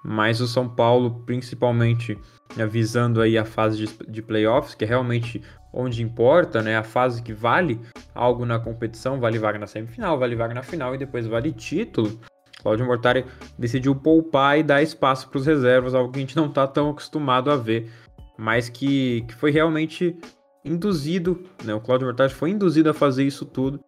mas 0.02 0.40
o 0.40 0.46
São 0.46 0.68
Paulo, 0.68 1.22
principalmente 1.24 2.18
né, 2.56 2.66
visando 2.66 3.20
aí 3.20 3.38
a 3.38 3.44
fase 3.44 3.86
de, 3.86 3.98
de 4.08 4.22
playoffs, 4.22 4.74
que 4.74 4.84
é 4.84 4.88
realmente 4.88 5.40
onde 5.72 6.02
importa, 6.02 6.60
né? 6.60 6.76
A 6.76 6.82
fase 6.82 7.22
que 7.22 7.32
vale 7.32 7.80
algo 8.14 8.44
na 8.44 8.58
competição, 8.58 9.20
vale 9.20 9.38
vaga 9.38 9.58
na 9.58 9.66
semifinal, 9.66 10.18
vale 10.18 10.36
vaga 10.36 10.52
na 10.52 10.62
final 10.62 10.94
e 10.94 10.98
depois 10.98 11.26
vale 11.26 11.52
título. 11.52 12.20
Claudio 12.60 12.86
Mortari 12.86 13.24
decidiu 13.58 13.94
poupar 13.94 14.58
e 14.58 14.62
dar 14.62 14.82
espaço 14.82 15.28
para 15.28 15.38
os 15.38 15.46
reservas, 15.46 15.94
algo 15.94 16.12
que 16.12 16.18
a 16.18 16.20
gente 16.20 16.36
não 16.36 16.46
está 16.46 16.66
tão 16.66 16.90
acostumado 16.90 17.50
a 17.50 17.56
ver, 17.56 17.90
mas 18.38 18.68
que, 18.68 19.22
que 19.22 19.34
foi 19.34 19.50
realmente 19.50 20.16
induzido, 20.64 21.42
né? 21.64 21.74
O 21.74 21.80
Claudio 21.80 22.06
Mortari 22.06 22.32
foi 22.32 22.50
induzido 22.50 22.90
a 22.90 22.94
fazer 22.94 23.24
isso 23.24 23.44
tudo 23.44 23.80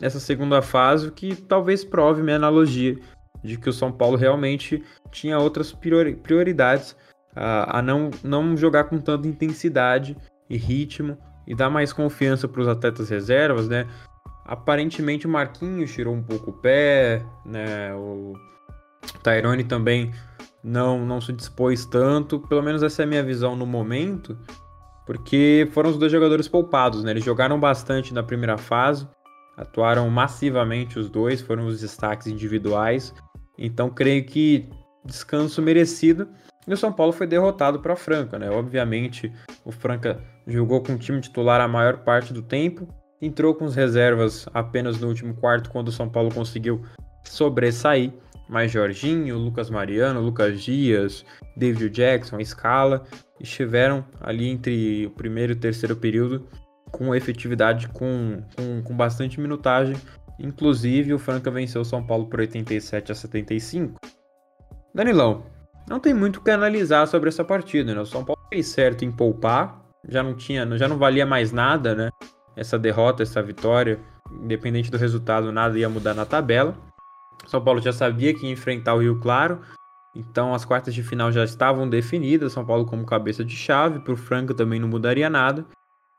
nessa 0.00 0.18
segunda 0.18 0.62
fase, 0.62 1.08
o 1.08 1.12
que 1.12 1.34
talvez 1.36 1.84
prove 1.84 2.22
minha 2.22 2.36
analogia 2.36 2.98
de 3.42 3.58
que 3.58 3.68
o 3.68 3.72
São 3.72 3.92
Paulo 3.92 4.16
realmente 4.16 4.82
tinha 5.10 5.38
outras 5.38 5.72
prioridades 5.72 6.96
a, 7.34 7.78
a 7.78 7.82
não, 7.82 8.10
não 8.22 8.56
jogar 8.56 8.84
com 8.84 8.98
tanta 8.98 9.26
intensidade 9.28 10.16
e 10.48 10.56
ritmo 10.56 11.18
e 11.46 11.54
dar 11.54 11.68
mais 11.68 11.92
confiança 11.92 12.48
para 12.48 12.62
os 12.62 12.68
atletas 12.68 13.10
reservas, 13.10 13.68
né? 13.68 13.86
Aparentemente 14.44 15.26
o 15.26 15.30
Marquinhos 15.30 15.92
tirou 15.92 16.14
um 16.14 16.22
pouco 16.22 16.50
o 16.50 16.54
pé, 16.54 17.22
né? 17.44 17.94
O 17.94 18.34
Tyrone 19.22 19.64
também 19.64 20.12
não, 20.62 21.04
não 21.04 21.20
se 21.20 21.32
dispôs 21.32 21.84
tanto, 21.84 22.40
pelo 22.40 22.62
menos 22.62 22.82
essa 22.82 23.02
é 23.02 23.04
a 23.04 23.08
minha 23.08 23.22
visão 23.22 23.54
no 23.54 23.66
momento, 23.66 24.36
porque 25.06 25.68
foram 25.72 25.90
os 25.90 25.98
dois 25.98 26.10
jogadores 26.10 26.48
poupados, 26.48 27.04
né? 27.04 27.10
Eles 27.10 27.24
jogaram 27.24 27.60
bastante 27.60 28.14
na 28.14 28.22
primeira 28.22 28.56
fase, 28.56 29.06
atuaram 29.56 30.08
massivamente 30.10 30.98
os 30.98 31.08
dois, 31.08 31.40
foram 31.40 31.66
os 31.66 31.80
destaques 31.80 32.26
individuais, 32.26 33.14
então 33.58 33.88
creio 33.90 34.24
que 34.24 34.68
descanso 35.04 35.62
merecido. 35.62 36.28
E 36.66 36.72
o 36.72 36.76
São 36.76 36.92
Paulo 36.92 37.12
foi 37.12 37.26
derrotado 37.26 37.80
para 37.80 37.94
Franca, 37.94 38.38
né? 38.38 38.50
Obviamente, 38.50 39.30
o 39.64 39.70
Franca 39.70 40.18
jogou 40.46 40.82
com 40.82 40.94
o 40.94 40.98
time 40.98 41.20
titular 41.20 41.60
a 41.60 41.68
maior 41.68 41.98
parte 41.98 42.32
do 42.32 42.42
tempo, 42.42 42.88
entrou 43.20 43.54
com 43.54 43.66
as 43.66 43.74
reservas 43.74 44.46
apenas 44.54 44.98
no 44.98 45.08
último 45.08 45.34
quarto 45.34 45.70
quando 45.70 45.88
o 45.88 45.92
São 45.92 46.08
Paulo 46.08 46.32
conseguiu 46.32 46.82
sobressair. 47.24 48.12
Mas 48.48 48.70
Jorginho, 48.70 49.38
Lucas 49.38 49.70
Mariano, 49.70 50.20
Lucas 50.20 50.62
Dias, 50.62 51.24
David 51.56 51.88
Jackson, 51.90 52.42
Scala 52.44 53.04
estiveram 53.40 54.04
ali 54.20 54.48
entre 54.48 55.06
o 55.06 55.10
primeiro 55.10 55.52
e 55.52 55.56
o 55.56 55.58
terceiro 55.58 55.96
período 55.96 56.46
com 56.96 57.14
efetividade, 57.14 57.88
com, 57.88 58.40
com, 58.56 58.82
com 58.82 58.96
bastante 58.96 59.40
minutagem. 59.40 59.96
Inclusive, 60.38 61.12
o 61.12 61.18
Franca 61.18 61.50
venceu 61.50 61.80
o 61.80 61.84
São 61.84 62.04
Paulo 62.04 62.26
por 62.26 62.40
87 62.40 63.10
a 63.10 63.14
75. 63.14 64.00
Danilão, 64.94 65.44
não 65.88 65.98
tem 65.98 66.14
muito 66.14 66.36
o 66.36 66.40
que 66.40 66.50
analisar 66.50 67.06
sobre 67.06 67.28
essa 67.28 67.44
partida, 67.44 67.92
né? 67.92 68.00
O 68.00 68.06
São 68.06 68.24
Paulo 68.24 68.40
fez 68.48 68.68
certo 68.68 69.04
em 69.04 69.10
poupar, 69.10 69.82
já 70.08 70.22
não 70.22 70.34
tinha, 70.34 70.66
já 70.78 70.86
não 70.86 70.96
valia 70.96 71.26
mais 71.26 71.50
nada, 71.50 71.94
né? 71.94 72.10
Essa 72.56 72.78
derrota, 72.78 73.24
essa 73.24 73.42
vitória, 73.42 73.98
independente 74.30 74.90
do 74.90 74.96
resultado, 74.96 75.50
nada 75.50 75.76
ia 75.76 75.88
mudar 75.88 76.14
na 76.14 76.24
tabela. 76.24 76.76
São 77.46 77.62
Paulo 77.62 77.80
já 77.80 77.92
sabia 77.92 78.32
que 78.32 78.46
ia 78.46 78.52
enfrentar 78.52 78.94
o 78.94 79.00
Rio 79.00 79.18
Claro, 79.18 79.60
então 80.14 80.54
as 80.54 80.64
quartas 80.64 80.94
de 80.94 81.02
final 81.02 81.32
já 81.32 81.42
estavam 81.42 81.88
definidas. 81.88 82.52
São 82.52 82.64
Paulo 82.64 82.86
como 82.86 83.04
cabeça 83.04 83.44
de 83.44 83.56
chave, 83.56 83.98
para 83.98 84.14
o 84.14 84.16
Franca 84.16 84.54
também 84.54 84.78
não 84.78 84.88
mudaria 84.88 85.28
nada. 85.28 85.66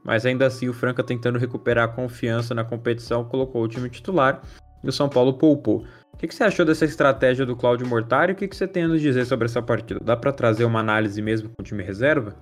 Mas 0.06 0.24
ainda 0.24 0.46
assim, 0.46 0.70
o 0.70 0.74
Franca 0.74 1.04
tentando 1.04 1.40
recuperar 1.40 1.86
a 1.86 1.92
confiança 1.92 2.54
na 2.54 2.64
competição, 2.64 3.26
colocou 3.26 3.64
o 3.64 3.68
time 3.68 3.90
titular 3.90 4.42
e 4.84 4.88
o 4.88 4.92
São 4.92 5.10
Paulo 5.10 5.34
poupou. 5.34 5.84
O 6.14 6.18
que, 6.18 6.28
que 6.28 6.36
você 6.36 6.44
achou 6.44 6.64
dessa 6.64 6.86
estratégia 6.86 7.46
do 7.46 7.56
Cláudio 7.56 7.88
Mortari 7.88 8.34
o 8.34 8.36
que, 8.36 8.48
que 8.48 8.56
você 8.56 8.68
tem 8.68 8.84
a 8.84 8.88
nos 8.88 9.02
dizer 9.02 9.26
sobre 9.26 9.46
essa 9.46 9.62
partida? 9.62 10.00
Dá 10.00 10.16
para 10.16 10.32
trazer 10.32 10.64
uma 10.64 10.80
análise 10.80 11.20
mesmo 11.22 11.50
com 11.50 11.62
o 11.62 11.66
time 11.66 11.84
reserva? 11.84 12.36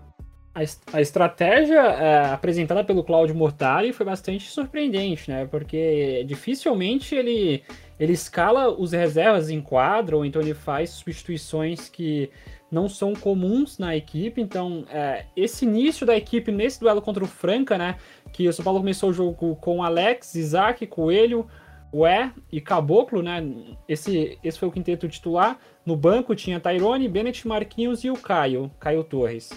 A, 0.53 1.01
estratégia 1.01 1.79
é, 1.79 2.31
apresentada 2.31 2.83
pelo 2.83 3.03
Cláudio 3.03 3.33
Mortari 3.33 3.91
foi 3.91 4.05
bastante 4.05 4.47
surpreendente, 4.51 5.31
né? 5.31 5.47
Porque 5.47 6.23
dificilmente 6.27 7.15
ele, 7.15 7.63
ele 7.99 8.13
escala 8.13 8.69
os 8.69 8.91
reservas 8.91 9.49
em 9.49 9.59
quadro, 9.59 10.17
ou 10.17 10.25
então 10.25 10.39
ele 10.39 10.53
faz 10.53 10.91
substituições 10.91 11.89
que 11.89 12.29
não 12.73 12.89
são 12.89 13.13
comuns 13.13 13.77
na 13.77 13.95
equipe. 13.95 14.41
Então, 14.41 14.83
é, 14.89 15.25
esse 15.37 15.63
início 15.63 16.07
da 16.07 16.17
equipe 16.17 16.51
nesse 16.51 16.79
duelo 16.79 17.01
contra 17.03 17.23
o 17.23 17.27
Franca, 17.27 17.77
né? 17.77 17.97
Que 18.33 18.47
o 18.47 18.53
São 18.53 18.65
Paulo 18.65 18.79
começou 18.79 19.11
o 19.11 19.13
jogo 19.13 19.55
com 19.57 19.83
Alex, 19.83 20.33
Isaac, 20.33 20.87
Coelho, 20.87 21.47
Ué 21.93 22.31
e 22.51 22.59
Caboclo, 22.59 23.21
né? 23.21 23.45
Esse, 23.87 24.39
esse 24.43 24.57
foi 24.57 24.67
o 24.67 24.71
quinteto 24.71 25.07
titular. 25.07 25.59
No 25.85 25.95
banco 25.95 26.33
tinha 26.33 26.59
Tyrone, 26.59 27.07
Bennett, 27.07 27.47
Marquinhos 27.47 28.03
e 28.03 28.09
o 28.09 28.17
Caio, 28.17 28.71
Caio 28.79 29.03
Torres. 29.03 29.51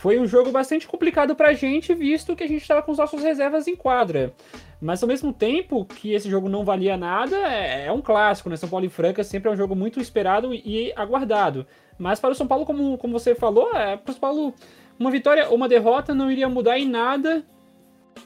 Foi 0.00 0.18
um 0.18 0.26
jogo 0.26 0.50
bastante 0.50 0.88
complicado 0.88 1.34
pra 1.34 1.52
gente, 1.52 1.92
visto 1.92 2.34
que 2.34 2.42
a 2.42 2.48
gente 2.48 2.62
estava 2.62 2.82
com 2.82 2.90
os 2.90 2.96
nossos 2.96 3.22
reservas 3.22 3.68
em 3.68 3.76
quadra. 3.76 4.32
Mas 4.80 5.02
ao 5.02 5.06
mesmo 5.06 5.30
tempo 5.30 5.84
que 5.84 6.14
esse 6.14 6.30
jogo 6.30 6.48
não 6.48 6.64
valia 6.64 6.96
nada, 6.96 7.36
é, 7.36 7.84
é 7.84 7.92
um 7.92 8.00
clássico, 8.00 8.48
né? 8.48 8.56
São 8.56 8.66
Paulo 8.66 8.86
e 8.86 8.88
Franca 8.88 9.22
sempre 9.22 9.50
é 9.50 9.52
um 9.52 9.56
jogo 9.56 9.76
muito 9.76 10.00
esperado 10.00 10.54
e 10.54 10.90
aguardado. 10.96 11.66
Mas 11.98 12.18
para 12.18 12.30
o 12.30 12.34
São 12.34 12.46
Paulo, 12.46 12.64
como, 12.64 12.96
como 12.96 13.12
você 13.12 13.34
falou, 13.34 13.76
é, 13.76 13.98
para 13.98 14.10
o 14.10 14.12
São 14.14 14.20
Paulo, 14.20 14.54
uma 14.98 15.10
vitória 15.10 15.50
ou 15.50 15.56
uma 15.56 15.68
derrota 15.68 16.14
não 16.14 16.30
iria 16.30 16.48
mudar 16.48 16.78
em 16.78 16.88
nada 16.88 17.44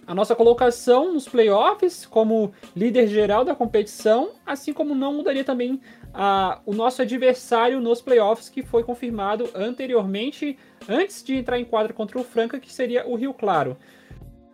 a 0.06 0.14
nossa 0.14 0.34
colocação 0.34 1.12
nos 1.12 1.28
playoffs 1.28 2.06
como 2.06 2.52
líder 2.76 3.06
geral 3.08 3.44
da 3.44 3.54
competição, 3.54 4.30
assim 4.44 4.72
como 4.72 4.94
não 4.94 5.14
mudaria 5.14 5.44
também 5.44 5.80
a, 6.12 6.60
o 6.64 6.72
nosso 6.72 7.02
adversário 7.02 7.80
nos 7.80 8.00
playoffs, 8.00 8.48
que 8.48 8.62
foi 8.62 8.84
confirmado 8.84 9.48
anteriormente, 9.54 10.58
antes 10.88 11.22
de 11.22 11.34
entrar 11.34 11.58
em 11.58 11.64
quadra 11.64 11.92
contra 11.92 12.18
o 12.18 12.24
Franca, 12.24 12.58
que 12.58 12.72
seria 12.72 13.06
o 13.06 13.14
Rio 13.14 13.34
Claro. 13.34 13.76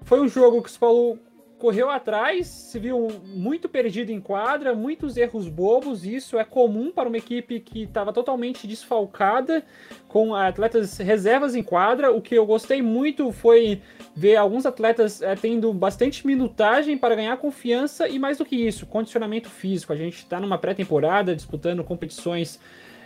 Foi 0.02 0.20
um 0.20 0.28
jogo 0.28 0.62
que 0.62 0.68
o 0.68 0.72
São 0.72 0.80
Paulo 0.80 1.18
correu 1.60 1.90
atrás, 1.90 2.46
se 2.46 2.78
viu 2.78 3.08
muito 3.22 3.68
perdido 3.68 4.10
em 4.10 4.18
quadra, 4.18 4.74
muitos 4.74 5.18
erros 5.18 5.46
bobos. 5.46 6.06
Isso 6.06 6.38
é 6.38 6.44
comum 6.44 6.90
para 6.90 7.06
uma 7.06 7.18
equipe 7.18 7.60
que 7.60 7.82
estava 7.82 8.12
totalmente 8.14 8.66
desfalcada, 8.66 9.62
com 10.08 10.34
atletas 10.34 10.96
reservas 10.96 11.54
em 11.54 11.62
quadra. 11.62 12.10
O 12.10 12.22
que 12.22 12.34
eu 12.34 12.46
gostei 12.46 12.80
muito 12.80 13.30
foi 13.30 13.82
ver 14.16 14.36
alguns 14.36 14.64
atletas 14.64 15.20
é, 15.20 15.36
tendo 15.36 15.72
bastante 15.72 16.26
minutagem 16.26 16.96
para 16.96 17.14
ganhar 17.14 17.36
confiança 17.36 18.08
e, 18.08 18.18
mais 18.18 18.38
do 18.38 18.44
que 18.44 18.56
isso, 18.56 18.86
condicionamento 18.86 19.50
físico. 19.50 19.92
A 19.92 19.96
gente 19.96 20.16
está 20.16 20.40
numa 20.40 20.56
pré-temporada 20.56 21.36
disputando 21.36 21.84
competições. 21.84 22.58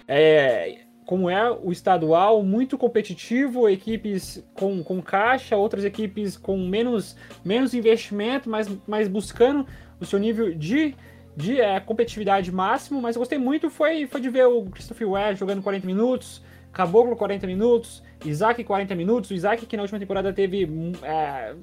É, 0.07 0.84
como 1.07 1.29
é 1.29 1.51
o 1.51 1.71
estadual, 1.71 2.43
muito 2.43 2.79
competitivo, 2.79 3.69
equipes 3.69 4.43
com, 4.55 4.83
com 4.83 5.03
caixa, 5.03 5.57
outras 5.57 5.85
equipes 5.85 6.37
com 6.37 6.57
menos, 6.57 7.17
menos 7.45 7.75
investimento, 7.75 8.49
mas, 8.49 8.71
mas 8.87 9.07
buscando 9.07 9.67
o 10.01 10.07
seu 10.07 10.19
nível 10.19 10.55
de, 10.55 10.95
de 11.37 11.61
é, 11.61 11.79
competitividade 11.79 12.51
máximo. 12.51 13.03
Mas 13.03 13.17
eu 13.17 13.21
gostei 13.21 13.39
muito 13.39 13.69
foi, 13.69 14.07
foi 14.07 14.21
de 14.21 14.31
ver 14.31 14.47
o 14.47 14.65
Christopher 14.65 15.09
Ware 15.09 15.37
jogando 15.37 15.63
40 15.63 15.87
minutos, 15.87 16.43
Caboclo 16.73 17.15
40 17.17 17.47
minutos, 17.47 18.03
Isaac 18.25 18.65
40 18.65 18.95
minutos. 18.95 19.31
O 19.31 19.35
Isaac 19.35 19.67
que 19.67 19.77
na 19.77 19.83
última 19.83 19.99
temporada 19.99 20.33
teve 20.33 20.67
é, 21.03 21.55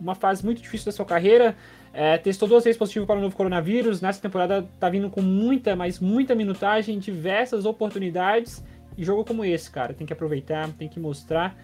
uma 0.00 0.14
fase 0.14 0.44
muito 0.44 0.62
difícil 0.62 0.86
da 0.86 0.92
sua 0.92 1.04
carreira, 1.04 1.56
é, 1.98 2.18
testou 2.18 2.46
duas 2.46 2.62
vezes 2.62 2.76
positivo 2.76 3.06
para 3.06 3.16
o 3.16 3.22
novo 3.22 3.34
coronavírus. 3.34 4.02
Nessa 4.02 4.20
temporada 4.20 4.68
tá 4.78 4.86
vindo 4.90 5.08
com 5.08 5.22
muita, 5.22 5.74
mas 5.74 5.98
muita 5.98 6.34
minutagem, 6.34 6.98
diversas 6.98 7.64
oportunidades. 7.64 8.62
E 8.98 9.02
jogo 9.02 9.24
como 9.24 9.42
esse, 9.42 9.70
cara, 9.70 9.94
tem 9.94 10.06
que 10.06 10.12
aproveitar, 10.12 10.68
tem 10.72 10.90
que 10.90 11.00
mostrar 11.00 11.56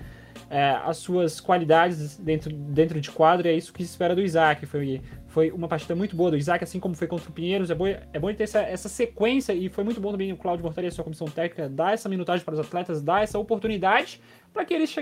é, 0.48 0.70
as 0.84 0.96
suas 0.96 1.38
qualidades 1.38 2.16
dentro, 2.16 2.50
dentro 2.50 2.98
de 2.98 3.10
quadro. 3.10 3.46
É 3.46 3.52
isso 3.52 3.74
que 3.74 3.84
se 3.84 3.90
espera 3.90 4.14
do 4.14 4.22
Isaac. 4.22 4.64
Foi, 4.64 5.02
foi 5.28 5.50
uma 5.50 5.68
partida 5.68 5.94
muito 5.94 6.16
boa 6.16 6.30
do 6.30 6.38
Isaac, 6.38 6.64
assim 6.64 6.80
como 6.80 6.94
foi 6.94 7.06
contra 7.06 7.28
o 7.28 7.32
Pinheiros. 7.32 7.70
É 7.70 7.74
bom, 7.74 7.86
é 7.86 8.18
bom 8.18 8.32
ter 8.32 8.44
essa, 8.44 8.60
essa 8.60 8.88
sequência 8.88 9.52
e 9.52 9.68
foi 9.68 9.84
muito 9.84 10.00
bom 10.00 10.12
também 10.12 10.32
o 10.32 10.36
Claudio 10.38 10.64
Mortari 10.64 10.86
a 10.86 10.90
sua 10.90 11.04
comissão 11.04 11.26
técnica 11.26 11.68
dar 11.68 11.92
essa 11.92 12.08
minutagem 12.08 12.42
para 12.42 12.54
os 12.54 12.60
atletas, 12.60 13.02
dar 13.02 13.22
essa 13.22 13.38
oportunidade 13.38 14.18
para 14.50 14.64
que 14.64 14.72
eles, 14.72 14.94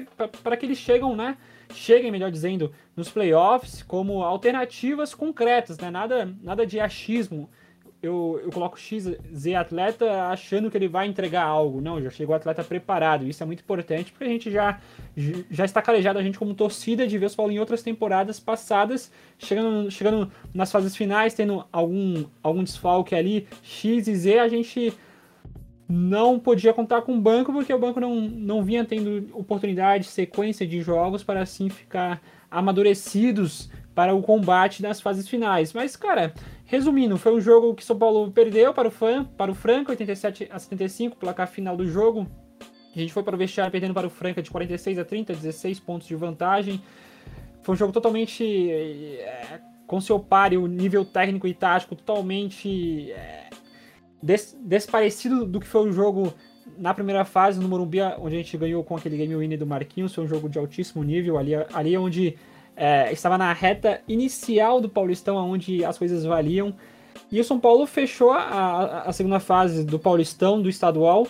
para 0.43 0.57
que 0.57 0.67
eles 0.67 0.79
chegam, 0.79 1.15
né? 1.15 1.37
Cheguem, 1.73 2.11
melhor 2.11 2.31
dizendo, 2.31 2.73
nos 2.97 3.09
playoffs 3.09 3.83
como 3.83 4.23
alternativas 4.23 5.15
concretas, 5.15 5.79
né? 5.79 5.91
Nada, 5.91 6.35
nada 6.43 6.67
de 6.67 6.79
achismo. 6.79 7.49
Eu, 8.03 8.41
eu 8.43 8.51
coloco 8.51 8.79
X, 8.81 9.15
Z 9.35 9.55
atleta 9.55 10.29
achando 10.29 10.71
que 10.71 10.77
ele 10.77 10.89
vai 10.89 11.07
entregar 11.07 11.43
algo. 11.43 11.83
Não, 11.83 12.01
já 12.01 12.09
chegou 12.09 12.33
o 12.33 12.37
atleta 12.37 12.65
preparado. 12.65 13.29
Isso 13.29 13.43
é 13.43 13.47
muito 13.47 13.61
importante 13.61 14.11
porque 14.11 14.25
a 14.25 14.29
gente 14.29 14.51
já, 14.51 14.81
já 15.51 15.67
está 15.67 15.83
calejado, 15.83 16.19
a 16.19 16.23
gente 16.23 16.39
como 16.39 16.55
torcida, 16.55 17.07
de 17.07 17.19
ver 17.19 17.27
os 17.27 17.35
Paulo 17.35 17.53
em 17.53 17.59
outras 17.59 17.83
temporadas 17.83 18.41
passadas, 18.41 19.13
chegando, 19.39 19.91
chegando 19.91 20.33
nas 20.55 20.73
fases 20.73 20.97
finais, 20.97 21.35
tendo 21.35 21.63
algum, 21.71 22.25
algum 22.43 22.65
desfalque 22.65 23.15
ali, 23.15 23.47
X 23.63 24.09
e 24.09 24.15
Z, 24.15 24.39
a 24.39 24.49
gente 24.49 24.95
não 25.91 26.39
podia 26.39 26.73
contar 26.73 27.03
com 27.03 27.17
o 27.17 27.21
banco 27.21 27.53
porque 27.53 27.75
o 27.75 27.79
banco 27.79 27.99
não, 27.99 28.21
não 28.21 28.63
vinha 28.63 28.85
tendo 28.85 29.29
oportunidade, 29.37 30.07
sequência 30.07 30.67
de 30.67 30.81
jogos 30.81 31.25
para 31.25 31.43
assim 31.43 31.69
ficar 31.69 32.23
amadurecidos 32.51 33.69
para 33.95 34.15
o 34.15 34.23
combate 34.23 34.83
nas 34.83 35.01
fases 35.01 35.29
finais. 35.29 35.73
Mas, 35.73 35.97
cara, 35.97 36.33
resumindo, 36.65 37.19
foi 37.19 37.35
um 37.35 37.41
jogo 37.41 37.75
que 37.75 37.85
São 37.85 37.99
Paulo 37.99 38.31
perdeu 38.31 38.73
para 38.73 38.89
o, 38.89 38.91
Fran, 38.91 39.25
para 39.25 39.51
o 39.51 39.55
Franca, 39.55 39.91
87 39.91 40.49
a 40.51 40.59
75, 40.59 41.17
placar 41.17 41.49
final 41.49 41.77
do 41.77 41.87
jogo. 41.87 42.27
A 42.95 42.99
gente 42.99 43.13
foi 43.13 43.23
para 43.23 43.35
o 43.35 43.39
vestiário 43.39 43.71
perdendo 43.71 43.95
para 43.95 44.07
o 44.07 44.11
Franca 44.11 44.41
de 44.41 44.51
46 44.51 44.99
a 44.99 45.05
30, 45.05 45.35
16 45.35 45.81
pontos 45.81 46.07
de 46.07 46.15
vantagem. 46.15 46.81
Foi 47.63 47.75
um 47.75 47.79
jogo 47.79 47.93
totalmente 47.93 48.71
é, 48.71 49.61
com 49.87 50.01
seu 50.01 50.21
páreo, 50.21 50.67
nível 50.67 51.05
técnico 51.05 51.47
e 51.47 51.55
tático 51.55 51.97
totalmente 51.97 53.11
é, 53.13 53.50
des, 54.23 54.57
desparecido 54.61 55.45
do 55.45 55.61
que 55.61 55.67
foi 55.67 55.89
o 55.89 55.93
jogo 55.93 56.33
na 56.79 56.95
primeira 56.95 57.25
fase 57.25 57.61
no 57.61 57.69
Morumbi, 57.69 58.01
onde 58.19 58.37
a 58.37 58.39
gente 58.39 58.57
ganhou 58.57 58.83
com 58.85 58.97
aquele 58.97 59.17
game 59.17 59.35
winner 59.37 59.59
do 59.59 59.67
Marquinhos, 59.67 60.15
foi 60.15 60.25
um 60.25 60.29
jogo 60.29 60.49
de 60.49 60.59
altíssimo 60.59 61.03
nível, 61.03 61.39
ali, 61.39 61.53
ali 61.75 61.97
onde 61.97 62.37
é, 62.77 63.13
estava 63.13 63.37
na 63.37 63.53
reta 63.53 64.01
inicial 64.09 64.81
do 64.81 64.89
Paulistão, 64.89 65.37
onde 65.37 65.85
as 65.85 65.99
coisas 65.99 66.25
valiam. 66.25 66.75
E 67.31 67.41
o 67.41 67.45
São 67.45 67.59
Paulo 67.61 67.87
fechou 67.87 68.33
a, 68.33 69.03
a 69.03 69.13
segunda 69.13 69.41
fase 69.41 69.85
do 69.85 69.99
Paulistão, 69.99 70.61
do 70.61 70.69
estadual, 70.69 71.27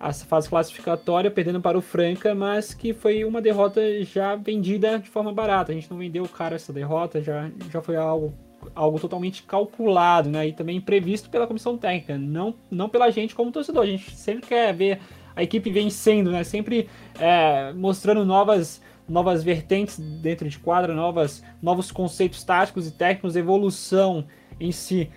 a 0.00 0.12
fase 0.12 0.48
classificatória, 0.48 1.30
perdendo 1.30 1.60
para 1.60 1.76
o 1.76 1.80
Franca, 1.80 2.34
mas 2.34 2.74
que 2.74 2.92
foi 2.92 3.24
uma 3.24 3.40
derrota 3.40 3.80
já 4.04 4.36
vendida 4.36 4.98
de 4.98 5.08
forma 5.08 5.32
barata. 5.32 5.72
A 5.72 5.74
gente 5.74 5.90
não 5.90 5.98
vendeu 5.98 6.24
o 6.24 6.28
cara 6.28 6.56
essa 6.56 6.72
derrota, 6.72 7.22
já, 7.22 7.50
já 7.70 7.80
foi 7.80 7.96
algo 7.96 8.32
algo 8.74 8.98
totalmente 8.98 9.42
calculado, 9.42 10.28
né? 10.28 10.48
E 10.48 10.52
também 10.52 10.80
previsto 10.80 11.30
pela 11.30 11.46
comissão 11.46 11.76
técnica, 11.76 12.16
não, 12.16 12.54
não 12.70 12.88
pela 12.88 13.10
gente 13.10 13.34
como 13.34 13.52
torcedor. 13.52 13.82
A 13.82 13.86
gente 13.86 14.14
sempre 14.14 14.48
quer 14.48 14.74
ver 14.74 15.00
a 15.34 15.42
equipe 15.42 15.70
vencendo, 15.70 16.30
né? 16.30 16.44
Sempre 16.44 16.88
é, 17.18 17.72
mostrando 17.72 18.24
novas 18.24 18.82
novas 19.08 19.42
vertentes 19.42 19.98
dentro 19.98 20.46
de 20.48 20.58
quadra, 20.58 20.94
novas, 20.94 21.42
novos 21.62 21.90
conceitos 21.90 22.44
táticos 22.44 22.86
e 22.86 22.90
técnicos, 22.90 23.36
evolução 23.36 24.26
em 24.60 24.70
si 24.70 25.10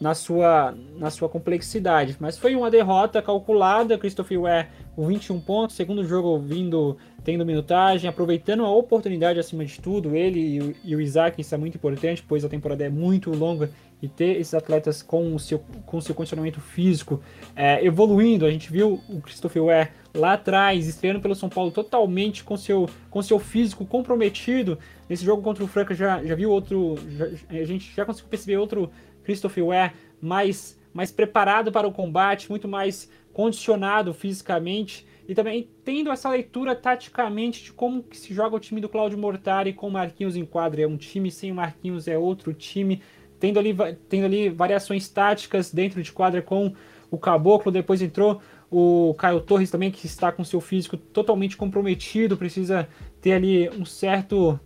na 0.00 0.14
sua, 0.14 0.74
na 0.96 1.10
sua 1.10 1.28
complexidade. 1.28 2.16
Mas 2.20 2.38
foi 2.38 2.54
uma 2.54 2.70
derrota 2.70 3.22
calculada. 3.22 3.98
Christopher 3.98 4.40
Ware 4.40 4.68
com 4.94 5.06
21 5.06 5.40
pontos, 5.40 5.76
segundo 5.76 6.04
jogo 6.04 6.38
vindo, 6.38 6.96
tendo 7.24 7.44
minutagem, 7.44 8.08
aproveitando 8.08 8.64
a 8.64 8.70
oportunidade 8.70 9.38
acima 9.38 9.64
de 9.64 9.80
tudo. 9.80 10.14
Ele 10.14 10.40
e 10.40 10.60
o, 10.60 10.74
e 10.84 10.96
o 10.96 11.00
Isaac, 11.00 11.40
isso 11.40 11.54
é 11.54 11.58
muito 11.58 11.76
importante, 11.76 12.24
pois 12.26 12.44
a 12.44 12.48
temporada 12.48 12.84
é 12.84 12.88
muito 12.88 13.30
longa 13.30 13.70
e 14.02 14.08
ter 14.08 14.38
esses 14.38 14.52
atletas 14.52 15.02
com 15.02 15.34
o 15.34 15.38
seu, 15.38 15.58
com 15.86 15.96
o 15.96 16.02
seu 16.02 16.14
condicionamento 16.14 16.60
físico 16.60 17.22
é, 17.56 17.84
evoluindo. 17.84 18.44
A 18.44 18.50
gente 18.50 18.70
viu 18.70 19.00
o 19.08 19.20
Christopher 19.20 19.64
Ware 19.64 19.90
lá 20.14 20.34
atrás, 20.34 20.86
estreando 20.86 21.20
pelo 21.20 21.34
São 21.34 21.48
Paulo 21.48 21.70
totalmente 21.70 22.44
com 22.44 22.56
seu, 22.56 22.88
com 23.10 23.22
seu 23.22 23.38
físico 23.38 23.86
comprometido. 23.86 24.78
Nesse 25.08 25.24
jogo 25.24 25.42
contra 25.42 25.64
o 25.64 25.66
Franca 25.66 25.94
já, 25.94 26.22
já 26.22 26.34
viu 26.34 26.50
outro. 26.50 26.96
Já, 27.08 27.26
a 27.48 27.64
gente 27.64 27.92
já 27.94 28.04
conseguiu 28.04 28.28
perceber 28.28 28.58
outro 28.58 28.90
Christopher 29.24 29.64
Ware 29.64 29.92
mais, 30.20 30.78
mais 30.92 31.10
preparado 31.10 31.72
para 31.72 31.88
o 31.88 31.92
combate, 31.92 32.48
muito 32.48 32.68
mais 32.68 33.10
condicionado 33.32 34.14
fisicamente 34.14 35.04
e 35.28 35.34
também 35.34 35.68
tendo 35.84 36.10
essa 36.10 36.28
leitura 36.28 36.74
taticamente 36.74 37.64
de 37.64 37.72
como 37.72 38.02
que 38.02 38.16
se 38.16 38.32
joga 38.34 38.56
o 38.56 38.60
time 38.60 38.80
do 38.80 38.88
Claudio 38.88 39.18
Mortari 39.18 39.72
com 39.72 39.88
o 39.88 39.90
Marquinhos 39.90 40.36
em 40.36 40.44
quadra. 40.44 40.82
É 40.82 40.86
um 40.86 40.96
time 40.96 41.30
sem 41.30 41.50
o 41.50 41.54
Marquinhos, 41.54 42.06
é 42.06 42.16
outro 42.16 42.52
time. 42.52 43.02
Tendo 43.40 43.58
ali, 43.58 43.74
tendo 44.08 44.26
ali 44.26 44.48
variações 44.48 45.08
táticas 45.08 45.72
dentro 45.72 46.02
de 46.02 46.12
quadra 46.12 46.42
com 46.42 46.74
o 47.10 47.18
Caboclo, 47.18 47.72
depois 47.72 48.02
entrou 48.02 48.40
o 48.70 49.14
Caio 49.14 49.40
Torres 49.40 49.70
também, 49.70 49.90
que 49.90 50.06
está 50.06 50.30
com 50.30 50.44
seu 50.44 50.60
físico 50.60 50.96
totalmente 50.96 51.56
comprometido, 51.56 52.36
precisa 52.36 52.88
ter 53.20 53.32
ali 53.32 53.68
um 53.70 53.84
certo 53.84 54.58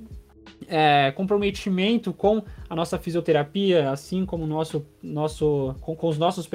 é, 0.67 1.13
comprometimento 1.13 2.13
com 2.13 2.43
a 2.69 2.77
nossa 2.77 2.99
fisioterapia, 2.99 3.91
assim 3.91 4.27
como 4.27 4.47
nosso, 4.47 4.85
nosso, 5.03 5.75
com, 5.81 5.97
com 5.97 6.09
os 6.09 6.19
nossos 6.19 6.49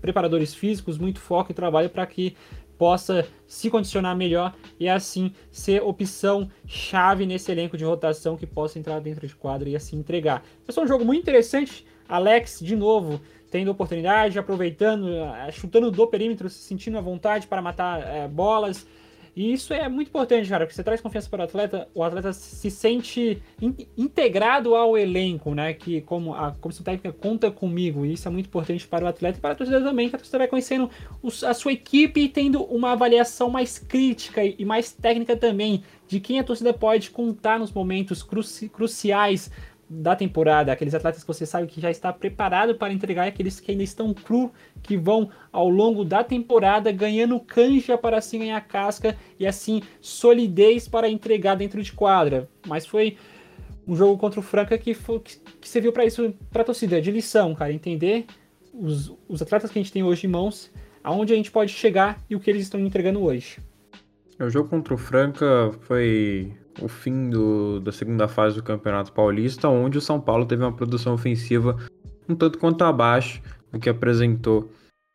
preparadores 0.00 0.54
físicos, 0.54 0.98
muito 0.98 1.20
foco 1.20 1.52
e 1.52 1.54
trabalho 1.54 1.88
para 1.88 2.06
que 2.06 2.36
possa 2.76 3.26
se 3.46 3.70
condicionar 3.70 4.14
melhor 4.14 4.54
e 4.78 4.88
assim 4.88 5.32
ser 5.50 5.82
opção 5.82 6.50
chave 6.66 7.24
nesse 7.24 7.50
elenco 7.50 7.76
de 7.76 7.84
rotação 7.84 8.36
que 8.36 8.46
possa 8.46 8.78
entrar 8.78 9.00
dentro 9.00 9.26
de 9.26 9.34
quadro 9.34 9.68
e 9.68 9.74
assim 9.74 9.96
entregar. 9.96 10.42
Esse 10.68 10.78
é 10.78 10.82
um 10.82 10.86
jogo 10.86 11.04
muito 11.04 11.22
interessante. 11.22 11.86
Alex, 12.08 12.60
de 12.60 12.76
novo, 12.76 13.20
tendo 13.50 13.70
oportunidade, 13.70 14.38
aproveitando, 14.38 15.08
é, 15.08 15.50
chutando 15.50 15.90
do 15.90 16.06
perímetro, 16.06 16.48
se 16.48 16.58
sentindo 16.58 16.98
à 16.98 17.00
vontade 17.00 17.46
para 17.46 17.62
matar 17.62 18.00
é, 18.02 18.28
bolas 18.28 18.86
E 19.36 19.52
isso 19.52 19.74
é 19.74 19.86
muito 19.86 20.08
importante, 20.08 20.48
cara, 20.48 20.64
porque 20.64 20.74
você 20.74 20.82
traz 20.82 20.98
confiança 20.98 21.28
para 21.28 21.42
o 21.42 21.44
atleta, 21.44 21.86
o 21.94 22.02
atleta 22.02 22.32
se 22.32 22.70
sente 22.70 23.42
in 23.60 23.76
integrado 23.94 24.74
ao 24.74 24.96
elenco, 24.96 25.54
né? 25.54 25.74
Que 25.74 26.00
como 26.00 26.34
a 26.34 26.52
comissão 26.52 26.82
técnica 26.82 27.12
conta 27.12 27.50
comigo, 27.50 28.06
e 28.06 28.14
isso 28.14 28.26
é 28.26 28.30
muito 28.30 28.46
importante 28.46 28.88
para 28.88 29.04
o 29.04 29.08
atleta 29.08 29.36
e 29.36 29.40
para 29.42 29.52
a 29.52 29.54
torcida 29.54 29.82
também, 29.82 30.08
que 30.08 30.16
a 30.16 30.18
torcida 30.18 30.38
vai 30.38 30.48
conhecendo 30.48 30.88
os, 31.22 31.44
a 31.44 31.52
sua 31.52 31.72
equipe 31.72 32.18
e 32.18 32.28
tendo 32.30 32.62
uma 32.64 32.92
avaliação 32.92 33.50
mais 33.50 33.78
crítica 33.78 34.42
e, 34.42 34.56
e 34.58 34.64
mais 34.64 34.90
técnica 34.90 35.36
também 35.36 35.82
de 36.08 36.18
quem 36.18 36.38
a 36.38 36.44
torcida 36.44 36.72
pode 36.72 37.10
contar 37.10 37.58
nos 37.58 37.70
momentos 37.70 38.22
cruci 38.22 38.70
cruciais 38.70 39.50
da 39.88 40.16
temporada, 40.16 40.72
aqueles 40.72 40.94
atletas 40.94 41.22
que 41.22 41.28
você 41.28 41.46
sabe 41.46 41.68
que 41.68 41.80
já 41.80 41.90
está 41.90 42.12
preparado 42.12 42.74
para 42.74 42.92
entregar, 42.92 43.28
aqueles 43.28 43.60
que 43.60 43.70
ainda 43.70 43.84
estão 43.84 44.12
cru, 44.12 44.52
que 44.82 44.96
vão 44.96 45.30
ao 45.52 45.68
longo 45.68 46.04
da 46.04 46.24
temporada 46.24 46.90
ganhando 46.90 47.38
canja 47.38 47.96
para 47.96 48.18
assim 48.18 48.40
ganhar 48.40 48.60
casca 48.62 49.16
e 49.38 49.46
assim 49.46 49.82
solidez 50.00 50.88
para 50.88 51.08
entregar 51.08 51.54
dentro 51.54 51.80
de 51.82 51.92
quadra. 51.92 52.48
Mas 52.66 52.84
foi 52.84 53.16
um 53.86 53.94
jogo 53.94 54.18
contra 54.18 54.40
o 54.40 54.42
Franca 54.42 54.76
que, 54.76 54.92
foi, 54.92 55.20
que, 55.20 55.38
que 55.60 55.68
serviu 55.68 55.92
para 55.92 56.04
isso, 56.04 56.34
para 56.50 56.62
a 56.62 56.64
torcida, 56.64 57.00
de 57.00 57.12
lição, 57.12 57.54
cara, 57.54 57.72
entender 57.72 58.26
os, 58.74 59.12
os 59.28 59.40
atletas 59.40 59.70
que 59.70 59.78
a 59.78 59.82
gente 59.82 59.92
tem 59.92 60.02
hoje 60.02 60.26
em 60.26 60.30
mãos, 60.30 60.72
aonde 61.02 61.32
a 61.32 61.36
gente 61.36 61.52
pode 61.52 61.72
chegar 61.72 62.20
e 62.28 62.34
o 62.34 62.40
que 62.40 62.50
eles 62.50 62.62
estão 62.62 62.80
entregando 62.80 63.22
hoje. 63.22 63.58
O 64.40 64.50
jogo 64.50 64.68
contra 64.68 64.92
o 64.92 64.98
Franca 64.98 65.70
foi 65.82 66.52
o 66.80 66.88
fim 66.88 67.30
do, 67.30 67.80
da 67.80 67.92
segunda 67.92 68.28
fase 68.28 68.56
do 68.56 68.62
Campeonato 68.62 69.12
Paulista, 69.12 69.68
onde 69.68 69.98
o 69.98 70.00
São 70.00 70.20
Paulo 70.20 70.44
teve 70.44 70.62
uma 70.62 70.72
produção 70.72 71.14
ofensiva 71.14 71.76
um 72.28 72.34
tanto 72.34 72.58
quanto 72.58 72.82
abaixo 72.84 73.40
do 73.72 73.78
que 73.78 73.88
apresentou 73.88 74.70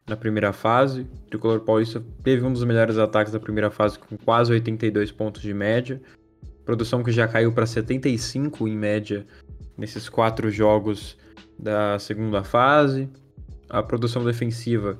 na 0.08 0.16
primeira 0.16 0.54
fase. 0.54 1.02
O 1.02 1.30
Tricolor 1.30 1.60
Paulista 1.62 2.04
teve 2.24 2.46
um 2.46 2.54
dos 2.54 2.64
melhores 2.64 2.98
ataques 2.98 3.34
da 3.34 3.40
primeira 3.40 3.70
fase, 3.70 4.00
com 4.00 4.18
quase 4.18 4.52
82 4.52 5.12
pontos 5.12 5.42
de 5.42 5.54
média. 5.54 6.02
Produção 6.66 7.04
que 7.04 7.12
já 7.12 7.28
caiu 7.28 7.52
para 7.52 7.66
75 7.66 8.68
em 8.68 8.76
média 8.76 9.26
nesses 9.78 10.08
quatro 10.08 10.50
jogos 10.50 11.18
da 11.58 12.00
segunda 12.00 12.44
fase. 12.44 13.10
A 13.70 13.82
produção 13.82 14.24
defensiva, 14.24 14.98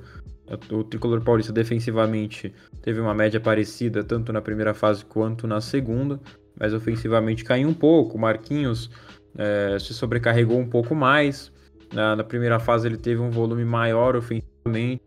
o 0.70 0.82
Tricolor 0.84 1.20
Paulista 1.22 1.52
defensivamente 1.52 2.52
teve 2.82 3.00
uma 3.00 3.14
média 3.14 3.40
parecida 3.40 4.02
tanto 4.02 4.32
na 4.32 4.40
primeira 4.40 4.74
fase 4.74 5.04
quanto 5.04 5.46
na 5.46 5.60
segunda 5.60 6.20
mas 6.58 6.72
ofensivamente 6.72 7.44
caiu 7.44 7.68
um 7.68 7.74
pouco. 7.74 8.18
Marquinhos 8.18 8.90
é, 9.36 9.78
se 9.78 9.94
sobrecarregou 9.94 10.58
um 10.58 10.68
pouco 10.68 10.94
mais. 10.94 11.52
Na, 11.92 12.16
na, 12.16 12.24
primeira 12.24 12.58
fase 12.58 12.88
ele 12.88 12.96
teve 12.96 13.20
um 13.20 13.30
volume 13.30 13.64
maior 13.64 14.16
ofensivamente, 14.16 15.02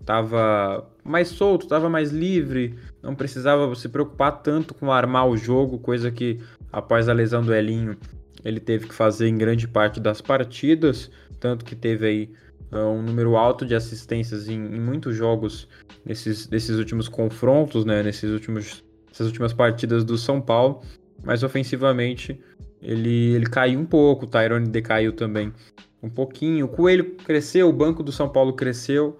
estava 0.00 0.88
mais 1.02 1.28
solto, 1.28 1.64
estava 1.64 1.88
mais 1.90 2.12
livre, 2.12 2.76
não 3.02 3.14
precisava 3.14 3.74
se 3.74 3.88
preocupar 3.88 4.40
tanto 4.42 4.74
com 4.74 4.92
armar 4.92 5.26
o 5.26 5.36
jogo, 5.36 5.78
coisa 5.78 6.12
que 6.12 6.38
após 6.72 7.08
a 7.08 7.12
lesão 7.12 7.42
do 7.42 7.52
Elinho 7.52 7.96
ele 8.44 8.60
teve 8.60 8.86
que 8.86 8.94
fazer 8.94 9.26
em 9.26 9.36
grande 9.36 9.66
parte 9.66 9.98
das 9.98 10.20
partidas, 10.20 11.10
tanto 11.40 11.64
que 11.64 11.74
teve 11.74 12.06
aí 12.06 12.30
é, 12.70 12.78
um 12.78 13.02
número 13.02 13.36
alto 13.36 13.64
de 13.66 13.74
assistências 13.74 14.48
em, 14.48 14.54
em 14.54 14.80
muitos 14.80 15.16
jogos 15.16 15.66
nesses, 16.04 16.48
nesses 16.48 16.78
últimos 16.78 17.08
confrontos, 17.08 17.84
né, 17.84 18.02
nesses 18.02 18.30
últimos 18.30 18.83
essas 19.14 19.28
últimas 19.28 19.52
partidas 19.52 20.04
do 20.04 20.18
São 20.18 20.40
Paulo, 20.40 20.82
mas 21.22 21.44
ofensivamente 21.44 22.38
ele, 22.82 23.32
ele 23.34 23.46
caiu 23.46 23.78
um 23.78 23.86
pouco, 23.86 24.24
o 24.24 24.28
Tyrone 24.28 24.68
decaiu 24.68 25.12
também 25.12 25.52
um 26.02 26.10
pouquinho. 26.10 26.66
O 26.66 26.68
Coelho 26.68 27.14
cresceu, 27.24 27.68
o 27.68 27.72
banco 27.72 28.02
do 28.02 28.10
São 28.10 28.28
Paulo 28.28 28.52
cresceu, 28.52 29.16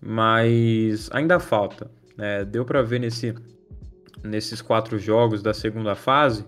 mas 0.00 1.10
ainda 1.12 1.40
falta. 1.40 1.90
Né? 2.16 2.44
Deu 2.44 2.64
para 2.64 2.82
ver 2.82 3.00
nesse, 3.00 3.34
nesses 4.22 4.62
quatro 4.62 4.96
jogos 4.96 5.42
da 5.42 5.52
segunda 5.52 5.96
fase 5.96 6.44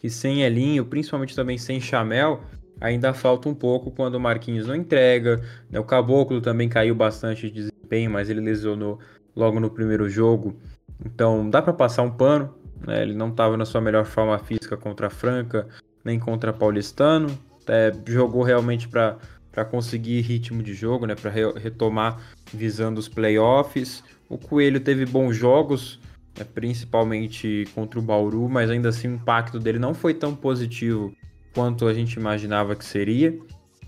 que 0.00 0.08
sem 0.08 0.42
Elinho, 0.42 0.84
principalmente 0.84 1.34
também 1.34 1.58
sem 1.58 1.80
Chamel, 1.80 2.40
ainda 2.80 3.12
falta 3.12 3.48
um 3.48 3.54
pouco 3.54 3.90
quando 3.90 4.14
o 4.14 4.20
Marquinhos 4.20 4.66
não 4.66 4.74
entrega. 4.74 5.42
Né? 5.68 5.78
O 5.78 5.84
Caboclo 5.84 6.40
também 6.40 6.68
caiu 6.68 6.94
bastante 6.94 7.50
de 7.50 7.50
desempenho, 7.50 8.10
mas 8.10 8.30
ele 8.30 8.40
lesionou 8.40 9.00
logo 9.34 9.60
no 9.60 9.68
primeiro 9.68 10.08
jogo. 10.08 10.56
Então 11.04 11.48
dá 11.48 11.62
para 11.62 11.72
passar 11.72 12.02
um 12.02 12.10
pano. 12.10 12.54
Né? 12.86 13.02
Ele 13.02 13.14
não 13.14 13.28
estava 13.28 13.56
na 13.56 13.64
sua 13.64 13.80
melhor 13.80 14.04
forma 14.04 14.38
física 14.38 14.76
contra 14.76 15.08
a 15.08 15.10
Franca, 15.10 15.66
nem 16.04 16.18
contra 16.18 16.52
Paulistano. 16.52 17.28
É, 17.66 17.92
jogou 18.06 18.42
realmente 18.42 18.88
para 18.88 19.64
conseguir 19.70 20.22
ritmo 20.22 20.62
de 20.62 20.72
jogo, 20.72 21.06
né? 21.06 21.14
para 21.14 21.30
re 21.30 21.52
retomar 21.52 22.18
visando 22.52 22.98
os 22.98 23.08
playoffs. 23.08 24.02
O 24.28 24.38
Coelho 24.38 24.80
teve 24.80 25.04
bons 25.04 25.36
jogos, 25.36 26.00
né? 26.38 26.44
principalmente 26.44 27.66
contra 27.74 27.98
o 27.98 28.02
Bauru, 28.02 28.48
mas 28.48 28.70
ainda 28.70 28.88
assim 28.88 29.08
o 29.08 29.14
impacto 29.14 29.58
dele 29.58 29.78
não 29.78 29.92
foi 29.92 30.14
tão 30.14 30.34
positivo 30.34 31.14
quanto 31.54 31.86
a 31.86 31.94
gente 31.94 32.14
imaginava 32.14 32.74
que 32.74 32.84
seria. 32.84 33.38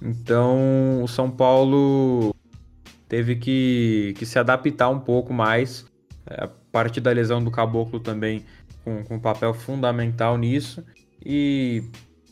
Então 0.02 1.02
o 1.02 1.08
São 1.08 1.30
Paulo 1.30 2.34
teve 3.08 3.36
que, 3.36 4.14
que 4.16 4.26
se 4.26 4.38
adaptar 4.38 4.88
um 4.88 5.00
pouco 5.00 5.32
mais. 5.32 5.86
É, 6.26 6.48
parte 6.72 7.00
da 7.00 7.10
lesão 7.10 7.42
do 7.42 7.50
Caboclo 7.50 8.00
também 8.00 8.44
com, 8.84 9.04
com 9.04 9.16
um 9.16 9.20
papel 9.20 9.52
fundamental 9.54 10.36
nisso. 10.36 10.84
E 11.24 11.84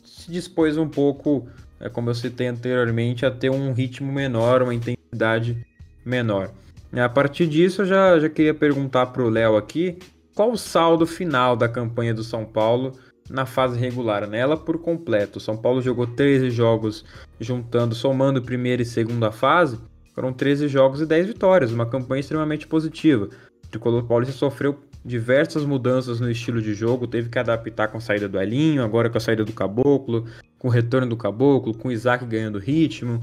se 0.03 0.31
dispôs 0.31 0.77
um 0.77 0.87
pouco, 0.87 1.47
é, 1.79 1.89
como 1.89 2.09
eu 2.09 2.15
citei 2.15 2.47
anteriormente, 2.47 3.25
a 3.25 3.31
ter 3.31 3.49
um 3.49 3.73
ritmo 3.73 4.11
menor, 4.11 4.61
uma 4.61 4.73
intensidade 4.73 5.65
menor. 6.03 6.51
A 6.91 7.09
partir 7.09 7.47
disso, 7.47 7.83
eu 7.83 7.85
já, 7.85 8.19
já 8.19 8.29
queria 8.29 8.53
perguntar 8.53 9.07
para 9.07 9.21
o 9.21 9.29
Léo 9.29 9.55
aqui 9.55 9.99
qual 10.33 10.51
o 10.51 10.57
saldo 10.57 11.05
final 11.05 11.55
da 11.55 11.69
campanha 11.69 12.13
do 12.13 12.23
São 12.23 12.45
Paulo 12.45 12.97
na 13.29 13.45
fase 13.45 13.79
regular, 13.79 14.25
nela 14.25 14.57
por 14.57 14.79
completo. 14.79 15.37
O 15.37 15.41
São 15.41 15.55
Paulo 15.55 15.81
jogou 15.81 16.07
13 16.07 16.49
jogos, 16.49 17.05
juntando, 17.39 17.93
somando 17.93 18.41
primeira 18.41 18.81
e 18.81 18.85
segunda 18.85 19.31
fase, 19.31 19.79
foram 20.15 20.33
13 20.33 20.67
jogos 20.67 20.99
e 20.99 21.05
10 21.05 21.27
vitórias, 21.27 21.71
uma 21.71 21.85
campanha 21.85 22.19
extremamente 22.19 22.67
positiva. 22.67 23.29
Tricolor 23.69 24.03
Paulista 24.03 24.35
sofreu 24.35 24.79
diversas 25.03 25.63
mudanças 25.63 26.19
no 26.19 26.29
estilo 26.29 26.61
de 26.61 26.73
jogo, 26.73 27.07
teve 27.07 27.29
que 27.29 27.39
adaptar 27.39 27.87
com 27.87 27.97
a 27.97 28.01
saída 28.01 28.27
do 28.27 28.39
Elinho, 28.39 28.83
agora 28.83 29.09
com 29.09 29.17
a 29.17 29.21
saída 29.21 29.45
do 29.45 29.53
Caboclo, 29.53 30.25
com 30.57 30.67
o 30.67 30.71
retorno 30.71 31.07
do 31.07 31.17
Caboclo, 31.17 31.73
com 31.73 31.87
o 31.87 31.91
Isaac 31.91 32.25
ganhando 32.25 32.59
ritmo. 32.59 33.19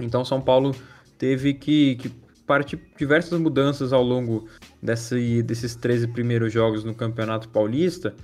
Então 0.00 0.24
São 0.24 0.40
Paulo 0.40 0.74
teve 1.16 1.54
que, 1.54 1.96
que 1.96 2.10
partir 2.46 2.80
diversas 2.96 3.38
mudanças 3.38 3.92
ao 3.92 4.02
longo 4.02 4.48
desse, 4.82 5.42
desses 5.42 5.74
13 5.74 6.08
primeiros 6.08 6.52
jogos 6.52 6.84
no 6.84 6.94
Campeonato 6.94 7.48
Paulista, 7.48 8.14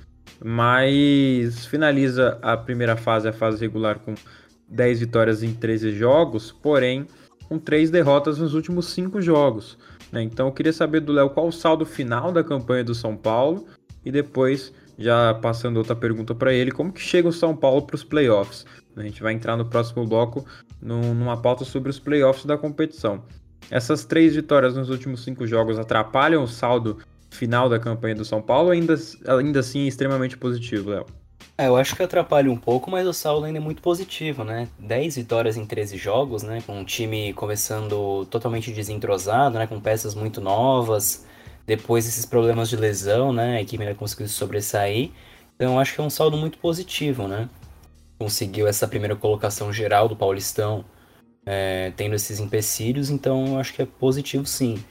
mas 0.43 1.67
finaliza 1.67 2.39
a 2.43 2.57
primeira 2.57 2.97
fase, 2.97 3.29
a 3.29 3.33
fase 3.33 3.61
regular, 3.61 3.99
com 3.99 4.15
10 4.69 5.01
vitórias 5.01 5.43
em 5.43 5.53
13 5.53 5.93
jogos, 5.93 6.51
porém 6.51 7.07
com 7.49 7.59
3 7.59 7.91
derrotas 7.91 8.39
nos 8.39 8.55
últimos 8.55 8.87
5 8.87 9.21
jogos. 9.21 9.77
Né? 10.13 10.23
Então 10.23 10.47
eu 10.47 10.53
queria 10.53 10.73
saber 10.73 11.01
do 11.01 11.13
Léo 11.13 11.31
qual 11.31 11.49
o 11.49 11.53
saldo 11.53 11.87
final 11.87 12.31
da 12.31 12.45
campanha 12.45 12.85
do 12.85 12.95
São 12.95 13.17
Paulo 13.17 13.67
e 14.05 14.13
depois, 14.13 14.73
já 14.99 15.33
passando 15.35 15.79
outra 15.79 15.97
pergunta 15.97 16.35
para 16.35 16.53
ele, 16.53 16.71
como 16.71 16.93
que 16.93 17.01
chega 17.01 17.27
o 17.27 17.33
São 17.33 17.57
Paulo 17.57 17.83
para 17.83 17.97
os 17.97 18.05
playoffs? 18.05 18.67
A 18.95 19.03
gente 19.03 19.23
vai 19.23 19.33
entrar 19.33 19.57
no 19.57 19.65
próximo 19.65 20.07
bloco 20.07 20.45
numa 20.81 21.41
pauta 21.41 21.65
sobre 21.65 21.89
os 21.89 21.99
playoffs 21.99 22.45
da 22.45 22.59
competição. 22.59 23.25
Essas 23.71 24.05
três 24.05 24.35
vitórias 24.35 24.77
nos 24.77 24.91
últimos 24.91 25.25
cinco 25.25 25.47
jogos 25.47 25.79
atrapalham 25.79 26.43
o 26.43 26.49
saldo 26.49 26.99
final 27.31 27.69
da 27.69 27.79
campanha 27.79 28.15
do 28.15 28.25
São 28.25 28.43
Paulo 28.43 28.71
ainda, 28.71 28.95
ainda 29.27 29.61
assim 29.61 29.85
é 29.85 29.89
extremamente 29.89 30.37
positivo, 30.37 30.91
Léo? 30.91 31.07
É, 31.63 31.69
eu 31.69 31.77
acho 31.77 31.95
que 31.95 32.03
atrapalha 32.03 32.51
um 32.51 32.57
pouco, 32.57 32.91
mas 32.91 33.07
o 33.07 33.13
saldo 33.13 33.47
ainda 33.47 33.59
é 33.59 33.61
muito 33.61 33.81
positivo, 33.81 34.43
né? 34.43 34.69
10 34.81 35.15
vitórias 35.15 35.57
em 35.57 35.65
13 35.65 35.97
jogos, 35.97 36.43
né? 36.43 36.61
Com 36.67 36.81
o 36.81 36.85
time 36.85 37.33
começando 37.35 38.27
totalmente 38.27 38.73
desentrosado, 38.73 39.57
né? 39.61 39.69
Com 39.69 39.81
peças 39.81 40.13
muito 40.13 40.41
novas. 40.41 41.25
Depois 41.65 42.09
esses 42.09 42.27
problemas 42.27 42.69
de 42.69 42.75
lesão, 42.75 43.33
né? 43.33 43.59
A 43.59 43.61
equipe 43.63 43.81
ainda 43.81 43.95
conseguiu 43.95 44.27
se 44.27 44.35
sobressair. 44.35 45.13
Então 45.55 45.75
eu 45.75 45.79
acho 45.79 45.95
que 45.95 46.01
é 46.01 46.05
um 46.05 46.11
saldo 46.11 46.37
muito 46.37 46.59
positivo, 46.59 47.29
né? 47.29 47.49
Conseguiu 48.19 48.67
essa 48.67 48.89
primeira 48.89 49.15
colocação 49.15 49.73
geral 49.73 50.09
do 50.09 50.17
Paulistão, 50.17 50.85
é, 51.47 51.93
tendo 51.97 52.17
esses 52.17 52.41
empecilhos, 52.41 53.09
então 53.09 53.47
eu 53.47 53.59
acho 53.61 53.73
que 53.73 53.83
é 53.83 53.87
positivo 53.87 54.47
sim. 54.47 54.83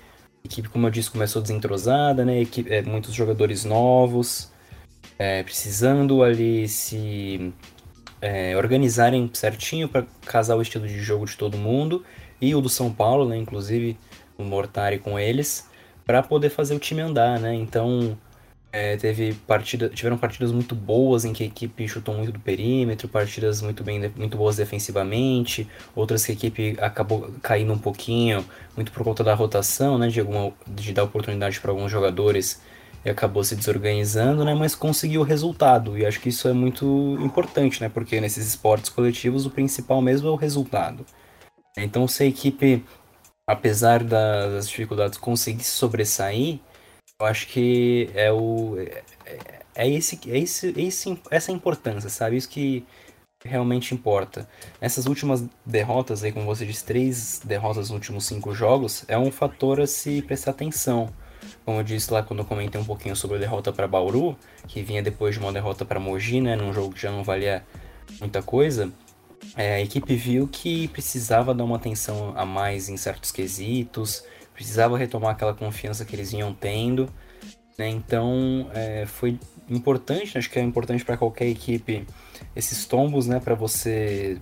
A 0.44 0.48
equipe, 0.48 0.70
como 0.70 0.88
eu 0.88 0.92
disse, 0.92 1.12
começou 1.12 1.42
desentrosada, 1.42 2.24
né? 2.24 2.42
Equipe, 2.42 2.74
é, 2.74 2.82
muitos 2.82 3.14
jogadores 3.14 3.66
novos 3.66 4.51
é, 5.18 5.44
precisando 5.44 6.24
ali 6.24 6.68
se 6.68 7.54
é, 8.22 8.56
organizarem 8.56 9.30
certinho 9.34 9.90
para 9.90 10.06
casar 10.26 10.56
o 10.56 10.62
estilo 10.62 10.88
de 10.88 11.00
jogo 11.00 11.26
de 11.26 11.36
todo 11.36 11.58
mundo 11.58 12.04
e 12.40 12.54
o 12.56 12.62
do 12.62 12.70
São 12.70 12.92
Paulo, 12.92 13.28
né, 13.28 13.38
inclusive 13.38 13.98
o 14.38 14.44
Mortari 14.44 15.00
com 15.00 15.20
eles, 15.20 15.68
para 16.06 16.24
poder 16.24 16.50
fazer 16.50 16.76
o 16.76 16.80
time 16.80 17.02
andar, 17.02 17.40
né? 17.40 17.54
Então 17.54 18.18
é, 18.72 18.96
teve 18.96 19.34
partida, 19.34 19.90
tiveram 19.90 20.18
partidas 20.18 20.52
muito 20.52 20.74
boas 20.74 21.26
em 21.26 21.34
que 21.34 21.44
a 21.44 21.46
equipe 21.46 21.88
chutou 21.88 22.16
muito 22.16 22.32
do 22.32 22.40
perímetro, 22.40 23.08
partidas 23.08 23.62
muito 23.62 23.84
bem, 23.84 24.12
muito 24.16 24.38
boas 24.38 24.56
defensivamente, 24.56 25.68
outras 25.96 26.26
que 26.26 26.32
a 26.32 26.36
equipe 26.36 26.78
acabou 26.80 27.34
caindo 27.42 27.74
um 27.74 27.78
pouquinho, 27.78 28.46
muito 28.76 28.92
por 28.92 29.04
conta 29.04 29.24
da 29.24 29.34
rotação, 29.34 29.98
né, 29.98 30.08
de 30.08 30.20
alguma, 30.20 30.54
de 30.68 30.94
dar 30.94 31.04
oportunidade 31.04 31.60
para 31.60 31.72
alguns 31.72 31.92
jogadores 31.92 32.62
e 33.04 33.10
acabou 33.10 33.44
se 33.44 33.56
desorganizando, 33.56 34.46
né? 34.46 34.54
Mas 34.54 34.76
conseguiu 34.76 35.22
o 35.22 35.24
resultado. 35.24 35.98
E 35.98 36.06
acho 36.06 36.20
que 36.20 36.30
isso 36.30 36.48
é 36.48 36.54
muito 36.54 37.18
importante, 37.20 37.82
né? 37.82 37.90
Porque 37.90 38.22
nesses 38.22 38.48
esportes 38.48 38.90
coletivos 38.90 39.46
o 39.46 39.50
principal 39.50 40.02
mesmo 40.02 40.28
é 40.28 40.32
o 40.32 40.36
resultado. 40.36 41.06
Então 41.78 42.08
se 42.08 42.24
a 42.24 42.26
equipe, 42.28 42.86
apesar 43.48 44.04
das 44.04 44.70
dificuldades, 44.70 45.18
conseguir 45.18 45.64
sobressair, 45.64 46.60
eu 47.20 47.26
acho 47.26 47.48
que 47.48 48.10
é 48.14 48.32
o 48.32 48.78
é, 48.80 49.04
é 49.76 49.90
esse, 49.90 50.20
é 50.28 50.38
esse, 50.38 50.74
esse 50.78 51.22
essa 51.30 51.52
importância, 51.52 52.10
sabe? 52.10 52.38
Isso 52.38 52.50
que 52.50 52.86
realmente 53.44 53.94
importa. 53.94 54.48
Essas 54.80 55.06
últimas 55.06 55.44
derrotas 55.66 56.24
aí, 56.24 56.32
como 56.32 56.46
você 56.46 56.66
disse, 56.66 56.86
três 56.86 57.42
derrotas 57.44 57.90
nos 57.90 57.92
últimos 57.92 58.26
cinco 58.26 58.54
jogos, 58.54 59.04
é 59.08 59.18
um 59.18 59.32
fator 59.32 59.82
a 59.82 59.88
se 59.88 60.22
prestar 60.22 60.52
atenção. 60.52 61.10
Como 61.66 61.80
eu 61.80 61.84
disse 61.84 62.12
lá 62.12 62.24
quando 62.24 62.40
eu 62.40 62.46
comentei 62.46 62.80
um 62.80 62.86
pouquinho 62.86 63.16
sobre 63.16 63.38
a 63.38 63.40
derrota 63.40 63.72
para 63.72 63.88
Bauru, 63.88 64.36
que 64.68 64.82
vinha 64.82 65.02
depois 65.02 65.36
de 65.36 65.40
uma 65.40 65.52
derrota 65.52 65.86
para 65.86 66.00
Mogi, 66.00 66.42
né, 66.42 66.56
num 66.56 66.74
jogo 66.74 66.94
que 66.94 67.02
já 67.02 67.12
não 67.12 67.24
valia 67.24 67.64
muita 68.20 68.42
coisa, 68.42 68.92
é, 69.56 69.76
a 69.76 69.82
equipe 69.82 70.16
viu 70.16 70.48
que 70.48 70.88
precisava 70.90 71.54
dar 71.54 71.64
uma 71.64 71.76
atenção 71.76 72.34
a 72.36 72.46
mais 72.46 72.90
em 72.90 72.98
certos 72.98 73.32
quesitos, 73.32 74.24
precisava 74.54 74.98
retomar 74.98 75.32
aquela 75.32 75.54
confiança 75.54 76.06
que 76.06 76.16
eles 76.16 76.32
vinham 76.32 76.54
tendo. 76.54 77.10
Né? 77.78 77.90
Então 77.90 78.70
é, 78.74 79.06
foi 79.06 79.40
importante, 79.70 80.38
acho 80.38 80.50
que 80.50 80.60
é 80.60 80.62
importante 80.62 81.06
para 81.06 81.18
qualquer 81.18 81.48
equipe 81.48 82.06
esses 82.56 82.86
tombos, 82.86 83.28
né, 83.28 83.40
para 83.40 83.56
você 83.56 84.38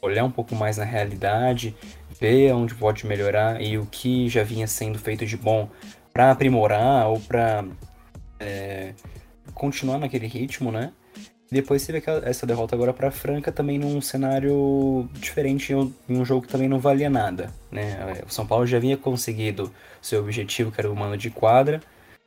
olhar 0.00 0.24
um 0.24 0.30
pouco 0.30 0.54
mais 0.54 0.76
na 0.76 0.84
realidade, 0.84 1.74
ver 2.20 2.52
onde 2.52 2.74
pode 2.74 3.06
melhorar 3.06 3.60
e 3.60 3.78
o 3.78 3.86
que 3.86 4.28
já 4.28 4.44
vinha 4.44 4.66
sendo 4.66 4.98
feito 4.98 5.26
de 5.26 5.36
bom 5.36 5.68
para 6.18 6.32
aprimorar 6.32 7.06
ou 7.06 7.20
para 7.20 7.64
é, 8.40 8.92
continuar 9.54 9.98
naquele 10.00 10.26
ritmo, 10.26 10.72
né? 10.72 10.90
Depois 11.48 11.86
vê 11.86 12.02
essa 12.24 12.44
derrota 12.44 12.74
agora 12.74 12.92
para 12.92 13.08
Franca 13.12 13.52
também 13.52 13.78
num 13.78 14.00
cenário 14.00 15.08
diferente, 15.12 15.72
em 15.72 15.94
um 16.08 16.24
jogo 16.24 16.42
que 16.44 16.48
também 16.48 16.68
não 16.68 16.80
valia 16.80 17.08
nada. 17.08 17.54
Né? 17.70 18.20
O 18.26 18.32
São 18.32 18.44
Paulo 18.44 18.66
já 18.66 18.78
havia 18.78 18.96
conseguido 18.96 19.72
seu 20.02 20.20
objetivo, 20.20 20.72
que 20.72 20.80
era 20.80 20.90
o 20.90 20.96
mano 20.96 21.16
de 21.16 21.30
quadra, 21.30 21.80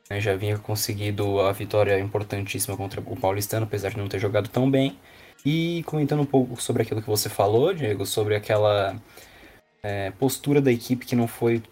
né? 0.08 0.18
já 0.22 0.32
havia 0.32 0.56
conseguido 0.56 1.42
a 1.42 1.52
vitória 1.52 2.00
importantíssima 2.00 2.74
contra 2.78 2.98
o 2.98 3.14
Paulistano, 3.14 3.66
apesar 3.66 3.90
de 3.90 3.98
não 3.98 4.08
ter 4.08 4.18
jogado 4.18 4.48
tão 4.48 4.70
bem. 4.70 4.98
E 5.44 5.82
comentando 5.84 6.20
um 6.20 6.26
pouco 6.26 6.58
sobre 6.62 6.80
aquilo 6.80 7.02
que 7.02 7.10
você 7.10 7.28
falou, 7.28 7.74
Diego, 7.74 8.06
sobre 8.06 8.36
aquela 8.36 8.96
é, 9.82 10.10
postura 10.12 10.62
da 10.62 10.72
equipe 10.72 11.04
que 11.04 11.14
não 11.14 11.28
foi 11.28 11.62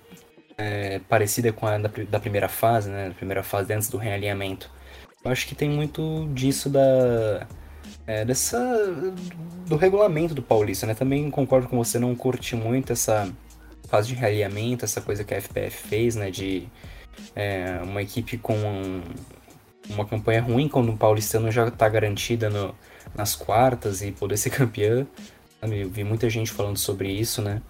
é, 0.61 1.01
parecida 1.09 1.53
com 1.53 1.67
a 1.67 1.79
da, 1.79 1.91
da 2.09 2.21
primeira 2.21 2.49
fase, 2.49 2.91
né? 2.91 3.09
Da 3.09 3.15
primeira 3.15 3.43
fase 3.43 3.73
antes 3.73 3.89
do 3.89 3.97
realinhamento 3.97 4.71
eu 5.25 5.31
acho 5.31 5.47
que 5.47 5.55
tem 5.55 5.69
muito 5.69 6.29
disso 6.33 6.71
da. 6.71 7.47
É, 8.07 8.25
dessa. 8.25 8.59
do 9.67 9.77
regulamento 9.77 10.35
do 10.35 10.43
Paulista, 10.43 10.87
né? 10.87 10.95
Também 10.95 11.31
concordo 11.31 11.69
com 11.69 11.77
você, 11.77 11.99
não 11.99 12.15
curti 12.15 12.57
muito 12.57 12.93
essa 12.93 13.31
fase 13.89 14.09
de 14.09 14.15
realinhamento, 14.15 14.85
essa 14.85 15.01
coisa 15.01 15.23
que 15.23 15.35
a 15.35 15.41
FPF 15.41 15.89
fez, 15.89 16.17
né? 16.17 16.31
De 16.31 16.67
é, 17.37 17.81
uma 17.83 18.01
equipe 18.03 18.39
com 18.39 18.55
um, 18.57 19.03
uma 19.91 20.07
campanha 20.07 20.41
ruim 20.41 20.69
quando 20.69 20.91
o 20.91 20.97
paulistano 20.97 21.51
já 21.51 21.69
está 21.69 21.89
garantida 21.89 22.49
no, 22.49 22.75
nas 23.15 23.37
quartas 23.37 24.01
e 24.01 24.13
poder 24.13 24.39
ser 24.39 24.51
campeã. 24.51 25.07
Eu 25.63 25.91
vi 25.91 26.03
muita 26.03 26.31
gente 26.31 26.51
falando 26.51 26.79
sobre 26.79 27.11
isso, 27.13 27.43
né? 27.43 27.61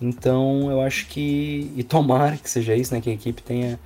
Então 0.00 0.70
eu 0.70 0.80
acho 0.80 1.06
que. 1.08 1.72
E 1.76 1.82
tomara 1.82 2.36
que 2.36 2.48
seja 2.48 2.74
isso, 2.74 2.94
né? 2.94 3.00
Que 3.00 3.10
a 3.10 3.12
equipe 3.12 3.42
tenha 3.42 3.78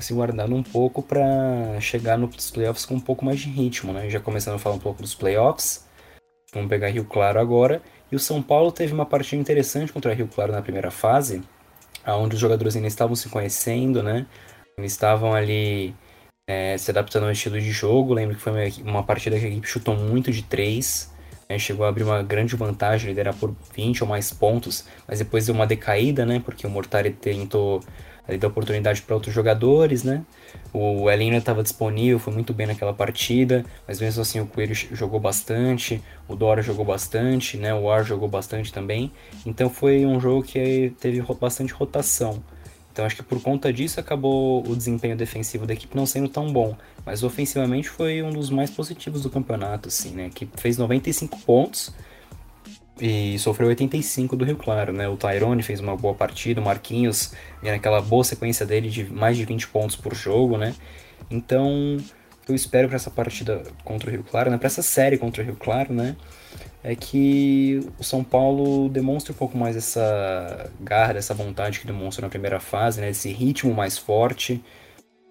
se 0.00 0.12
guardando 0.12 0.54
um 0.54 0.62
pouco 0.62 1.02
para 1.02 1.80
chegar 1.80 2.18
nos 2.18 2.50
playoffs 2.50 2.84
com 2.84 2.94
um 2.94 3.00
pouco 3.00 3.24
mais 3.24 3.40
de 3.40 3.48
ritmo, 3.48 3.92
né? 3.92 4.08
Já 4.08 4.20
começando 4.20 4.54
a 4.54 4.58
falar 4.58 4.76
um 4.76 4.80
pouco 4.80 5.02
dos 5.02 5.14
playoffs. 5.14 5.86
Vamos 6.52 6.68
pegar 6.68 6.88
Rio 6.88 7.04
Claro 7.04 7.40
agora. 7.40 7.82
E 8.10 8.16
o 8.16 8.18
São 8.18 8.42
Paulo 8.42 8.72
teve 8.72 8.92
uma 8.92 9.04
partida 9.04 9.40
interessante 9.40 9.92
contra 9.92 10.14
Rio 10.14 10.28
Claro 10.28 10.52
na 10.52 10.62
primeira 10.62 10.90
fase, 10.90 11.42
onde 12.06 12.34
os 12.34 12.40
jogadores 12.40 12.74
ainda 12.74 12.88
estavam 12.88 13.14
se 13.14 13.28
conhecendo, 13.28 14.02
né? 14.02 14.26
Eles 14.78 14.92
estavam 14.92 15.34
ali 15.34 15.94
é, 16.48 16.78
se 16.78 16.90
adaptando 16.90 17.24
ao 17.24 17.32
estilo 17.32 17.60
de 17.60 17.70
jogo. 17.70 18.14
Lembro 18.14 18.36
que 18.36 18.40
foi 18.40 18.52
uma 18.82 19.02
partida 19.02 19.38
que 19.38 19.44
a 19.44 19.48
equipe 19.48 19.68
chutou 19.68 19.94
muito 19.94 20.32
de 20.32 20.42
três. 20.42 21.12
Né? 21.48 21.58
Chegou 21.58 21.86
a 21.86 21.88
abrir 21.88 22.02
uma 22.02 22.22
grande 22.22 22.54
vantagem, 22.56 23.08
liderar 23.08 23.34
por 23.34 23.54
20 23.74 24.02
ou 24.02 24.08
mais 24.08 24.30
pontos, 24.32 24.84
mas 25.06 25.18
depois 25.18 25.46
deu 25.46 25.54
uma 25.54 25.66
decaída, 25.66 26.26
né? 26.26 26.42
Porque 26.44 26.66
o 26.66 26.70
Mortari 26.70 27.10
tentou 27.10 27.80
ali 28.28 28.36
dá 28.36 28.46
oportunidade 28.46 29.00
para 29.00 29.14
outros 29.14 29.34
jogadores, 29.34 30.04
né? 30.04 30.22
O 30.70 31.10
Elina 31.10 31.38
estava 31.38 31.62
disponível, 31.62 32.18
foi 32.18 32.34
muito 32.34 32.52
bem 32.52 32.66
naquela 32.66 32.92
partida, 32.92 33.64
mas 33.86 33.98
mesmo 33.98 34.20
assim 34.20 34.38
o 34.38 34.46
Coelho 34.46 34.74
jogou 34.74 35.18
bastante, 35.18 36.02
o 36.28 36.36
Dora 36.36 36.60
jogou 36.60 36.84
bastante, 36.84 37.56
né? 37.56 37.72
O 37.74 37.90
Ar 37.90 38.04
jogou 38.04 38.28
bastante 38.28 38.70
também. 38.70 39.10
Então 39.46 39.70
foi 39.70 40.04
um 40.04 40.20
jogo 40.20 40.42
que 40.42 40.92
teve 41.00 41.22
bastante 41.40 41.72
rotação. 41.72 42.42
Então 42.98 43.06
acho 43.06 43.14
que 43.14 43.22
por 43.22 43.40
conta 43.40 43.72
disso 43.72 44.00
acabou 44.00 44.68
o 44.68 44.74
desempenho 44.74 45.16
defensivo 45.16 45.64
da 45.64 45.72
equipe 45.72 45.96
não 45.96 46.04
sendo 46.04 46.28
tão 46.28 46.52
bom, 46.52 46.76
mas 47.06 47.22
ofensivamente 47.22 47.88
foi 47.88 48.24
um 48.24 48.30
dos 48.32 48.50
mais 48.50 48.70
positivos 48.70 49.22
do 49.22 49.30
campeonato, 49.30 49.86
assim, 49.86 50.10
né? 50.10 50.32
Que 50.34 50.48
fez 50.56 50.76
95 50.76 51.38
pontos, 51.42 51.94
e 53.00 53.38
sofreu 53.38 53.68
85 53.68 54.34
do 54.34 54.44
Rio 54.44 54.56
Claro, 54.56 54.92
né? 54.92 55.08
O 55.08 55.16
Tyrone 55.16 55.62
fez 55.62 55.78
uma 55.78 55.96
boa 55.96 56.12
partida, 56.12 56.60
o 56.60 56.64
Marquinhos 56.64 57.32
vem 57.62 57.70
naquela 57.70 58.00
boa 58.00 58.24
sequência 58.24 58.66
dele 58.66 58.90
de 58.90 59.04
mais 59.04 59.36
de 59.36 59.44
20 59.44 59.68
pontos 59.68 59.94
por 59.94 60.12
jogo, 60.12 60.58
né? 60.58 60.74
Então, 61.30 61.98
eu 62.48 62.54
espero 62.56 62.88
para 62.88 62.96
essa 62.96 63.12
partida 63.12 63.62
contra 63.84 64.08
o 64.08 64.12
Rio 64.12 64.24
Claro, 64.24 64.50
né? 64.50 64.58
Para 64.58 64.66
essa 64.66 64.82
série 64.82 65.16
contra 65.16 65.40
o 65.40 65.46
Rio 65.46 65.54
Claro, 65.54 65.94
né? 65.94 66.16
É 66.82 66.94
que 66.94 67.80
o 67.98 68.04
São 68.04 68.22
Paulo 68.22 68.88
demonstre 68.88 69.32
um 69.32 69.34
pouco 69.34 69.58
mais 69.58 69.76
essa 69.76 70.70
garra, 70.80 71.18
essa 71.18 71.34
vontade 71.34 71.80
que 71.80 71.86
demonstra 71.86 72.22
na 72.22 72.28
primeira 72.28 72.60
fase, 72.60 73.00
né? 73.00 73.10
Esse 73.10 73.30
ritmo 73.32 73.74
mais 73.74 73.98
forte. 73.98 74.62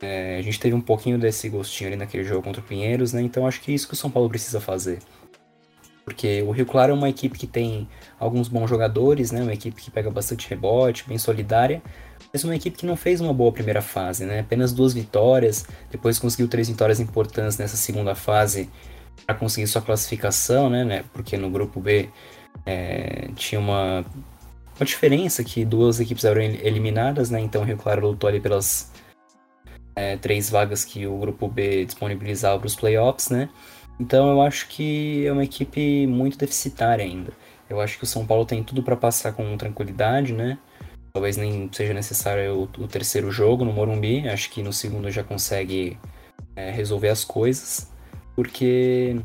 É, 0.01 0.37
a 0.37 0.41
gente 0.41 0.59
teve 0.59 0.75
um 0.75 0.81
pouquinho 0.81 1.17
desse 1.17 1.49
gostinho 1.49 1.89
ali 1.89 1.97
naquele 1.97 2.23
jogo 2.23 2.43
contra 2.43 2.61
o 2.61 2.63
Pinheiros, 2.65 3.13
né? 3.13 3.21
Então 3.21 3.47
acho 3.47 3.61
que 3.61 3.71
é 3.71 3.75
isso 3.75 3.87
que 3.87 3.93
o 3.93 3.97
São 3.97 4.11
Paulo 4.11 4.29
precisa 4.29 4.59
fazer. 4.59 4.99
Porque 6.03 6.41
o 6.43 6.51
Rio 6.51 6.65
Claro 6.65 6.91
é 6.91 6.95
uma 6.95 7.09
equipe 7.09 7.37
que 7.37 7.47
tem 7.47 7.87
alguns 8.19 8.47
bons 8.47 8.69
jogadores, 8.69 9.31
né? 9.31 9.41
Uma 9.41 9.53
equipe 9.53 9.81
que 9.81 9.91
pega 9.91 10.09
bastante 10.09 10.49
rebote, 10.49 11.05
bem 11.07 11.17
solidária, 11.17 11.81
mas 12.31 12.43
uma 12.43 12.55
equipe 12.55 12.77
que 12.77 12.85
não 12.85 12.95
fez 12.95 13.19
uma 13.19 13.33
boa 13.33 13.51
primeira 13.51 13.81
fase, 13.81 14.25
né? 14.25 14.39
Apenas 14.39 14.71
duas 14.71 14.93
vitórias, 14.93 15.65
depois 15.91 16.19
conseguiu 16.19 16.47
três 16.47 16.69
vitórias 16.69 16.99
importantes 16.99 17.57
nessa 17.57 17.75
segunda 17.75 18.15
fase 18.15 18.69
para 19.26 19.36
conseguir 19.36 19.68
sua 19.68 19.82
classificação, 19.82 20.70
né? 20.70 20.84
né? 20.84 21.03
Porque 21.13 21.38
no 21.38 21.49
grupo 21.49 21.80
B 21.80 22.09
é, 22.65 23.30
tinha 23.36 23.59
uma, 23.59 24.05
uma 24.78 24.86
diferença 24.86 25.43
que 25.43 25.65
duas 25.65 25.99
equipes 25.99 26.24
eram 26.26 26.41
eliminadas, 26.41 27.30
né? 27.30 27.39
Então 27.39 27.61
o 27.61 27.65
Rio 27.65 27.78
Claro 27.78 28.07
lutou 28.07 28.28
ali 28.30 28.39
pelas 28.39 28.91
é, 29.95 30.15
três 30.18 30.49
vagas 30.49 30.86
que 30.86 31.07
o 31.07 31.18
grupo 31.18 31.47
B 31.47 31.86
disponibilizava 31.86 32.59
para 32.59 32.68
os 32.68 32.76
playoffs, 32.76 33.30
né? 33.30 33.49
Então 33.99 34.30
eu 34.30 34.41
acho 34.41 34.68
que 34.68 35.26
é 35.26 35.32
uma 35.32 35.43
equipe 35.43 36.05
muito 36.05 36.38
deficitária 36.38 37.03
ainda. 37.03 37.34
Eu 37.70 37.82
acho 37.82 37.97
que 37.97 38.03
o 38.03 38.07
São 38.07 38.26
Paulo 38.26 38.45
tem 38.45 38.63
tudo 38.63 38.84
para 38.84 38.95
passar 38.95 39.34
com 39.34 39.57
tranquilidade, 39.57 40.34
né? 40.34 40.57
Talvez 41.11 41.36
nem 41.36 41.70
seja 41.74 41.93
necessário 41.93 42.70
o, 42.78 42.84
o, 42.84 42.88
terceiro 42.88 43.32
jogo 43.32 43.65
no 43.65 43.74
Morumbi. 43.74 44.28
Acho 44.30 44.49
que 44.51 44.61
no 44.61 44.72
segundo 44.72 45.09
já 45.09 45.24
consegue 45.24 45.97
é, 46.55 46.70
resolver 46.70 47.09
as 47.09 47.26
coisas. 47.26 47.91
Porque 48.38 49.19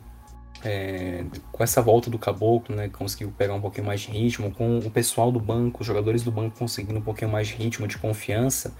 é, 0.65 1.25
com 1.51 1.63
essa 1.63 1.83
volta 1.83 2.09
do 2.09 2.19
Caboclo, 2.19 2.75
né? 2.75 2.89
Conseguiu 2.89 3.31
pegar 3.37 3.53
um 3.53 3.61
pouquinho 3.61 3.87
mais 3.87 4.01
de 4.01 4.11
ritmo. 4.11 4.51
Com 4.51 4.79
o 4.79 4.91
pessoal 4.91 5.31
do 5.31 5.39
banco, 5.39 5.83
os 5.83 5.87
jogadores 5.87 6.23
do 6.23 6.33
banco 6.33 6.59
conseguindo 6.59 6.99
um 6.99 7.03
pouquinho 7.03 7.31
mais 7.31 7.49
de 7.49 7.55
ritmo, 7.55 7.87
de 7.87 7.99
confiança 7.99 8.73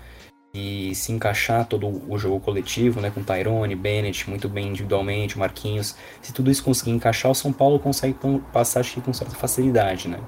e 0.55 0.95
se 0.95 1.13
encaixar 1.13 1.67
todo 1.67 2.03
o 2.09 2.19
jogo 2.19 2.39
coletivo, 2.41 3.01
né, 3.01 3.11
com 3.11 3.23
Tyrone, 3.23 3.75
Bennett, 3.75 4.29
muito 4.29 4.51
bem 4.51 4.69
individualmente, 4.69 5.39
Marquinhos, 5.39 5.97
se 6.21 6.31
tudo 6.31 6.51
isso 6.51 6.63
conseguir 6.63 6.91
encaixar, 6.91 7.31
o 7.31 7.35
São 7.35 7.51
Paulo 7.51 7.79
consegue 7.79 8.15
passar 8.53 8.81
acho 8.81 8.95
que 8.95 9.01
com 9.01 9.15
certa 9.15 9.35
facilidade, 9.35 10.09
né? 10.09 10.19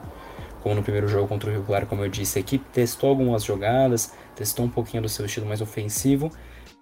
Como 0.62 0.74
no 0.74 0.82
primeiro 0.82 1.06
jogo 1.08 1.28
contra 1.28 1.50
o 1.50 1.52
Rio 1.52 1.62
Claro, 1.62 1.86
como 1.86 2.02
eu 2.02 2.08
disse, 2.08 2.38
a 2.38 2.40
equipe 2.40 2.64
testou 2.72 3.10
algumas 3.10 3.44
jogadas, 3.44 4.14
testou 4.34 4.64
um 4.64 4.70
pouquinho 4.70 5.02
do 5.02 5.08
seu 5.08 5.26
estilo 5.26 5.46
mais 5.46 5.60
ofensivo, 5.60 6.30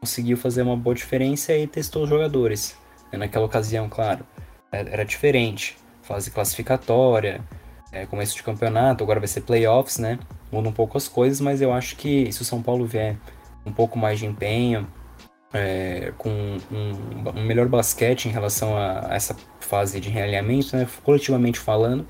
conseguiu 0.01 0.37
fazer 0.37 0.62
uma 0.62 0.77
boa 0.77 0.95
diferença 0.95 1.53
e 1.53 1.66
testou 1.66 2.05
os 2.05 2.09
jogadores. 2.09 2.81
Né? 3.13 3.19
Naquela 3.19 3.45
ocasião, 3.45 3.89
claro, 3.89 4.25
é, 4.73 4.81
era 4.81 5.05
diferente, 5.05 5.77
fase 6.03 6.31
classificatória, 6.31 7.41
é, 7.93 8.07
começo 8.07 8.35
de 8.35 8.43
campeonato, 8.43 9.05
agora 9.05 9.21
vai 9.21 9.29
ser 9.29 9.43
playoffs, 9.43 9.99
né? 9.99 10.19
Muda 10.51 10.69
um 10.69 10.73
pouco 10.73 10.97
as 10.97 11.07
coisas, 11.09 11.41
mas 11.41 11.61
eu 11.61 11.73
acho 11.73 11.97
que 11.97 12.33
se 12.33 12.43
o 12.43 12.45
São 12.45 12.63
Paulo 12.63 12.87
vier 12.87 13.17
um 13.65 13.73
pouco 13.73 13.99
mais 13.99 14.19
de 14.19 14.27
empenho, 14.27 14.87
é, 15.53 16.13
com 16.17 16.31
um, 16.31 17.29
um, 17.37 17.45
melhor 17.45 17.69
basquete 17.69 18.27
em 18.27 18.31
relação 18.31 18.77
a, 18.77 19.11
a, 19.11 19.15
essa 19.15 19.37
fase 19.61 20.01
de 20.01 20.09
realinhamento, 20.09 20.75
né? 20.77 20.87
Coletivamente 21.05 21.59
falando, 21.59 22.07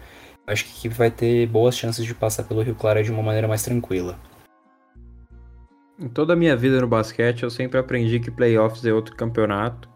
acho 0.46 0.64
que 0.64 0.70
a 0.70 0.76
equipe 0.78 0.94
vai 0.94 1.11
ter 1.11 1.46
boas 1.48 1.76
chances 1.76 2.05
de 2.05 2.14
passar 2.14 2.44
pelo 2.44 2.62
Rio 2.62 2.74
Claro 2.74 3.03
de 3.03 3.11
uma 3.11 3.22
maneira 3.22 3.48
mais 3.48 3.62
tranquila. 3.62 4.18
Em 5.98 6.09
toda 6.09 6.32
a 6.32 6.36
minha 6.36 6.57
vida 6.57 6.80
no 6.80 6.86
basquete, 6.86 7.42
eu 7.42 7.50
sempre 7.50 7.78
aprendi 7.78 8.18
que 8.18 8.30
playoffs 8.30 8.84
é 8.84 8.92
outro 8.92 9.14
campeonato. 9.14 9.91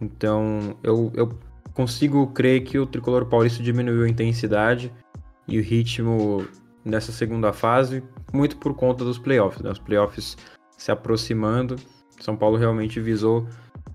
Então, 0.00 0.76
eu, 0.82 1.12
eu 1.14 1.38
consigo 1.74 2.26
crer 2.28 2.64
que 2.64 2.78
o 2.78 2.86
tricolor 2.86 3.26
paulista 3.26 3.62
diminuiu 3.62 4.04
a 4.04 4.08
intensidade 4.08 4.92
e 5.46 5.58
o 5.58 5.62
ritmo 5.62 6.46
nessa 6.84 7.12
segunda 7.12 7.52
fase, 7.52 8.02
muito 8.32 8.56
por 8.56 8.74
conta 8.74 9.04
dos 9.04 9.18
playoffs. 9.18 9.62
Né? 9.62 9.70
Os 9.70 9.78
playoffs 9.78 10.36
se 10.76 10.90
aproximando, 10.90 11.76
São 12.20 12.36
Paulo 12.36 12.56
realmente 12.56 13.00
visou 13.00 13.46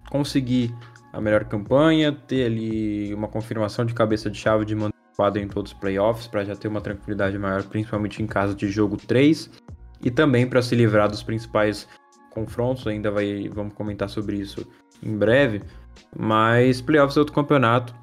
conseguir 0.09 0.73
a 1.11 1.19
melhor 1.19 1.45
campanha, 1.45 2.11
ter 2.11 2.45
ali 2.45 3.13
uma 3.13 3.27
confirmação 3.27 3.85
de 3.85 3.93
cabeça 3.93 4.29
de 4.29 4.37
chave 4.37 4.65
de 4.65 4.75
manter 4.75 4.93
em 5.37 5.47
todos 5.47 5.71
os 5.71 5.77
playoffs, 5.77 6.27
para 6.27 6.43
já 6.43 6.55
ter 6.55 6.67
uma 6.67 6.81
tranquilidade 6.81 7.37
maior, 7.39 7.63
principalmente 7.63 8.21
em 8.21 8.27
caso 8.27 8.53
de 8.53 8.69
jogo 8.69 8.97
3, 8.97 9.49
e 10.03 10.11
também 10.11 10.45
para 10.45 10.61
se 10.61 10.75
livrar 10.75 11.09
dos 11.09 11.23
principais 11.23 11.87
confrontos, 12.31 12.85
ainda 12.85 13.09
vai, 13.09 13.47
vamos 13.47 13.73
comentar 13.73 14.09
sobre 14.09 14.35
isso 14.35 14.67
em 15.01 15.17
breve, 15.17 15.61
mas 16.17 16.81
playoffs 16.81 17.17
é 17.17 17.19
outro 17.19 17.33
campeonato, 17.33 17.93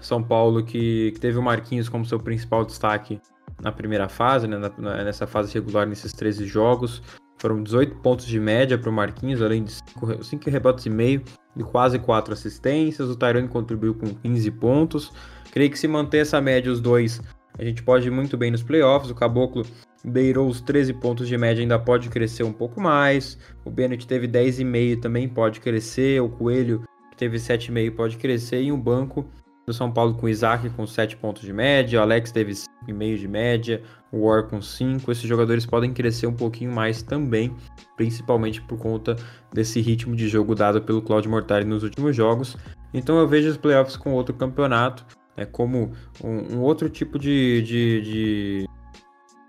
São 0.00 0.22
Paulo 0.22 0.64
que, 0.64 1.12
que 1.12 1.20
teve 1.20 1.38
o 1.38 1.42
Marquinhos 1.42 1.88
como 1.88 2.04
seu 2.04 2.18
principal 2.18 2.64
destaque 2.64 3.20
na 3.62 3.70
primeira 3.70 4.08
fase, 4.08 4.46
né, 4.46 4.56
na, 4.56 5.04
nessa 5.04 5.26
fase 5.26 5.52
regular 5.52 5.86
nesses 5.86 6.12
13 6.12 6.46
jogos, 6.46 7.02
foram 7.40 7.62
18 7.62 7.96
pontos 7.96 8.26
de 8.26 8.38
média 8.38 8.76
para 8.76 8.90
o 8.90 8.92
Marquinhos, 8.92 9.40
além 9.40 9.64
de 9.64 9.72
5, 9.72 10.22
5 10.22 10.50
rebotes 10.50 10.84
e 10.84 10.90
meio 10.90 11.22
e 11.56 11.62
quase 11.62 11.98
4 11.98 12.34
assistências. 12.34 13.08
O 13.08 13.16
Tyrone 13.16 13.48
contribuiu 13.48 13.94
com 13.94 14.14
15 14.14 14.50
pontos. 14.52 15.12
Creio 15.50 15.70
que 15.70 15.78
se 15.78 15.88
manter 15.88 16.18
essa 16.18 16.38
média 16.38 16.70
os 16.70 16.80
dois, 16.80 17.20
a 17.58 17.64
gente 17.64 17.82
pode 17.82 18.08
ir 18.08 18.10
muito 18.10 18.36
bem 18.36 18.50
nos 18.50 18.62
playoffs. 18.62 19.10
O 19.10 19.14
Caboclo 19.14 19.64
beirou 20.04 20.48
os 20.48 20.60
13 20.60 20.92
pontos 20.94 21.26
de 21.26 21.36
média, 21.38 21.62
ainda 21.62 21.78
pode 21.78 22.10
crescer 22.10 22.42
um 22.42 22.52
pouco 22.52 22.78
mais. 22.78 23.38
O 23.64 23.70
Bennett 23.70 24.06
teve 24.06 24.28
10,5 24.28 25.00
também 25.00 25.26
pode 25.26 25.60
crescer. 25.60 26.20
O 26.20 26.28
Coelho, 26.28 26.82
teve 27.20 27.36
7,5 27.36 27.94
pode 27.94 28.16
crescer. 28.16 28.62
E 28.62 28.72
o 28.72 28.76
banco 28.78 29.26
do 29.66 29.74
São 29.74 29.92
Paulo 29.92 30.14
com 30.14 30.28
Isaac 30.28 30.68
com 30.70 30.86
7 30.86 31.16
pontos 31.18 31.42
de 31.42 31.52
média, 31.52 32.00
o 32.00 32.02
Alex 32.02 32.32
teve 32.32 32.52
5,5 32.52 33.18
de 33.18 33.28
média, 33.28 33.82
o 34.10 34.26
War 34.26 34.48
com 34.48 34.60
5. 34.60 35.12
Esses 35.12 35.24
jogadores 35.24 35.66
podem 35.66 35.92
crescer 35.92 36.26
um 36.26 36.32
pouquinho 36.32 36.72
mais 36.72 37.02
também, 37.02 37.54
principalmente 37.96 38.62
por 38.62 38.78
conta 38.78 39.16
desse 39.52 39.80
ritmo 39.80 40.16
de 40.16 40.28
jogo 40.28 40.54
dado 40.54 40.80
pelo 40.80 41.02
Claudio 41.02 41.30
Mortari 41.30 41.66
nos 41.66 41.82
últimos 41.82 42.16
jogos. 42.16 42.56
Então 42.92 43.18
eu 43.18 43.28
vejo 43.28 43.50
os 43.50 43.58
playoffs 43.58 43.96
com 43.96 44.12
outro 44.14 44.34
campeonato, 44.34 45.06
é 45.36 45.44
como 45.44 45.92
um, 46.24 46.56
um 46.56 46.60
outro 46.60 46.88
tipo 46.88 47.18
de, 47.18 47.62
de, 47.62 48.00
de, 48.00 48.68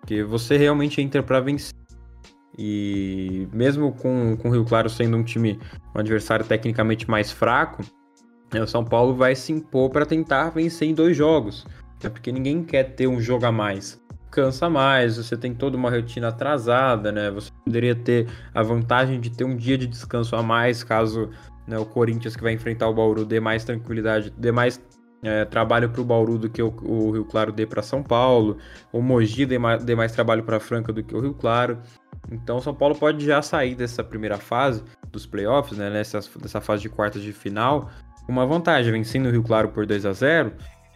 que 0.05 0.23
você 0.23 0.57
realmente 0.57 1.01
entra 1.01 1.23
para 1.23 1.39
vencer. 1.39 1.80
E 2.57 3.47
mesmo 3.53 3.91
com, 3.93 4.35
com 4.37 4.49
o 4.49 4.51
Rio 4.51 4.65
Claro 4.65 4.89
sendo 4.89 5.17
um 5.17 5.23
time, 5.23 5.59
um 5.95 5.99
adversário 5.99 6.45
tecnicamente 6.45 7.09
mais 7.09 7.31
fraco, 7.31 7.83
o 8.53 8.67
São 8.67 8.83
Paulo 8.83 9.15
vai 9.15 9.35
se 9.35 9.51
impor 9.53 9.89
para 9.89 10.05
tentar 10.05 10.49
vencer 10.49 10.87
em 10.87 10.93
dois 10.93 11.15
jogos. 11.15 11.65
É 12.03 12.09
porque 12.09 12.31
ninguém 12.31 12.63
quer 12.63 12.83
ter 12.95 13.07
um 13.07 13.21
jogo 13.21 13.45
a 13.45 13.51
mais. 13.51 14.01
Cansa 14.31 14.69
mais, 14.69 15.17
você 15.17 15.35
tem 15.35 15.53
toda 15.53 15.75
uma 15.77 15.89
rotina 15.89 16.29
atrasada, 16.29 17.11
né? 17.11 17.29
Você 17.31 17.51
poderia 17.65 17.93
ter 17.93 18.27
a 18.53 18.63
vantagem 18.63 19.19
de 19.19 19.29
ter 19.29 19.43
um 19.43 19.55
dia 19.55 19.77
de 19.77 19.85
descanso 19.85 20.35
a 20.35 20.41
mais, 20.41 20.83
caso 20.83 21.29
né, 21.67 21.77
o 21.77 21.85
Corinthians 21.85 22.35
que 22.35 22.43
vai 22.43 22.53
enfrentar 22.53 22.87
o 22.87 22.93
Bauru 22.93 23.25
dê 23.25 23.39
mais 23.39 23.63
tranquilidade, 23.63 24.33
dê 24.37 24.51
mais 24.51 24.81
é, 25.23 25.45
trabalho 25.45 25.89
para 25.89 26.01
o 26.01 26.03
Bauru 26.03 26.37
do 26.37 26.49
que 26.49 26.61
o, 26.61 26.73
o, 26.81 27.11
Rio 27.11 27.25
Claro 27.25 27.51
dê 27.51 27.65
para 27.65 27.81
São 27.81 28.01
Paulo, 28.01 28.57
o 28.91 29.01
Mogi 29.01 29.45
dê 29.45 29.59
mais, 29.59 29.83
dê 29.83 29.95
mais 29.95 30.11
trabalho 30.11 30.43
para 30.43 30.59
Franca 30.59 30.91
do 30.91 31.03
que 31.03 31.15
o 31.15 31.19
Rio 31.19 31.33
Claro. 31.33 31.77
Então 32.31 32.61
São 32.61 32.73
Paulo 32.73 32.95
pode 32.95 33.25
já 33.25 33.41
sair 33.41 33.75
dessa 33.75 34.03
primeira 34.03 34.37
fase 34.37 34.83
dos 35.11 35.25
playoffs, 35.25 35.77
né, 35.77 35.89
nessa, 35.89 36.19
dessa 36.39 36.61
fase 36.61 36.81
de 36.81 36.89
quartas 36.89 37.21
de 37.21 37.33
final, 37.33 37.91
uma 38.27 38.45
vantagem, 38.45 38.91
vencendo 38.91 39.27
o 39.27 39.31
Rio 39.31 39.43
Claro 39.43 39.69
por 39.69 39.85
2 39.85 40.05
a 40.05 40.13
0 40.13 40.53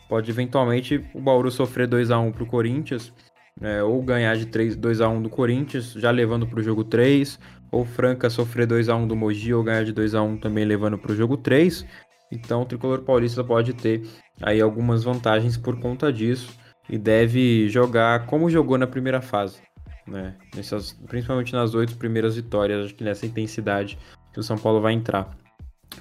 pode 0.07 0.29
eventualmente 0.29 1.03
o 1.13 1.19
Bauru 1.19 1.51
sofrer 1.51 1.87
2 1.87 2.11
a 2.11 2.19
1 2.19 2.31
para 2.31 2.43
o 2.43 2.47
Corinthians, 2.47 3.11
né, 3.59 3.81
ou 3.83 4.01
ganhar 4.01 4.35
de 4.35 4.45
3, 4.45 4.75
2 4.75 5.01
a 5.01 5.09
1 5.09 5.23
do 5.23 5.29
Corinthians, 5.29 5.93
já 5.93 6.11
levando 6.11 6.45
para 6.47 6.59
o 6.59 6.63
jogo 6.63 6.83
3, 6.83 7.39
ou 7.71 7.83
Franca 7.83 8.29
sofrer 8.29 8.67
2 8.67 8.87
a 8.89 8.95
1 8.95 9.07
do 9.07 9.15
Mogi 9.15 9.53
ou 9.53 9.63
ganhar 9.63 9.83
de 9.83 9.91
2 9.91 10.15
a 10.15 10.21
1 10.21 10.37
também 10.37 10.63
levando 10.63 10.97
para 10.97 11.11
o 11.11 11.15
jogo 11.15 11.37
3. 11.37 11.85
Então 12.31 12.61
o 12.61 12.65
tricolor 12.65 13.01
paulista 13.01 13.43
pode 13.43 13.73
ter 13.73 14.03
aí 14.41 14.61
algumas 14.61 15.03
vantagens 15.03 15.57
por 15.57 15.79
conta 15.79 16.11
disso 16.11 16.57
e 16.89 16.97
deve 16.97 17.67
jogar 17.69 18.25
como 18.25 18.49
jogou 18.49 18.77
na 18.77 18.87
primeira 18.87 19.21
fase, 19.21 19.59
né? 20.07 20.35
Nessas, 20.55 20.93
principalmente 21.07 21.53
nas 21.53 21.73
oito 21.73 21.95
primeiras 21.97 22.35
vitórias, 22.35 22.85
acho 22.85 22.95
que 22.95 23.03
nessa 23.03 23.25
intensidade 23.25 23.97
que 24.33 24.39
o 24.39 24.43
São 24.43 24.57
Paulo 24.57 24.81
vai 24.81 24.93
entrar. 24.93 25.35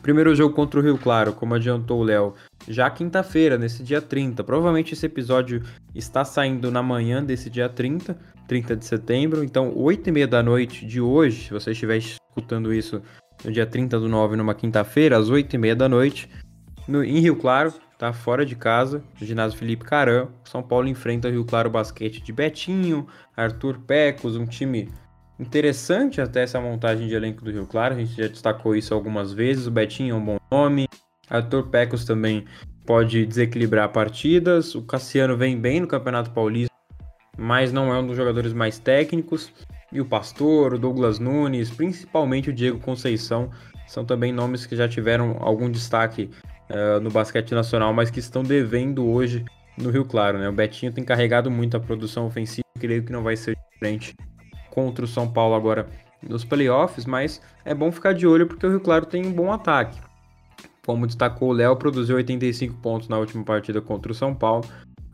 Primeiro 0.02 0.34
jogo 0.34 0.54
contra 0.54 0.80
o 0.80 0.82
Rio 0.82 0.98
Claro, 0.98 1.32
como 1.32 1.54
adiantou 1.54 2.00
o 2.00 2.02
Léo, 2.02 2.34
já 2.68 2.90
quinta-feira, 2.90 3.56
nesse 3.56 3.82
dia 3.82 4.02
30. 4.02 4.42
Provavelmente 4.42 4.92
esse 4.92 5.06
episódio 5.06 5.62
está 5.94 6.24
saindo 6.24 6.70
na 6.70 6.82
manhã 6.82 7.22
desse 7.22 7.48
dia 7.48 7.68
30, 7.68 8.16
30 8.48 8.76
de 8.76 8.84
setembro. 8.84 9.44
Então, 9.44 9.72
8 9.74 10.08
e 10.08 10.12
meia 10.12 10.26
da 10.26 10.42
noite 10.42 10.84
de 10.84 11.00
hoje, 11.00 11.44
se 11.44 11.52
você 11.52 11.70
estiver 11.70 11.98
escutando 11.98 12.72
isso 12.72 13.00
no 13.44 13.52
dia 13.52 13.66
30 13.66 14.00
do 14.00 14.08
9, 14.08 14.36
numa 14.36 14.54
quinta-feira, 14.54 15.16
às 15.16 15.30
8 15.30 15.54
e 15.54 15.58
meia 15.58 15.76
da 15.76 15.88
noite, 15.88 16.28
no, 16.88 17.04
em 17.04 17.20
Rio 17.20 17.36
Claro, 17.36 17.72
tá 18.06 18.12
fora 18.12 18.44
de 18.44 18.54
casa, 18.54 19.02
no 19.20 19.26
ginásio 19.26 19.58
Felipe 19.58 19.84
Caram. 19.84 20.30
São 20.44 20.62
Paulo 20.62 20.88
enfrenta 20.88 21.28
o 21.28 21.30
Rio 21.30 21.44
Claro 21.44 21.70
Basquete 21.70 22.20
de 22.22 22.32
Betinho, 22.32 23.06
Arthur 23.36 23.78
Pecos, 23.80 24.36
um 24.36 24.46
time 24.46 24.88
Interessante 25.38 26.20
até 26.20 26.44
essa 26.44 26.60
montagem 26.60 27.08
de 27.08 27.14
elenco 27.14 27.44
do 27.44 27.50
Rio 27.50 27.66
Claro, 27.66 27.94
a 27.94 27.98
gente 27.98 28.14
já 28.14 28.28
destacou 28.28 28.76
isso 28.76 28.94
algumas 28.94 29.32
vezes. 29.32 29.66
O 29.66 29.70
Betinho 29.70 30.14
é 30.14 30.16
um 30.16 30.24
bom 30.24 30.38
nome, 30.48 30.86
Arthur 31.28 31.68
Pecos 31.70 32.04
também 32.04 32.44
pode 32.86 33.26
desequilibrar 33.26 33.88
partidas. 33.88 34.76
O 34.76 34.82
Cassiano 34.82 35.36
vem 35.36 35.58
bem 35.58 35.80
no 35.80 35.88
Campeonato 35.88 36.30
Paulista, 36.30 36.72
mas 37.36 37.72
não 37.72 37.92
é 37.92 37.98
um 37.98 38.06
dos 38.06 38.16
jogadores 38.16 38.52
mais 38.52 38.78
técnicos. 38.78 39.52
E 39.90 40.00
o 40.00 40.04
Pastor, 40.04 40.74
o 40.74 40.78
Douglas 40.78 41.18
Nunes, 41.18 41.68
principalmente 41.68 42.50
o 42.50 42.52
Diego 42.52 42.78
Conceição, 42.78 43.50
são 43.88 44.04
também 44.04 44.32
nomes 44.32 44.66
que 44.66 44.76
já 44.76 44.88
tiveram 44.88 45.36
algum 45.40 45.68
destaque 45.68 46.30
uh, 46.70 47.00
no 47.00 47.10
basquete 47.10 47.54
nacional, 47.54 47.92
mas 47.92 48.10
que 48.10 48.20
estão 48.20 48.42
devendo 48.42 49.06
hoje 49.06 49.44
no 49.76 49.90
Rio 49.90 50.04
Claro. 50.04 50.38
Né? 50.38 50.48
O 50.48 50.52
Betinho 50.52 50.92
tem 50.92 51.04
carregado 51.04 51.50
muito 51.50 51.76
a 51.76 51.80
produção 51.80 52.26
ofensiva, 52.26 52.66
creio 52.78 53.02
que 53.02 53.12
não 53.12 53.22
vai 53.22 53.36
ser 53.36 53.56
diferente 53.72 54.14
contra 54.70 55.04
o 55.04 55.08
São 55.08 55.30
Paulo 55.30 55.54
agora 55.54 55.86
nos 56.28 56.44
playoffs, 56.44 57.04
mas 57.04 57.40
é 57.64 57.74
bom 57.74 57.92
ficar 57.92 58.12
de 58.12 58.26
olho 58.26 58.46
porque 58.46 58.66
o 58.66 58.70
Rio 58.70 58.80
Claro 58.80 59.06
tem 59.06 59.26
um 59.26 59.32
bom 59.32 59.52
ataque. 59.52 60.00
Como 60.84 61.06
destacou 61.06 61.50
o 61.50 61.52
Léo, 61.52 61.76
produziu 61.76 62.16
85 62.16 62.74
pontos 62.76 63.08
na 63.08 63.18
última 63.18 63.44
partida 63.44 63.80
contra 63.80 64.12
o 64.12 64.14
São 64.14 64.34
Paulo, 64.34 64.64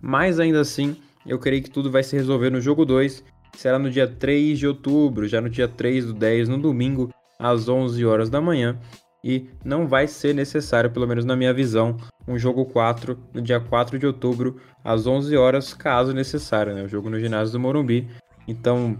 mas 0.01 0.40
ainda 0.40 0.61
assim, 0.61 0.96
eu 1.26 1.38
creio 1.38 1.62
que 1.62 1.70
tudo 1.70 1.90
vai 1.90 2.03
se 2.03 2.16
resolver 2.16 2.51
no 2.51 2.61
jogo 2.61 2.84
2, 2.84 3.22
será 3.57 3.78
no 3.78 3.90
dia 3.90 4.07
3 4.07 4.59
de 4.59 4.66
outubro, 4.66 5.28
já 5.28 5.40
no 5.40 5.48
dia 5.48 5.68
3 5.68 6.07
do 6.07 6.14
10, 6.14 6.48
no 6.48 6.59
domingo, 6.59 7.11
às 7.38 7.68
11 7.68 8.05
horas 8.05 8.28
da 8.28 8.40
manhã, 8.40 8.78
e 9.23 9.47
não 9.64 9.87
vai 9.87 10.07
ser 10.07 10.35
necessário, 10.35 10.91
pelo 10.91 11.07
menos 11.07 11.25
na 11.25 11.37
minha 11.37 11.53
visão, 11.53 11.97
um 12.27 12.39
jogo 12.39 12.64
4 12.64 13.18
no 13.35 13.43
dia 13.43 13.61
4 13.61 13.99
de 13.99 14.07
outubro, 14.07 14.57
às 14.85 15.07
11 15.07 15.37
horas, 15.37 15.75
caso 15.75 16.12
necessário, 16.12 16.75
né? 16.75 16.83
O 16.83 16.89
jogo 16.89 17.11
no 17.11 17.21
ginásio 17.21 17.53
do 17.53 17.61
Morumbi. 17.61 18.09
Então, 18.49 18.99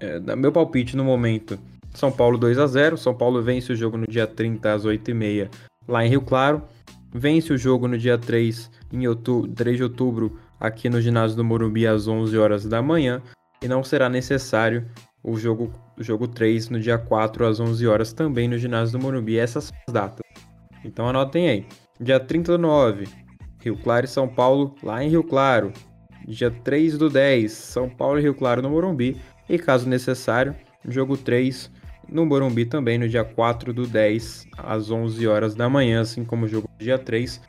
é, 0.00 0.18
meu 0.36 0.50
palpite 0.50 0.96
no 0.96 1.04
momento, 1.04 1.58
São 1.94 2.10
Paulo 2.10 2.36
2 2.36 2.58
a 2.58 2.66
0 2.66 2.96
São 2.96 3.14
Paulo 3.14 3.40
vence 3.42 3.72
o 3.72 3.76
jogo 3.76 3.96
no 3.96 4.06
dia 4.06 4.26
30 4.26 4.72
às 4.72 4.84
8h30 4.84 5.48
lá 5.86 6.04
em 6.04 6.08
Rio 6.08 6.22
Claro. 6.22 6.62
Vence 7.14 7.52
o 7.52 7.58
jogo 7.58 7.86
no 7.86 7.98
dia 7.98 8.16
3, 8.16 8.70
em 8.90 9.06
outubro, 9.06 9.50
3 9.52 9.76
de 9.76 9.82
outubro 9.82 10.38
aqui 10.58 10.88
no 10.88 11.00
ginásio 11.00 11.36
do 11.36 11.44
Morumbi 11.44 11.86
às 11.86 12.08
11 12.08 12.36
horas 12.38 12.64
da 12.64 12.80
manhã. 12.80 13.22
E 13.62 13.68
não 13.68 13.84
será 13.84 14.08
necessário 14.08 14.86
o 15.22 15.36
jogo, 15.36 15.72
jogo 15.98 16.26
3 16.28 16.70
no 16.70 16.80
dia 16.80 16.98
4 16.98 17.46
às 17.46 17.60
11 17.60 17.86
horas 17.86 18.12
também 18.12 18.48
no 18.48 18.58
ginásio 18.58 18.98
do 18.98 19.02
Morumbi. 19.02 19.38
Essas 19.38 19.72
datas. 19.90 20.20
Então 20.84 21.08
anotem 21.08 21.48
aí. 21.48 21.66
Dia 22.00 22.18
30 22.18 22.52
do 22.52 22.58
9, 22.58 23.06
Rio 23.60 23.76
Claro 23.76 24.04
e 24.04 24.08
São 24.08 24.26
Paulo 24.26 24.74
lá 24.82 25.04
em 25.04 25.08
Rio 25.08 25.22
Claro. 25.22 25.72
Dia 26.26 26.50
3 26.50 26.98
do 26.98 27.10
10, 27.10 27.52
São 27.52 27.88
Paulo 27.88 28.18
e 28.18 28.22
Rio 28.22 28.34
Claro 28.34 28.62
no 28.62 28.70
Morumbi 28.70 29.20
e, 29.48 29.58
caso 29.58 29.88
necessário, 29.88 30.54
jogo 30.88 31.16
3 31.16 31.70
no 32.08 32.26
Morumbi 32.26 32.64
também 32.64 32.98
no 32.98 33.08
dia 33.08 33.24
4 33.24 33.72
do 33.72 33.86
10 33.86 34.46
às 34.58 34.90
11 34.90 35.26
horas 35.26 35.54
da 35.54 35.68
manhã, 35.68 36.00
assim 36.00 36.24
como 36.24 36.44
o 36.44 36.48
jogo 36.48 36.68
dia 36.78 36.98
3. 36.98 37.40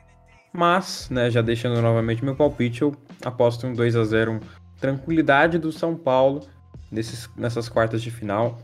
Mas, 0.52 1.08
né, 1.10 1.30
já 1.30 1.42
deixando 1.42 1.80
novamente 1.82 2.24
meu 2.24 2.36
palpite, 2.36 2.82
eu 2.82 2.94
aposto 3.24 3.66
um 3.66 3.72
2 3.72 3.96
a 3.96 4.04
0 4.04 4.32
um 4.32 4.40
tranquilidade 4.80 5.58
do 5.58 5.72
São 5.72 5.96
Paulo 5.96 6.46
nesses, 6.94 7.28
nessas 7.36 7.68
quartas 7.68 8.02
de 8.02 8.10
final. 8.10 8.58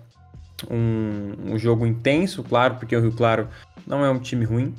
Um, 0.71 1.55
um, 1.55 1.59
jogo 1.59 1.87
intenso, 1.87 2.43
claro, 2.43 2.77
porque 2.77 2.95
o 2.95 3.01
Rio 3.01 3.13
Claro 3.13 3.49
não 3.87 4.05
é 4.05 4.11
um 4.11 4.19
time 4.19 4.45
ruim. 4.45 4.75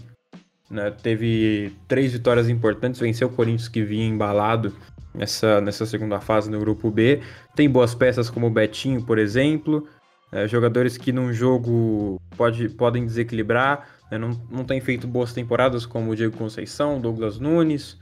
Né? 0.69 0.91
Teve 0.91 1.73
três 1.87 2.13
vitórias 2.13 2.47
importantes, 2.49 2.99
venceu 2.99 3.27
o 3.27 3.31
Corinthians 3.31 3.67
que 3.67 3.83
vinha 3.83 4.05
embalado 4.05 4.73
nessa, 5.13 5.59
nessa 5.59 5.85
segunda 5.85 6.19
fase 6.19 6.49
no 6.49 6.59
grupo 6.59 6.89
B. 6.89 7.21
Tem 7.55 7.69
boas 7.69 7.93
peças 7.93 8.29
como 8.29 8.47
o 8.47 8.51
Betinho, 8.51 9.03
por 9.03 9.17
exemplo. 9.17 9.87
É, 10.31 10.47
jogadores 10.47 10.97
que 10.97 11.11
num 11.11 11.33
jogo 11.33 12.21
pode, 12.37 12.69
podem 12.69 13.05
desequilibrar, 13.05 13.89
né? 14.09 14.17
não, 14.17 14.29
não 14.49 14.63
tem 14.63 14.79
feito 14.79 15.05
boas 15.05 15.33
temporadas, 15.33 15.85
como 15.85 16.11
o 16.11 16.15
Diego 16.15 16.37
Conceição, 16.37 17.01
Douglas 17.01 17.37
Nunes, 17.37 17.97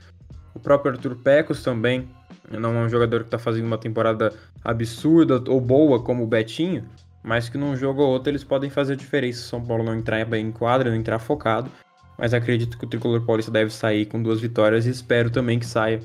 o 0.54 0.60
próprio 0.60 0.92
Arthur 0.92 1.16
Pecos 1.16 1.62
também. 1.62 2.08
Não 2.50 2.76
é 2.76 2.80
um 2.80 2.88
jogador 2.88 3.20
que 3.20 3.26
está 3.26 3.38
fazendo 3.38 3.66
uma 3.66 3.78
temporada 3.78 4.32
absurda 4.64 5.42
ou 5.48 5.60
boa 5.60 6.02
como 6.02 6.24
o 6.24 6.26
Betinho, 6.26 6.84
mas 7.22 7.48
que 7.48 7.56
num 7.56 7.76
jogo 7.76 8.02
ou 8.02 8.08
outro 8.10 8.30
eles 8.30 8.42
podem 8.42 8.70
fazer 8.70 8.96
diferença. 8.96 9.40
Se 9.40 9.46
o 9.46 9.48
São 9.48 9.64
Paulo 9.64 9.84
não 9.84 9.94
entrar 9.94 10.24
bem 10.24 10.46
em 10.46 10.52
quadra, 10.52 10.90
não 10.90 10.96
entrar 10.96 11.18
focado. 11.18 11.70
Mas 12.18 12.34
acredito 12.34 12.76
que 12.76 12.84
o 12.84 12.88
tricolor 12.88 13.24
paulista 13.24 13.50
deve 13.50 13.72
sair 13.72 14.06
com 14.06 14.22
duas 14.22 14.40
vitórias 14.40 14.86
e 14.86 14.90
espero 14.90 15.30
também 15.30 15.58
que 15.58 15.64
saia, 15.64 16.02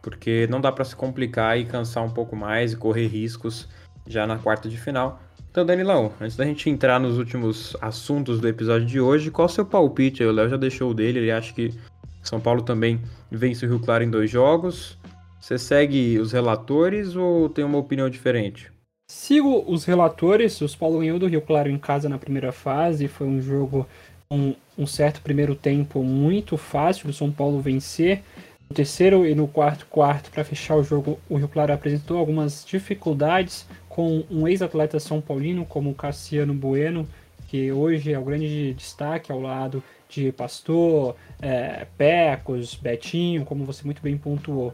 porque 0.00 0.46
não 0.48 0.60
dá 0.60 0.72
para 0.72 0.84
se 0.84 0.96
complicar 0.96 1.58
e 1.58 1.66
cansar 1.66 2.02
um 2.02 2.10
pouco 2.10 2.34
mais 2.34 2.72
e 2.72 2.76
correr 2.76 3.08
riscos 3.08 3.68
já 4.06 4.26
na 4.26 4.38
quarta 4.38 4.68
de 4.68 4.78
final. 4.78 5.20
Então, 5.50 5.66
Danilão, 5.66 6.12
antes 6.20 6.36
da 6.36 6.44
gente 6.44 6.70
entrar 6.70 7.00
nos 7.00 7.18
últimos 7.18 7.76
assuntos 7.80 8.40
do 8.40 8.48
episódio 8.48 8.86
de 8.86 9.00
hoje, 9.00 9.30
qual 9.30 9.46
o 9.46 9.50
seu 9.50 9.66
palpite? 9.66 10.22
O 10.22 10.32
Léo 10.32 10.48
já 10.48 10.56
deixou 10.56 10.92
o 10.92 10.94
dele, 10.94 11.18
ele 11.18 11.30
acha 11.30 11.52
que 11.52 11.74
São 12.22 12.40
Paulo 12.40 12.62
também 12.62 13.00
vence 13.30 13.64
o 13.64 13.68
Rio 13.68 13.80
Claro 13.80 14.04
em 14.04 14.10
dois 14.10 14.30
jogos. 14.30 14.98
Você 15.40 15.58
segue 15.58 16.18
os 16.18 16.32
relatores 16.32 17.16
ou 17.16 17.48
tem 17.48 17.64
uma 17.64 17.78
opinião 17.78 18.10
diferente? 18.10 18.70
Sigo 19.10 19.64
os 19.66 19.84
relatores. 19.84 20.60
O 20.60 20.68
São 20.68 20.78
Paulo 20.78 20.98
ganhou 20.98 21.18
do 21.18 21.26
Rio 21.26 21.40
Claro 21.40 21.70
em 21.70 21.78
casa 21.78 22.08
na 22.08 22.18
primeira 22.18 22.52
fase. 22.52 23.08
Foi 23.08 23.26
um 23.26 23.40
jogo 23.40 23.86
com 24.28 24.54
um 24.78 24.86
certo 24.86 25.20
primeiro 25.20 25.54
tempo 25.54 26.02
muito 26.02 26.56
fácil 26.56 27.06
do 27.06 27.12
São 27.12 27.32
Paulo 27.32 27.60
vencer. 27.60 28.22
No 28.68 28.76
terceiro 28.76 29.26
e 29.26 29.34
no 29.34 29.48
quarto 29.48 29.86
quarto, 29.86 30.30
para 30.30 30.44
fechar 30.44 30.76
o 30.76 30.84
jogo, 30.84 31.18
o 31.28 31.36
Rio 31.36 31.48
Claro 31.48 31.72
apresentou 31.72 32.18
algumas 32.18 32.64
dificuldades 32.64 33.66
com 33.88 34.24
um 34.30 34.46
ex-atleta 34.46 35.00
são 35.00 35.20
paulino 35.20 35.66
como 35.66 35.92
Cassiano 35.92 36.54
Bueno, 36.54 37.08
que 37.48 37.72
hoje 37.72 38.12
é 38.12 38.18
o 38.18 38.24
grande 38.24 38.72
destaque 38.74 39.32
ao 39.32 39.40
lado 39.40 39.82
de 40.10 40.32
Pastor, 40.32 41.16
é, 41.40 41.86
Pecos, 41.96 42.74
Betinho, 42.74 43.44
como 43.44 43.64
você 43.64 43.84
muito 43.84 44.02
bem 44.02 44.18
pontuou. 44.18 44.72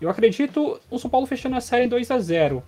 Eu 0.00 0.08
acredito 0.08 0.80
o 0.90 0.98
São 0.98 1.10
Paulo 1.10 1.26
fechando 1.26 1.56
a 1.56 1.60
série 1.60 1.86
2 1.86 2.10
a 2.10 2.18
0 2.18 2.62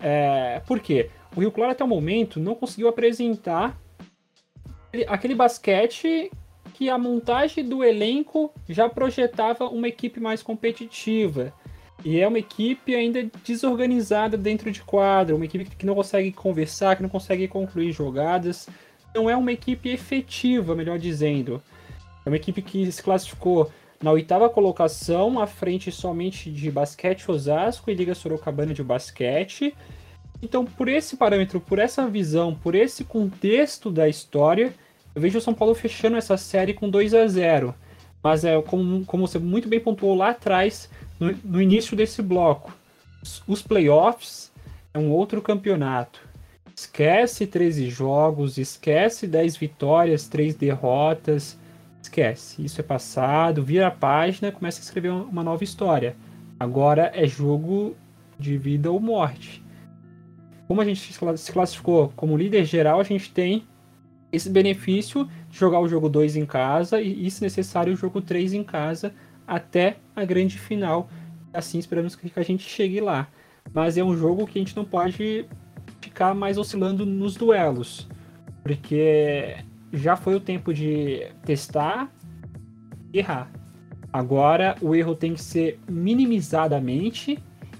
é, 0.00 0.60
Por 0.66 0.80
quê? 0.80 1.10
O 1.34 1.40
Rio 1.40 1.50
Claro 1.50 1.72
até 1.72 1.82
o 1.82 1.88
momento 1.88 2.38
não 2.38 2.54
conseguiu 2.54 2.88
apresentar 2.88 3.80
aquele 5.08 5.34
basquete 5.34 6.30
que 6.74 6.90
a 6.90 6.98
montagem 6.98 7.64
do 7.64 7.82
elenco 7.82 8.52
já 8.68 8.88
projetava 8.88 9.68
uma 9.68 9.88
equipe 9.88 10.20
mais 10.20 10.42
competitiva. 10.42 11.52
E 12.04 12.18
é 12.18 12.26
uma 12.26 12.38
equipe 12.38 12.94
ainda 12.94 13.30
desorganizada 13.44 14.36
dentro 14.36 14.70
de 14.72 14.82
quadra, 14.82 15.36
uma 15.36 15.44
equipe 15.44 15.64
que 15.64 15.86
não 15.86 15.94
consegue 15.94 16.32
conversar, 16.32 16.96
que 16.96 17.02
não 17.02 17.08
consegue 17.08 17.46
concluir 17.46 17.92
jogadas. 17.92 18.68
Não 19.14 19.28
é 19.28 19.36
uma 19.36 19.52
equipe 19.52 19.88
efetiva, 19.90 20.74
melhor 20.74 20.98
dizendo. 20.98 21.62
É 22.24 22.28
uma 22.28 22.36
equipe 22.36 22.62
que 22.62 22.90
se 22.90 23.02
classificou 23.02 23.70
na 24.02 24.10
oitava 24.10 24.48
colocação, 24.48 25.38
à 25.38 25.46
frente 25.46 25.92
somente 25.92 26.50
de 26.50 26.70
Basquete 26.70 27.30
Osasco 27.30 27.90
e 27.90 27.94
Liga 27.94 28.14
Sorocabana 28.14 28.74
de 28.74 28.82
Basquete. 28.82 29.74
Então, 30.42 30.64
por 30.64 30.88
esse 30.88 31.16
parâmetro, 31.16 31.60
por 31.60 31.78
essa 31.78 32.06
visão, 32.08 32.54
por 32.54 32.74
esse 32.74 33.04
contexto 33.04 33.90
da 33.90 34.08
história, 34.08 34.74
eu 35.14 35.22
vejo 35.22 35.38
o 35.38 35.40
São 35.40 35.54
Paulo 35.54 35.74
fechando 35.74 36.16
essa 36.16 36.36
série 36.36 36.74
com 36.74 36.88
2 36.88 37.14
a 37.14 37.26
0 37.26 37.74
Mas 38.22 38.44
é 38.44 38.60
como, 38.62 39.04
como 39.04 39.26
você 39.26 39.38
muito 39.38 39.68
bem 39.68 39.78
pontuou 39.78 40.16
lá 40.16 40.30
atrás, 40.30 40.90
no, 41.20 41.32
no 41.44 41.62
início 41.62 41.96
desse 41.96 42.22
bloco. 42.22 42.72
Os 43.46 43.62
playoffs 43.62 44.50
é 44.92 44.98
um 44.98 45.12
outro 45.12 45.40
campeonato. 45.40 46.31
Esquece 46.74 47.46
13 47.46 47.90
jogos, 47.90 48.58
esquece 48.58 49.26
10 49.26 49.56
vitórias, 49.56 50.26
3 50.28 50.54
derrotas. 50.54 51.58
Esquece. 52.02 52.64
Isso 52.64 52.80
é 52.80 52.84
passado, 52.84 53.62
vira 53.62 53.86
a 53.86 53.90
página, 53.90 54.50
começa 54.50 54.80
a 54.80 54.82
escrever 54.82 55.10
uma 55.10 55.44
nova 55.44 55.62
história. 55.62 56.16
Agora 56.58 57.12
é 57.14 57.26
jogo 57.26 57.94
de 58.38 58.56
vida 58.56 58.90
ou 58.90 58.98
morte. 58.98 59.62
Como 60.66 60.80
a 60.80 60.84
gente 60.84 61.12
se 61.36 61.52
classificou 61.52 62.12
como 62.16 62.36
líder 62.36 62.64
geral, 62.64 62.98
a 62.98 63.04
gente 63.04 63.30
tem 63.30 63.64
esse 64.32 64.48
benefício 64.48 65.28
de 65.50 65.58
jogar 65.58 65.78
o 65.80 65.88
jogo 65.88 66.08
2 66.08 66.36
em 66.36 66.46
casa 66.46 67.00
e, 67.00 67.30
se 67.30 67.42
necessário, 67.42 67.92
o 67.92 67.96
jogo 67.96 68.20
3 68.20 68.54
em 68.54 68.64
casa 68.64 69.12
até 69.46 69.96
a 70.16 70.24
grande 70.24 70.58
final. 70.58 71.10
Assim 71.52 71.78
esperamos 71.78 72.16
que 72.16 72.32
a 72.34 72.42
gente 72.42 72.68
chegue 72.68 73.00
lá. 73.00 73.28
Mas 73.72 73.98
é 73.98 74.02
um 74.02 74.16
jogo 74.16 74.46
que 74.46 74.58
a 74.58 74.62
gente 74.62 74.74
não 74.74 74.84
pode 74.84 75.44
ficar 76.02 76.34
mais 76.34 76.58
oscilando 76.58 77.06
nos 77.06 77.36
duelos, 77.36 78.08
porque 78.62 79.56
já 79.92 80.16
foi 80.16 80.34
o 80.34 80.40
tempo 80.40 80.74
de 80.74 81.26
testar 81.44 82.12
e 83.12 83.18
errar. 83.18 83.50
Agora 84.12 84.76
o 84.80 84.94
erro 84.94 85.14
tem 85.14 85.34
que 85.34 85.42
ser 85.42 85.78
minimizadamente, 85.88 87.38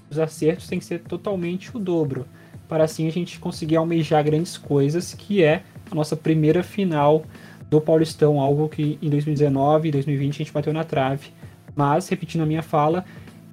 os 0.09 0.17
acertos 0.17 0.67
têm 0.67 0.79
que 0.79 0.85
ser 0.85 0.99
totalmente 0.99 1.75
o 1.75 1.79
dobro, 1.79 2.25
para 2.67 2.85
assim 2.85 3.07
a 3.07 3.11
gente 3.11 3.39
conseguir 3.39 3.75
almejar 3.75 4.23
grandes 4.23 4.57
coisas, 4.57 5.13
que 5.13 5.43
é 5.43 5.63
a 5.91 5.95
nossa 5.95 6.15
primeira 6.15 6.63
final 6.63 7.23
do 7.69 7.81
Paulistão, 7.81 8.39
algo 8.39 8.69
que 8.69 8.97
em 9.01 9.09
2019 9.09 9.89
e 9.89 9.91
2020 9.91 10.33
a 10.33 10.37
gente 10.37 10.53
bateu 10.53 10.73
na 10.73 10.83
trave. 10.83 11.29
Mas, 11.75 12.07
repetindo 12.07 12.41
a 12.41 12.45
minha 12.45 12.61
fala, 12.61 13.03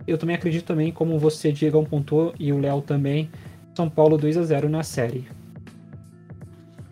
eu 0.07 0.19
também 0.19 0.37
acredito 0.37 0.65
também, 0.65 0.93
como 0.93 1.19
você, 1.19 1.51
Diego, 1.53 1.85
pontuou, 1.87 2.35
e 2.39 2.53
o 2.53 2.59
Léo 2.59 2.83
também, 2.83 3.31
São 3.81 3.89
Paulo 3.89 4.19
2 4.19 4.37
a 4.37 4.43
0 4.43 4.69
na 4.69 4.83
série. 4.83 5.27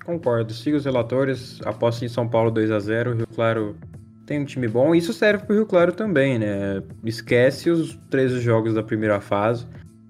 Concordo, 0.06 0.54
siga 0.54 0.78
os 0.78 0.86
relatores, 0.86 1.60
aposto 1.66 2.02
em 2.02 2.08
São 2.08 2.26
Paulo 2.26 2.50
2 2.50 2.70
a 2.70 2.80
0 2.80 3.14
Rio 3.14 3.26
Claro 3.26 3.76
tem 4.24 4.40
um 4.40 4.44
time 4.46 4.66
bom, 4.66 4.94
isso 4.94 5.12
serve 5.12 5.44
para 5.44 5.52
o 5.52 5.56
Rio 5.56 5.66
Claro 5.66 5.92
também, 5.92 6.38
né? 6.38 6.82
Esquece 7.04 7.68
os 7.68 7.94
13 8.08 8.40
jogos 8.40 8.72
da 8.72 8.82
primeira 8.82 9.20
fase, 9.20 9.66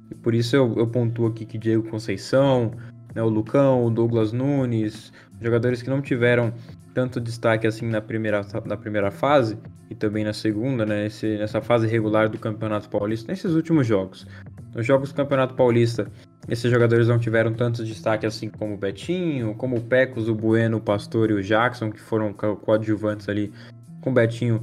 e 0.08 0.14
por 0.14 0.34
isso 0.34 0.54
eu, 0.54 0.72
eu 0.76 0.86
pontuo 0.86 1.26
aqui 1.26 1.44
que 1.44 1.58
Diego 1.58 1.88
Conceição, 1.90 2.70
né, 3.12 3.20
o 3.24 3.28
Lucão, 3.28 3.84
o 3.84 3.90
Douglas 3.90 4.32
Nunes, 4.32 5.12
jogadores 5.40 5.82
que 5.82 5.90
não 5.90 6.00
tiveram 6.00 6.54
tanto 6.94 7.20
destaque 7.20 7.66
assim 7.66 7.88
na 7.88 8.00
primeira, 8.00 8.46
na 8.64 8.76
primeira 8.76 9.10
fase 9.10 9.58
e 9.90 9.96
também 9.96 10.22
na 10.22 10.32
segunda, 10.32 10.86
né, 10.86 11.02
nesse, 11.02 11.38
nessa 11.38 11.60
fase 11.60 11.88
regular 11.88 12.28
do 12.28 12.38
Campeonato 12.38 12.88
Paulista, 12.88 13.32
nesses 13.32 13.52
últimos 13.54 13.84
jogos. 13.84 14.28
Nos 14.78 14.86
jogos 14.86 15.08
do 15.08 15.16
Campeonato 15.16 15.54
Paulista, 15.54 16.08
esses 16.48 16.70
jogadores 16.70 17.08
não 17.08 17.18
tiveram 17.18 17.52
tanto 17.52 17.84
destaque 17.84 18.24
assim 18.24 18.48
como 18.48 18.74
o 18.74 18.76
Betinho, 18.76 19.52
como 19.56 19.76
o 19.76 19.80
Pecos, 19.80 20.28
o 20.28 20.34
Bueno, 20.36 20.76
o 20.76 20.80
Pastor 20.80 21.32
e 21.32 21.34
o 21.34 21.42
Jackson, 21.42 21.90
que 21.90 21.98
foram 21.98 22.32
coadjuvantes 22.32 23.28
ali 23.28 23.52
com 24.00 24.10
o 24.10 24.12
Betinho 24.12 24.62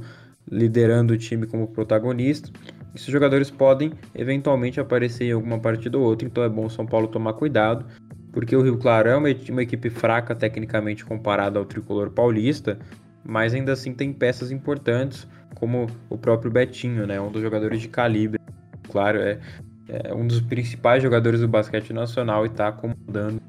liderando 0.50 1.12
o 1.12 1.18
time 1.18 1.46
como 1.46 1.68
protagonista. 1.68 2.50
Esses 2.94 3.08
jogadores 3.08 3.50
podem 3.50 3.92
eventualmente 4.14 4.80
aparecer 4.80 5.24
em 5.26 5.32
alguma 5.32 5.58
partida 5.58 5.98
ou 5.98 6.04
outra, 6.04 6.26
então 6.26 6.42
é 6.42 6.48
bom 6.48 6.64
o 6.64 6.70
São 6.70 6.86
Paulo 6.86 7.08
tomar 7.08 7.34
cuidado 7.34 7.84
porque 8.32 8.56
o 8.56 8.62
Rio 8.62 8.78
Claro 8.78 9.10
é 9.10 9.16
uma, 9.16 9.28
uma 9.50 9.62
equipe 9.62 9.90
fraca 9.90 10.34
tecnicamente 10.34 11.04
comparada 11.04 11.58
ao 11.58 11.66
tricolor 11.66 12.10
paulista, 12.10 12.78
mas 13.22 13.52
ainda 13.52 13.72
assim 13.72 13.92
tem 13.92 14.14
peças 14.14 14.50
importantes, 14.50 15.28
como 15.56 15.86
o 16.08 16.16
próprio 16.16 16.50
Betinho, 16.50 17.06
né, 17.06 17.20
um 17.20 17.30
dos 17.30 17.42
jogadores 17.42 17.82
de 17.82 17.88
calibre. 17.88 18.40
Claro, 18.90 19.18
é, 19.18 19.38
é 19.88 20.14
um 20.14 20.26
dos 20.26 20.40
principais 20.40 21.02
jogadores 21.02 21.40
do 21.40 21.48
basquete 21.48 21.92
nacional 21.92 22.44
e 22.44 22.48
está 22.48 22.68
acomodando 22.68 23.40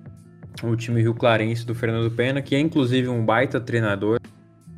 o 0.63 0.75
time 0.75 1.01
Rio 1.01 1.13
Clarense 1.13 1.65
do 1.65 1.75
Fernando 1.75 2.09
Pena, 2.11 2.41
que 2.41 2.55
é 2.55 2.59
inclusive 2.59 3.07
um 3.07 3.23
baita 3.23 3.59
treinador. 3.59 4.19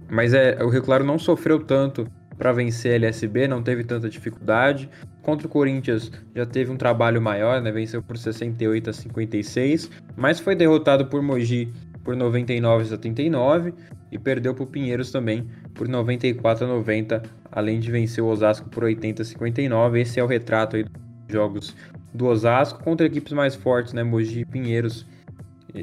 Mas 0.10 0.34
é, 0.34 0.62
o 0.64 0.70
Rio 0.70 0.82
Claro 0.82 1.04
não 1.04 1.20
sofreu 1.20 1.60
tanto 1.60 2.08
para 2.38 2.52
vencer 2.52 2.94
a 2.94 2.96
LSB, 2.96 3.48
não 3.48 3.62
teve 3.62 3.84
tanta 3.84 4.10
dificuldade. 4.10 4.90
Contra 5.22 5.46
o 5.46 5.50
Corinthians 5.50 6.12
já 6.34 6.46
teve 6.46 6.72
um 6.72 6.78
trabalho 6.78 7.22
maior, 7.22 7.62
né? 7.62 7.72
Venceu 7.72 8.02
por 8.02 8.18
68 8.18 8.90
a 8.90 8.94
56, 8.94 9.92
mas 10.16 10.40
foi 10.40 10.56
derrotado 10.56 11.06
por 11.06 11.22
Mogi 11.22 11.72
por 12.04 12.16
99 12.16 12.84
a 12.84 12.88
79 12.88 13.74
e 14.12 14.18
perdeu 14.18 14.56
para 14.56 14.64
o 14.64 14.68
Pinheiros 14.68 15.12
também 15.12 15.48
por 15.76 15.88
94 15.88 16.66
a 16.66 16.68
90, 16.68 17.22
além 17.52 17.80
de 17.80 17.92
vencer 17.92 18.24
o 18.24 18.28
Osasco 18.28 18.70
por 18.70 18.84
80 18.86 19.22
a 19.22 19.26
59. 19.26 20.02
Esse 20.02 20.20
é 20.20 20.24
o 20.24 20.28
retrato 20.28 20.78
aí 20.78 20.84
dos 20.84 20.99
jogos 21.30 21.76
do 22.14 22.26
Osasco 22.26 22.84
contra 22.84 23.06
equipes 23.06 23.34
mais 23.34 23.56
fortes, 23.56 23.94
né? 23.94 24.04
Mogi 24.04 24.42
e 24.42 24.46
Pinheiros. 24.46 25.06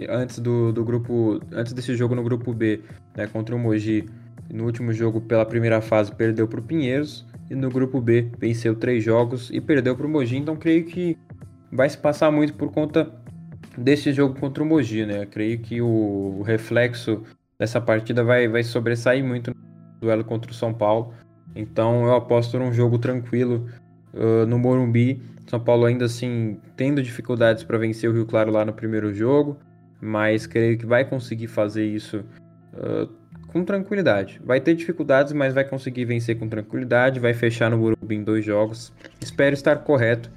Antes 0.08 0.40
do, 0.40 0.72
do 0.72 0.84
grupo, 0.84 1.40
antes 1.52 1.72
desse 1.72 1.94
jogo 1.94 2.14
no 2.14 2.22
grupo 2.22 2.52
B, 2.52 2.80
né, 3.16 3.28
contra 3.28 3.54
o 3.54 3.58
Mogi, 3.58 4.04
no 4.52 4.64
último 4.64 4.92
jogo 4.92 5.20
pela 5.20 5.46
primeira 5.46 5.80
fase 5.80 6.12
perdeu 6.12 6.48
para 6.48 6.60
o 6.60 6.62
Pinheiros 6.62 7.24
e 7.50 7.54
no 7.54 7.70
grupo 7.70 8.00
B 8.00 8.28
venceu 8.38 8.74
três 8.74 9.04
jogos 9.04 9.50
e 9.50 9.60
perdeu 9.60 9.96
para 9.96 10.06
o 10.06 10.10
Mogi. 10.10 10.36
Então 10.36 10.56
creio 10.56 10.84
que 10.84 11.16
vai 11.70 11.88
se 11.88 11.98
passar 11.98 12.30
muito 12.30 12.54
por 12.54 12.72
conta 12.72 13.10
desse 13.76 14.12
jogo 14.12 14.38
contra 14.38 14.62
o 14.62 14.66
Mogi, 14.66 15.04
né? 15.04 15.26
Creio 15.26 15.58
que 15.58 15.80
o, 15.80 16.42
reflexo 16.42 17.22
dessa 17.58 17.80
partida 17.80 18.24
vai, 18.24 18.48
vai 18.48 18.62
sobressair 18.62 19.24
muito 19.24 19.50
no 19.50 20.00
duelo 20.00 20.24
contra 20.24 20.50
o 20.50 20.54
São 20.54 20.72
Paulo. 20.72 21.12
Então 21.54 22.04
eu 22.04 22.14
aposto 22.14 22.58
num 22.58 22.72
jogo 22.72 22.98
tranquilo 22.98 23.66
uh, 24.14 24.46
no 24.46 24.58
Morumbi. 24.58 25.22
São 25.46 25.60
Paulo 25.60 25.84
ainda 25.84 26.04
assim 26.04 26.60
tendo 26.76 27.02
dificuldades 27.02 27.62
para 27.62 27.78
vencer 27.78 28.10
o 28.10 28.12
Rio 28.12 28.26
Claro 28.26 28.50
lá 28.50 28.64
no 28.64 28.72
primeiro 28.72 29.14
jogo, 29.14 29.58
mas 30.00 30.46
creio 30.46 30.76
que 30.76 30.86
vai 30.86 31.04
conseguir 31.04 31.46
fazer 31.46 31.86
isso 31.86 32.24
uh, 32.74 33.08
com 33.46 33.64
tranquilidade. 33.64 34.40
Vai 34.44 34.60
ter 34.60 34.74
dificuldades, 34.74 35.32
mas 35.32 35.54
vai 35.54 35.64
conseguir 35.64 36.04
vencer 36.04 36.38
com 36.38 36.48
tranquilidade, 36.48 37.20
vai 37.20 37.32
fechar 37.32 37.70
no 37.70 37.78
Burumbi 37.78 38.16
em 38.16 38.24
dois 38.24 38.44
jogos. 38.44 38.92
Espero 39.20 39.54
estar 39.54 39.76
correto, 39.78 40.30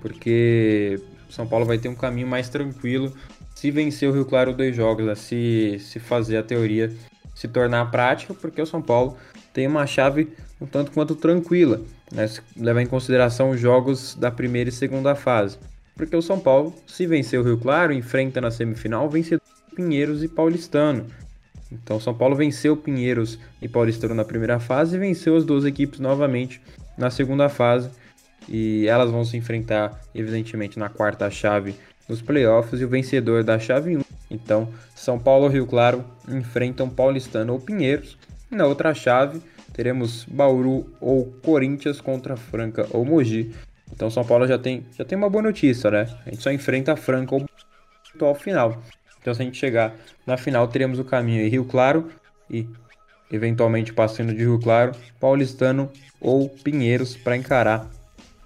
porque 0.00 1.00
São 1.28 1.46
Paulo 1.46 1.66
vai 1.66 1.78
ter 1.78 1.88
um 1.88 1.94
caminho 1.94 2.28
mais 2.28 2.48
tranquilo 2.48 3.12
se 3.54 3.70
vencer 3.70 4.08
o 4.08 4.12
Rio 4.12 4.24
Claro 4.24 4.52
dois 4.52 4.74
jogos, 4.74 5.04
né? 5.04 5.14
se, 5.14 5.76
se 5.80 5.98
fazer 5.98 6.36
a 6.36 6.42
teoria 6.42 6.90
se 7.34 7.48
tornar 7.48 7.90
prática, 7.90 8.34
porque 8.34 8.60
o 8.60 8.66
São 8.66 8.82
Paulo 8.82 9.16
tem 9.52 9.66
uma 9.66 9.86
chave 9.86 10.32
um 10.60 10.66
tanto 10.66 10.92
quanto 10.92 11.14
tranquila, 11.14 11.80
né? 12.12 12.28
levar 12.56 12.82
em 12.82 12.86
consideração 12.86 13.50
os 13.50 13.60
jogos 13.60 14.14
da 14.14 14.30
primeira 14.30 14.68
e 14.68 14.72
segunda 14.72 15.14
fase. 15.14 15.58
Porque 15.96 16.16
o 16.16 16.22
São 16.22 16.38
Paulo, 16.38 16.74
se 16.86 17.06
vencer 17.06 17.38
o 17.38 17.42
Rio 17.42 17.58
Claro, 17.58 17.92
enfrenta 17.92 18.40
na 18.40 18.50
semifinal 18.50 19.08
vencedor 19.08 19.42
Pinheiros 19.74 20.22
e 20.22 20.28
Paulistano. 20.28 21.06
Então 21.70 21.98
São 21.98 22.14
Paulo 22.14 22.36
venceu 22.36 22.76
Pinheiros 22.76 23.38
e 23.60 23.68
Paulistano 23.68 24.14
na 24.14 24.24
primeira 24.24 24.60
fase 24.60 24.96
e 24.96 24.98
venceu 24.98 25.36
as 25.36 25.44
duas 25.44 25.64
equipes 25.64 26.00
novamente 26.00 26.60
na 26.96 27.10
segunda 27.10 27.48
fase. 27.48 27.90
E 28.48 28.86
elas 28.86 29.10
vão 29.10 29.24
se 29.24 29.36
enfrentar, 29.36 30.00
evidentemente, 30.14 30.78
na 30.78 30.88
quarta 30.88 31.30
chave 31.30 31.74
nos 32.08 32.20
playoffs 32.20 32.80
e 32.80 32.84
o 32.84 32.88
vencedor 32.88 33.44
da 33.44 33.58
chave 33.58 33.96
1. 33.96 34.02
Então, 34.30 34.68
São 34.94 35.18
Paulo 35.18 35.44
ou 35.44 35.50
Rio 35.50 35.66
Claro 35.66 36.04
enfrentam 36.28 36.88
Paulistano 36.88 37.52
ou 37.52 37.60
Pinheiros. 37.60 38.18
Na 38.50 38.66
outra 38.66 38.92
chave, 38.92 39.40
teremos 39.72 40.24
Bauru 40.24 40.86
ou 41.00 41.26
Corinthians 41.42 42.00
contra 42.00 42.36
Franca 42.36 42.86
ou 42.90 43.04
Mogi. 43.04 43.52
Então, 43.92 44.10
São 44.10 44.24
Paulo 44.24 44.46
já 44.46 44.58
tem, 44.58 44.86
já 44.96 45.04
tem 45.04 45.16
uma 45.16 45.28
boa 45.28 45.42
notícia, 45.42 45.90
né? 45.90 46.08
A 46.26 46.30
gente 46.30 46.42
só 46.42 46.50
enfrenta 46.50 46.96
Franca 46.96 47.34
ou 47.34 47.46
ao 48.20 48.34
final. 48.34 48.82
Então, 49.20 49.32
se 49.32 49.42
a 49.42 49.44
gente 49.44 49.58
chegar 49.58 49.94
na 50.26 50.36
final, 50.36 50.66
teremos 50.68 50.98
o 50.98 51.04
caminho 51.04 51.42
em 51.42 51.48
Rio 51.48 51.64
Claro 51.64 52.08
e, 52.50 52.66
eventualmente, 53.30 53.92
passando 53.92 54.32
de 54.32 54.40
Rio 54.40 54.58
Claro, 54.58 54.92
Paulistano 55.20 55.90
ou 56.20 56.48
Pinheiros 56.48 57.16
para 57.16 57.36
encarar 57.36 57.88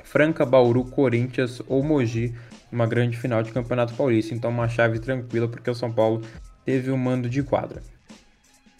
Franca, 0.05 0.45
Bauru, 0.45 0.85
Corinthians 0.85 1.61
ou 1.66 1.83
Mogi, 1.83 2.35
uma 2.70 2.87
grande 2.87 3.16
final 3.16 3.43
de 3.43 3.53
Campeonato 3.53 3.95
Paulista. 3.95 4.35
Então, 4.35 4.51
uma 4.51 4.68
chave 4.68 4.99
tranquila, 4.99 5.49
porque 5.49 5.70
o 5.70 5.74
São 5.74 5.93
Paulo 5.93 6.22
teve 6.64 6.91
o 6.91 6.95
um 6.95 6.99
mando 6.99 7.29
de 7.29 7.43
quadra. 7.43 7.83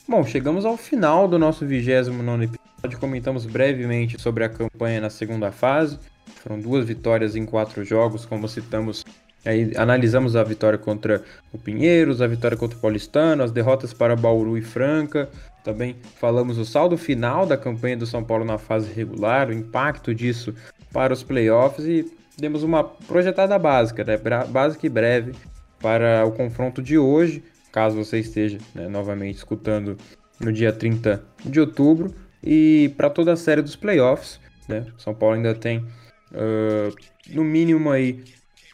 Bom, 0.09 0.25
chegamos 0.25 0.65
ao 0.65 0.77
final 0.77 1.27
do 1.27 1.39
nosso 1.39 1.67
29 1.67 2.45
episódio. 2.45 3.01
Comentamos 3.01 3.45
brevemente 3.45 4.21
sobre 4.21 4.45
a 4.45 4.49
campanha 4.49 5.01
na 5.01 5.11
segunda 5.11 5.51
fase. 5.51 5.99
Foram 6.37 6.61
duas 6.61 6.87
vitórias 6.87 7.35
em 7.35 7.45
quatro 7.45 7.85
jogos, 7.85 8.25
como 8.25 8.49
citamos 8.49 9.05
Aí 9.47 9.73
analisamos 9.77 10.35
a 10.35 10.43
vitória 10.43 10.77
contra 10.77 11.23
o 11.53 11.59
Pinheiros, 11.59 12.21
a 12.21 12.27
vitória 12.27 12.57
contra 12.57 12.77
o 12.77 12.81
Paulistano, 12.81 13.45
as 13.45 13.53
derrotas 13.53 13.95
para 13.95 14.17
Bauru 14.17 14.59
e 14.59 14.63
Franca. 14.63 15.29
Também 15.63 15.97
falamos 16.21 16.59
o 16.59 16.65
saldo 16.65 16.99
final 16.99 17.47
da 17.47 17.57
campanha 17.57 17.97
do 17.97 18.07
São 18.07 18.25
Paulo 18.25 18.45
na 18.45 18.59
fase 18.59 18.93
regular, 18.93 19.49
o 19.49 19.53
impacto 19.53 20.13
disso 20.13 20.53
para 20.93 21.13
os 21.13 21.23
playoffs 21.23 21.87
e 21.87 22.05
demos 22.37 22.65
uma 22.65 22.83
projetada 22.83 23.57
básica, 23.57 24.03
né? 24.03 24.19
básica 24.49 24.85
e 24.85 24.91
breve 24.91 25.33
para 25.81 26.25
o 26.27 26.33
confronto 26.33 26.83
de 26.83 26.99
hoje, 26.99 27.45
caso 27.77 28.03
você 28.03 28.21
esteja 28.21 28.57
né, 28.75 28.89
novamente 28.89 29.37
escutando 29.37 29.99
no 30.41 30.51
dia 30.51 30.73
30 30.73 31.23
de 31.45 31.61
outubro, 31.61 32.15
e 32.43 32.91
para 32.97 33.11
toda 33.11 33.35
a 33.35 33.37
série 33.37 33.61
dos 33.61 33.77
playoffs. 33.77 34.41
Né? 34.67 34.87
São 34.97 35.15
Paulo 35.15 35.37
ainda 35.37 35.55
tem 35.55 35.81
uh, 35.81 36.97
no 37.29 37.45
mínimo 37.45 37.91
aí 37.91 38.25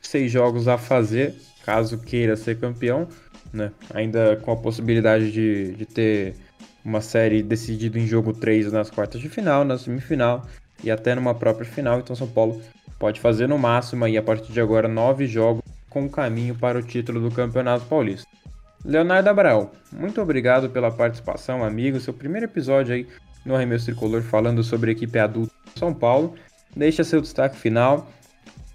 seis 0.00 0.30
jogos 0.30 0.68
a 0.68 0.78
fazer, 0.78 1.34
caso 1.64 1.98
queira 1.98 2.36
ser 2.36 2.60
campeão, 2.60 3.08
né? 3.52 3.72
Ainda 3.92 4.36
com 4.36 4.52
a 4.52 4.56
possibilidade 4.56 5.32
de, 5.32 5.72
de 5.72 5.84
ter 5.84 6.36
uma 6.84 7.00
série 7.00 7.42
decidida 7.42 7.98
em 7.98 8.06
jogo 8.06 8.32
3 8.32 8.70
nas 8.72 8.88
quartas 8.88 9.20
de 9.20 9.28
final, 9.28 9.64
na 9.64 9.78
semifinal 9.78 10.46
e 10.82 10.92
até 10.92 11.12
numa 11.16 11.34
própria 11.34 11.66
final. 11.66 11.98
Então 11.98 12.14
São 12.14 12.28
Paulo 12.28 12.62
pode 13.00 13.18
fazer 13.18 13.48
no 13.48 13.58
máximo 13.58 14.04
aí 14.04 14.16
a 14.16 14.22
partir 14.22 14.52
de 14.52 14.60
agora 14.60 14.86
nove 14.86 15.26
jogos 15.26 15.62
com 15.90 16.08
caminho 16.08 16.54
para 16.54 16.78
o 16.78 16.82
título 16.82 17.20
do 17.20 17.34
Campeonato 17.34 17.84
Paulista. 17.86 18.41
Leonardo 18.84 19.30
Abraão, 19.30 19.70
muito 19.92 20.20
obrigado 20.20 20.68
pela 20.68 20.90
participação, 20.90 21.64
amigo. 21.64 22.00
Seu 22.00 22.12
primeiro 22.12 22.46
episódio 22.46 22.94
aí 22.94 23.06
no 23.44 23.54
Arremesso 23.54 23.86
Tricolor 23.86 24.22
falando 24.22 24.62
sobre 24.64 24.90
a 24.90 24.92
equipe 24.92 25.18
adulta 25.18 25.52
de 25.72 25.78
São 25.78 25.94
Paulo. 25.94 26.34
Deixa 26.74 27.04
seu 27.04 27.20
destaque 27.20 27.56
final 27.56 28.08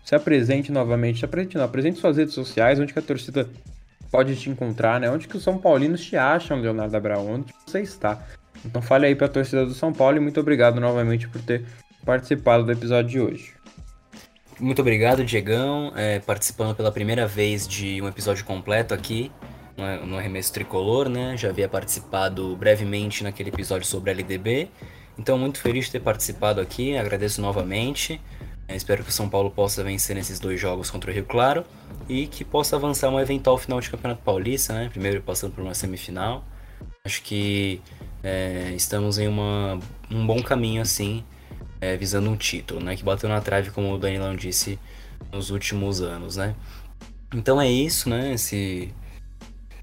se 0.08 0.16
apresente 0.16 0.72
novamente, 0.72 1.20
se 1.20 1.26
apresente, 1.26 1.58
não, 1.58 1.66
apresente 1.66 2.00
suas 2.00 2.16
redes 2.16 2.34
sociais, 2.34 2.80
onde 2.80 2.94
que 2.94 3.00
a 3.00 3.02
torcida 3.02 3.50
pode 4.10 4.38
te 4.38 4.50
encontrar, 4.50 5.02
né? 5.02 5.12
Onde 5.12 5.28
que 5.28 5.36
os 5.36 5.44
São 5.44 5.58
Paulinos 5.58 6.02
te 6.02 6.16
acham, 6.16 6.62
Leonardo 6.62 6.96
Abraão, 6.96 7.30
onde 7.30 7.54
você 7.66 7.82
está. 7.82 8.26
Então 8.64 8.82
fale 8.82 9.06
aí 9.06 9.16
para 9.16 9.26
a 9.26 9.30
torcida 9.30 9.66
do 9.66 9.74
São 9.74 9.92
Paulo 9.92 10.16
e 10.16 10.22
muito 10.22 10.40
obrigado 10.40 10.80
novamente 10.80 11.28
por 11.28 11.42
ter 11.42 11.66
participado 12.06 12.64
do 12.64 12.72
episódio 12.72 13.12
de 13.12 13.20
hoje. 13.20 13.54
Muito 14.58 14.80
obrigado, 14.80 15.26
Diegão, 15.26 15.92
é, 15.94 16.20
participando 16.20 16.74
pela 16.74 16.90
primeira 16.90 17.28
vez 17.28 17.68
de 17.68 18.02
um 18.02 18.08
episódio 18.08 18.46
completo 18.46 18.94
aqui 18.94 19.30
no, 19.78 20.18
Arremesso 20.18 20.52
Tricolor, 20.52 21.08
né? 21.08 21.38
Já 21.38 21.50
havia 21.50 21.70
participado 21.70 22.56
brevemente 22.56 23.24
naquele 23.24 23.50
episódio 23.50 23.86
sobre 23.86 24.12
LDB. 24.12 24.70
Então, 25.18 25.38
muito 25.38 25.60
feliz 25.60 25.86
de 25.86 25.92
ter 25.92 26.00
participado 26.00 26.60
aqui, 26.60 26.98
agradeço 26.98 27.42
novamente. 27.42 28.20
É, 28.68 28.76
espero 28.76 29.04
que 29.04 29.10
o 29.10 29.14
São 29.14 29.30
Paulo 29.30 29.50
possa 29.50 29.84
vencer 29.84 30.16
nesses 30.16 30.40
dois 30.40 30.60
jogos 30.60 30.90
contra 30.90 31.10
o 31.10 31.14
Rio 31.14 31.26
Claro 31.26 31.64
e 32.10 32.28
que 32.28 32.44
possa 32.44 32.76
avançar 32.76 33.10
um 33.10 33.20
eventual 33.20 33.58
final 33.58 33.80
de 33.80 33.90
Campeonato 33.90 34.22
Paulista, 34.24 34.74
né? 34.74 34.90
Primeiro 34.90 35.22
passando 35.22 35.54
por 35.54 35.62
uma 35.64 35.74
semifinal. 35.74 36.44
Acho 37.06 37.22
que 37.24 37.82
é, 38.24 38.74
estamos 38.76 39.18
em 39.18 39.28
uma, 39.28 39.80
um 40.12 40.28
bom 40.28 40.42
caminho 40.44 40.82
assim, 40.82 41.24
é, 41.80 41.96
visando 41.96 42.30
um 42.30 42.36
título, 42.36 42.84
né? 42.84 42.96
Que 42.96 43.04
bateu 43.04 43.30
na 43.30 43.40
trave, 43.40 43.72
como 43.72 43.94
o 43.94 43.98
Danilão 43.98 44.36
disse, 44.36 44.78
nos 45.32 45.50
últimos 45.50 46.02
anos, 46.02 46.36
né? 46.36 46.54
Então 47.34 47.62
é 47.62 47.70
isso, 47.70 48.10
né? 48.10 48.36
Se 48.38 48.94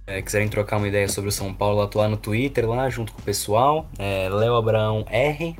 é, 0.06 0.20
quiserem 0.20 0.48
trocar 0.48 0.76
uma 0.76 0.88
ideia 0.88 1.08
sobre 1.08 1.28
o 1.28 1.32
São 1.32 1.52
Paulo, 1.52 1.80
atuar 1.80 2.08
no 2.08 2.16
Twitter 2.16 2.68
lá 2.68 2.88
junto 2.90 3.12
com 3.12 3.20
o 3.20 3.24
pessoal, 3.24 3.88
é 3.98 4.28
Léo 4.28 4.54
Abraão 4.54 5.04
R. 5.08 5.56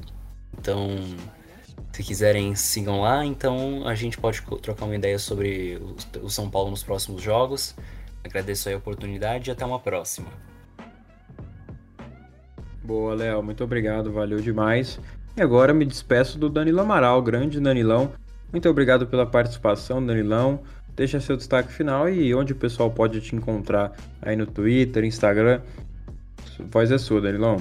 Então 0.59 0.99
se 1.95 2.03
quiserem, 2.03 2.55
sigam 2.55 3.01
lá. 3.03 3.25
Então 3.25 3.87
a 3.87 3.95
gente 3.95 4.19
pode 4.19 4.43
trocar 4.61 4.85
uma 4.85 4.97
ideia 4.97 5.19
sobre 5.19 5.81
o 6.21 6.29
São 6.29 6.51
Paulo 6.51 6.71
nos 6.71 6.83
próximos 6.83 7.23
jogos. 7.23 7.75
Agradeço 8.25 8.69
a 8.69 8.77
oportunidade 8.77 9.49
e 9.49 9.53
até 9.53 9.65
uma 9.65 9.79
próxima. 9.79 10.29
Boa, 12.83 13.15
Léo. 13.15 13.43
Muito 13.43 13.63
obrigado. 13.63 14.13
Valeu 14.13 14.41
demais. 14.41 14.99
E 15.37 15.43
agora 15.43 15.73
me 15.73 15.85
despeço 15.85 16.39
do 16.39 16.49
Danilo 16.49 16.81
Amaral, 16.81 17.23
grande 17.23 17.61
Danilão. 17.61 18.13
Muito 18.51 18.69
obrigado 18.69 19.07
pela 19.07 19.27
participação, 19.27 20.05
Danilão. 20.05 20.61
Deixa 20.97 21.19
seu 21.21 21.37
destaque 21.37 21.73
final 21.73 22.09
e 22.09 22.35
onde 22.35 22.53
o 22.53 22.57
pessoal 22.57 22.91
pode 22.91 23.21
te 23.21 23.35
encontrar 23.35 23.93
aí 24.23 24.37
no 24.37 24.47
Twitter, 24.47 25.05
Instagram. 25.05 25.61
Voz 26.71 26.91
é 26.91 26.99
sua, 26.99 27.21
Danilão. 27.21 27.61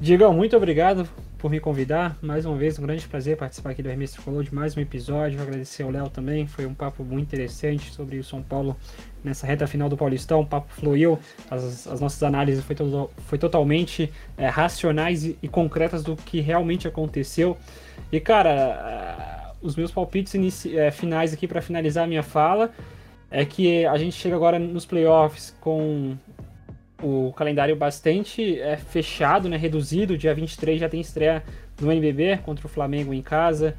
Digão, 0.00 0.34
muito 0.34 0.56
obrigado 0.56 1.08
por 1.38 1.50
me 1.50 1.60
convidar. 1.60 2.16
Mais 2.20 2.44
uma 2.44 2.56
vez, 2.56 2.78
um 2.78 2.82
grande 2.82 3.06
prazer 3.06 3.36
participar 3.36 3.70
aqui 3.70 3.82
do 3.82 3.88
Hermes 3.88 4.10
Tricolor 4.12 4.42
de 4.42 4.52
mais 4.52 4.76
um 4.76 4.80
episódio. 4.80 5.40
Agradecer 5.40 5.84
ao 5.84 5.90
Léo 5.90 6.08
também. 6.08 6.46
Foi 6.48 6.66
um 6.66 6.74
papo 6.74 7.04
muito 7.04 7.26
interessante 7.26 7.92
sobre 7.92 8.18
o 8.18 8.24
São 8.24 8.42
Paulo 8.42 8.76
nessa 9.22 9.46
reta 9.46 9.66
final 9.66 9.88
do 9.88 9.96
Paulistão. 9.96 10.40
O 10.40 10.46
papo 10.46 10.72
fluiu, 10.72 11.18
as, 11.48 11.86
as 11.86 12.00
nossas 12.00 12.22
análises 12.22 12.64
foi, 12.64 12.74
foi 13.26 13.38
totalmente 13.38 14.12
é, 14.36 14.48
racionais 14.48 15.24
e, 15.24 15.38
e, 15.40 15.46
concretas 15.46 16.02
do 16.02 16.16
que 16.16 16.40
realmente 16.40 16.88
aconteceu. 16.88 17.56
E, 18.10 18.18
cara, 18.18 19.33
os 19.64 19.74
meus 19.74 19.90
palpites 19.90 20.66
é, 20.66 20.90
finais 20.90 21.32
aqui 21.32 21.48
para 21.48 21.62
finalizar 21.62 22.04
a 22.04 22.06
minha 22.06 22.22
fala 22.22 22.70
é 23.30 23.44
que 23.44 23.84
a 23.86 23.96
gente 23.96 24.14
chega 24.14 24.36
agora 24.36 24.58
nos 24.58 24.84
playoffs 24.84 25.56
com 25.60 26.16
o 27.02 27.32
calendário 27.32 27.74
bastante 27.74 28.60
é, 28.60 28.76
fechado, 28.76 29.48
né, 29.48 29.56
reduzido. 29.56 30.16
Dia 30.16 30.34
23 30.34 30.78
já 30.78 30.88
tem 30.88 31.00
estreia 31.00 31.42
no 31.80 31.90
NBB 31.90 32.38
contra 32.44 32.66
o 32.66 32.68
Flamengo 32.68 33.12
em 33.12 33.22
casa. 33.22 33.74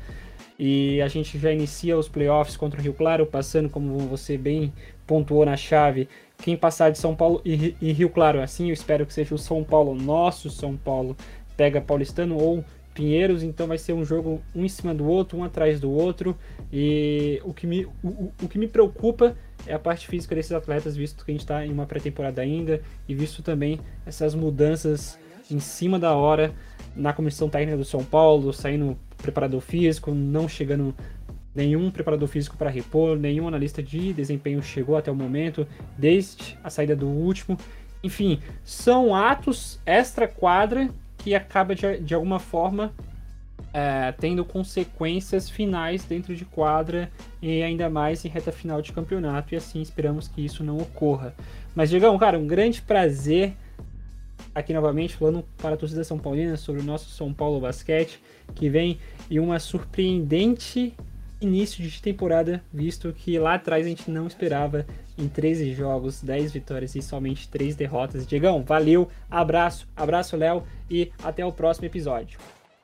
E 0.57 1.02
a 1.02 1.07
gente 1.07 1.38
já 1.38 1.52
inicia 1.52 1.98
os 1.98 2.10
playoffs 2.10 2.57
contra 2.57 2.80
o 2.80 2.84
Rio 2.84 2.94
Claro, 2.94 3.26
passando, 3.26 3.70
como 3.70 3.98
você 3.99 4.38
bem 4.38 4.74
pontuou 5.06 5.45
na 5.45 5.56
chave, 5.56 6.10
quem 6.38 6.57
passar 6.57 6.90
de 6.90 6.98
São 6.98 7.16
Paulo 7.16 7.41
e, 7.45 7.76
e 7.82 7.91
Rio 7.91 8.10
Claro. 8.10 8.41
Assim, 8.41 8.68
eu 8.68 8.74
espero 8.74 9.06
que 9.06 9.14
seja 9.14 9.36
o 9.36 9.38
São 9.38 9.64
Paulo, 9.64 9.94
nosso 9.95 10.49
São 10.49 10.76
Paulo, 10.76 11.16
pega 11.56 11.80
Paulistano 11.80 12.38
ou 12.38 12.64
Pinheiros, 12.95 13.43
então 13.43 13.67
vai 13.67 13.77
ser 13.77 13.91
um 13.91 14.05
jogo 14.05 14.41
um 14.55 14.63
em 14.63 14.69
cima 14.69 14.95
do 14.95 15.05
outro, 15.05 15.38
um 15.38 15.43
atrás 15.43 15.81
do 15.81 15.91
outro. 15.91 16.35
E 16.72 17.41
o 17.43 17.53
que 17.53 17.67
me, 17.67 17.85
o, 18.01 18.31
o 18.41 18.47
que 18.47 18.57
me 18.57 18.67
preocupa 18.67 19.35
é 19.67 19.73
a 19.73 19.80
parte 19.80 20.07
física 20.07 20.34
desses 20.34 20.53
atletas, 20.53 20.95
visto 20.95 21.26
que 21.26 21.31
a 21.31 21.34
gente 21.34 21.41
está 21.41 21.65
em 21.65 21.72
uma 21.72 21.85
pré-temporada 21.85 22.41
ainda 22.41 22.81
e 23.07 23.13
visto 23.13 23.43
também 23.43 23.80
essas 24.05 24.34
mudanças 24.34 25.19
em 25.51 25.59
cima 25.59 25.99
da 25.99 26.15
hora 26.15 26.53
na 26.95 27.11
comissão 27.11 27.49
técnica 27.49 27.77
do 27.77 27.84
São 27.84 28.03
Paulo, 28.03 28.53
saindo 28.53 28.97
preparador 29.17 29.59
físico, 29.59 30.11
não 30.11 30.47
chegando 30.47 30.95
nenhum 31.53 31.91
preparador 31.91 32.30
físico 32.30 32.55
para 32.55 32.69
repor, 32.69 33.17
nenhum 33.17 33.47
analista 33.47 33.84
de 33.84 34.13
desempenho 34.13 34.63
chegou 34.63 34.95
até 34.95 35.11
o 35.11 35.15
momento, 35.15 35.67
desde 35.97 36.57
a 36.63 36.69
saída 36.69 36.95
do 36.95 37.07
último. 37.07 37.57
Enfim, 38.01 38.39
são 38.63 39.13
atos 39.13 39.80
extra-quadra 39.85 40.89
que 41.26 41.34
acaba 41.34 41.73
de, 41.73 41.97
de 42.02 42.14
alguma 42.14 42.38
forma 42.38 42.93
é, 43.73 44.11
tendo 44.11 44.45
consequências 44.45 45.49
finais 45.49 46.06
dentro 46.06 46.35
de 46.35 46.45
quadra 46.45 47.11
e 47.41 47.64
ainda 47.64 47.89
mais 47.89 48.23
em 48.23 48.27
reta 48.30 48.52
final 48.52 48.80
de 48.80 48.93
campeonato, 48.93 49.56
e 49.56 49.57
assim 49.57 49.81
esperamos 49.81 50.27
que 50.27 50.45
isso 50.45 50.64
não 50.64 50.77
ocorra. 50.77 51.34
Mas, 51.73 51.89
Diegão, 51.89 52.15
cara, 52.19 52.38
um 52.38 52.45
grande 52.45 52.80
prazer 52.80 53.53
aqui 54.53 54.72
novamente 54.72 55.15
falando 55.15 55.43
para 55.57 55.73
a 55.73 55.77
torcida 55.77 56.03
São 56.03 56.19
Paulina 56.19 56.57
sobre 56.57 56.81
o 56.81 56.85
nosso 56.85 57.10
São 57.10 57.34
Paulo 57.34 57.60
Basquete, 57.60 58.22
que 58.53 58.69
vem 58.69 58.99
em 59.30 59.39
uma 59.39 59.57
surpreendente 59.57 60.93
início 61.45 61.84
de 61.84 62.01
temporada, 62.01 62.63
visto 62.73 63.13
que 63.13 63.38
lá 63.39 63.55
atrás 63.55 63.85
a 63.85 63.89
gente 63.89 64.09
não 64.09 64.27
esperava 64.27 64.85
em 65.17 65.27
13 65.27 65.73
jogos, 65.73 66.22
10 66.22 66.51
vitórias 66.51 66.95
e 66.95 67.01
somente 67.01 67.47
3 67.47 67.76
derrotas. 67.76 68.27
Diegão, 68.27 68.63
valeu, 68.63 69.07
abraço, 69.30 69.88
abraço 69.95 70.35
Léo 70.35 70.63
e 70.89 71.11
até 71.23 71.45
o 71.45 71.51
próximo 71.51 71.85
episódio. 71.85 72.39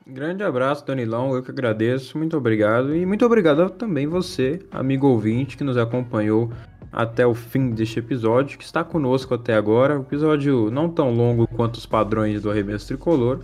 Grande 0.05 0.43
abraço, 0.43 0.85
Danilão, 0.85 1.35
eu 1.35 1.43
que 1.43 1.51
agradeço, 1.51 2.17
muito 2.17 2.35
obrigado 2.35 2.95
e 2.95 3.05
muito 3.05 3.25
obrigado 3.25 3.69
também 3.69 4.07
você, 4.07 4.59
amigo 4.71 5.07
ouvinte, 5.07 5.55
que 5.55 5.63
nos 5.63 5.77
acompanhou 5.77 6.51
até 6.91 7.25
o 7.25 7.33
fim 7.33 7.69
deste 7.69 7.99
episódio, 7.99 8.57
que 8.57 8.63
está 8.63 8.83
conosco 8.83 9.33
até 9.33 9.53
agora. 9.53 9.97
Um 9.97 10.01
episódio 10.01 10.69
não 10.71 10.89
tão 10.89 11.13
longo 11.13 11.47
quanto 11.47 11.75
os 11.75 11.85
padrões 11.85 12.41
do 12.41 12.49
arremesso 12.49 12.87
tricolor, 12.87 13.41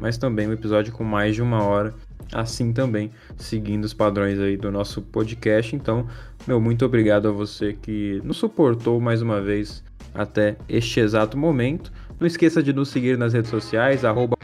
mas 0.00 0.16
também 0.16 0.48
um 0.48 0.52
episódio 0.52 0.92
com 0.92 1.04
mais 1.04 1.34
de 1.34 1.42
uma 1.42 1.62
hora 1.62 1.94
assim 2.32 2.72
também, 2.72 3.10
seguindo 3.36 3.84
os 3.84 3.94
padrões 3.94 4.38
aí 4.38 4.56
do 4.56 4.70
nosso 4.70 5.02
podcast. 5.02 5.74
Então, 5.74 6.06
meu, 6.46 6.60
muito 6.60 6.84
obrigado 6.84 7.28
a 7.28 7.32
você 7.32 7.72
que 7.74 8.20
nos 8.24 8.36
suportou 8.36 9.00
mais 9.00 9.20
uma 9.20 9.40
vez 9.40 9.82
até 10.14 10.56
este 10.68 11.00
exato 11.00 11.36
momento. 11.36 11.92
Não 12.18 12.26
esqueça 12.26 12.62
de 12.62 12.72
nos 12.72 12.90
seguir 12.90 13.16
nas 13.16 13.32
redes 13.32 13.50
sociais, 13.50 14.04
arroba 14.04 14.36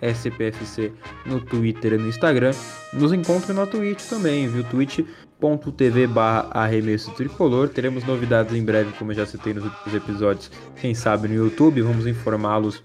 SPFC 0.00 0.92
no 1.26 1.40
Twitter 1.40 1.92
e 1.92 1.98
no 1.98 2.08
Instagram. 2.08 2.52
Nos 2.94 3.12
encontre 3.12 3.52
na 3.52 3.66
Twitch 3.66 4.08
também, 4.08 4.48
viu? 4.48 4.64
twitch.tv 4.64 6.06
barra 6.06 6.48
arremesso 6.52 7.10
tricolor. 7.10 7.68
Teremos 7.68 8.04
novidades 8.04 8.54
em 8.54 8.64
breve, 8.64 8.92
como 8.98 9.12
já 9.12 9.26
citei 9.26 9.52
nos 9.52 9.64
outros 9.64 9.94
episódios, 9.94 10.50
quem 10.80 10.94
sabe 10.94 11.28
no 11.28 11.34
YouTube. 11.34 11.82
Vamos 11.82 12.06
informá-los 12.06 12.82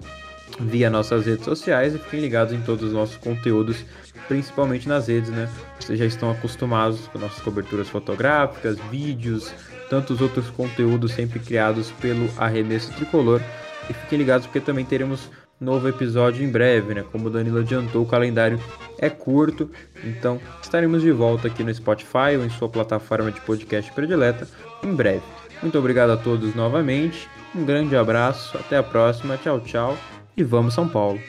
via 0.59 0.89
nossas 0.89 1.25
redes 1.25 1.45
sociais 1.45 1.95
e 1.95 1.99
fiquem 1.99 2.21
ligados 2.21 2.53
em 2.53 2.61
todos 2.61 2.83
os 2.83 2.93
nossos 2.93 3.17
conteúdos, 3.17 3.85
principalmente 4.27 4.87
nas 4.87 5.07
redes, 5.07 5.29
né? 5.29 5.49
Vocês 5.79 5.97
já 5.97 6.05
estão 6.05 6.31
acostumados 6.31 7.07
com 7.07 7.19
nossas 7.19 7.41
coberturas 7.41 7.89
fotográficas, 7.89 8.77
vídeos, 8.91 9.53
tantos 9.89 10.21
outros 10.21 10.49
conteúdos 10.49 11.11
sempre 11.11 11.39
criados 11.39 11.91
pelo 11.99 12.29
Arremesso 12.37 12.91
Tricolor. 12.93 13.41
E 13.89 13.93
fiquem 13.93 14.17
ligados 14.17 14.45
porque 14.45 14.59
também 14.59 14.85
teremos 14.85 15.29
novo 15.59 15.87
episódio 15.87 16.43
em 16.43 16.49
breve, 16.49 16.93
né? 16.93 17.03
Como 17.11 17.27
o 17.27 17.29
Danilo 17.29 17.59
adiantou, 17.59 18.03
o 18.03 18.07
calendário 18.07 18.59
é 18.97 19.09
curto, 19.09 19.69
então 20.03 20.39
estaremos 20.61 21.01
de 21.01 21.11
volta 21.11 21.47
aqui 21.47 21.63
no 21.63 21.73
Spotify 21.73 22.37
ou 22.37 22.45
em 22.45 22.49
sua 22.49 22.69
plataforma 22.69 23.31
de 23.31 23.41
podcast 23.41 23.91
predileta 23.91 24.47
em 24.83 24.93
breve. 24.93 25.23
Muito 25.61 25.77
obrigado 25.77 26.11
a 26.11 26.17
todos 26.17 26.53
novamente, 26.55 27.29
um 27.55 27.65
grande 27.65 27.95
abraço, 27.95 28.57
até 28.57 28.77
a 28.77 28.83
próxima, 28.83 29.37
tchau, 29.37 29.59
tchau 29.61 30.12
e 30.35 30.43
vamos 30.43 30.73
São 30.73 30.87
Paulo! 30.87 31.19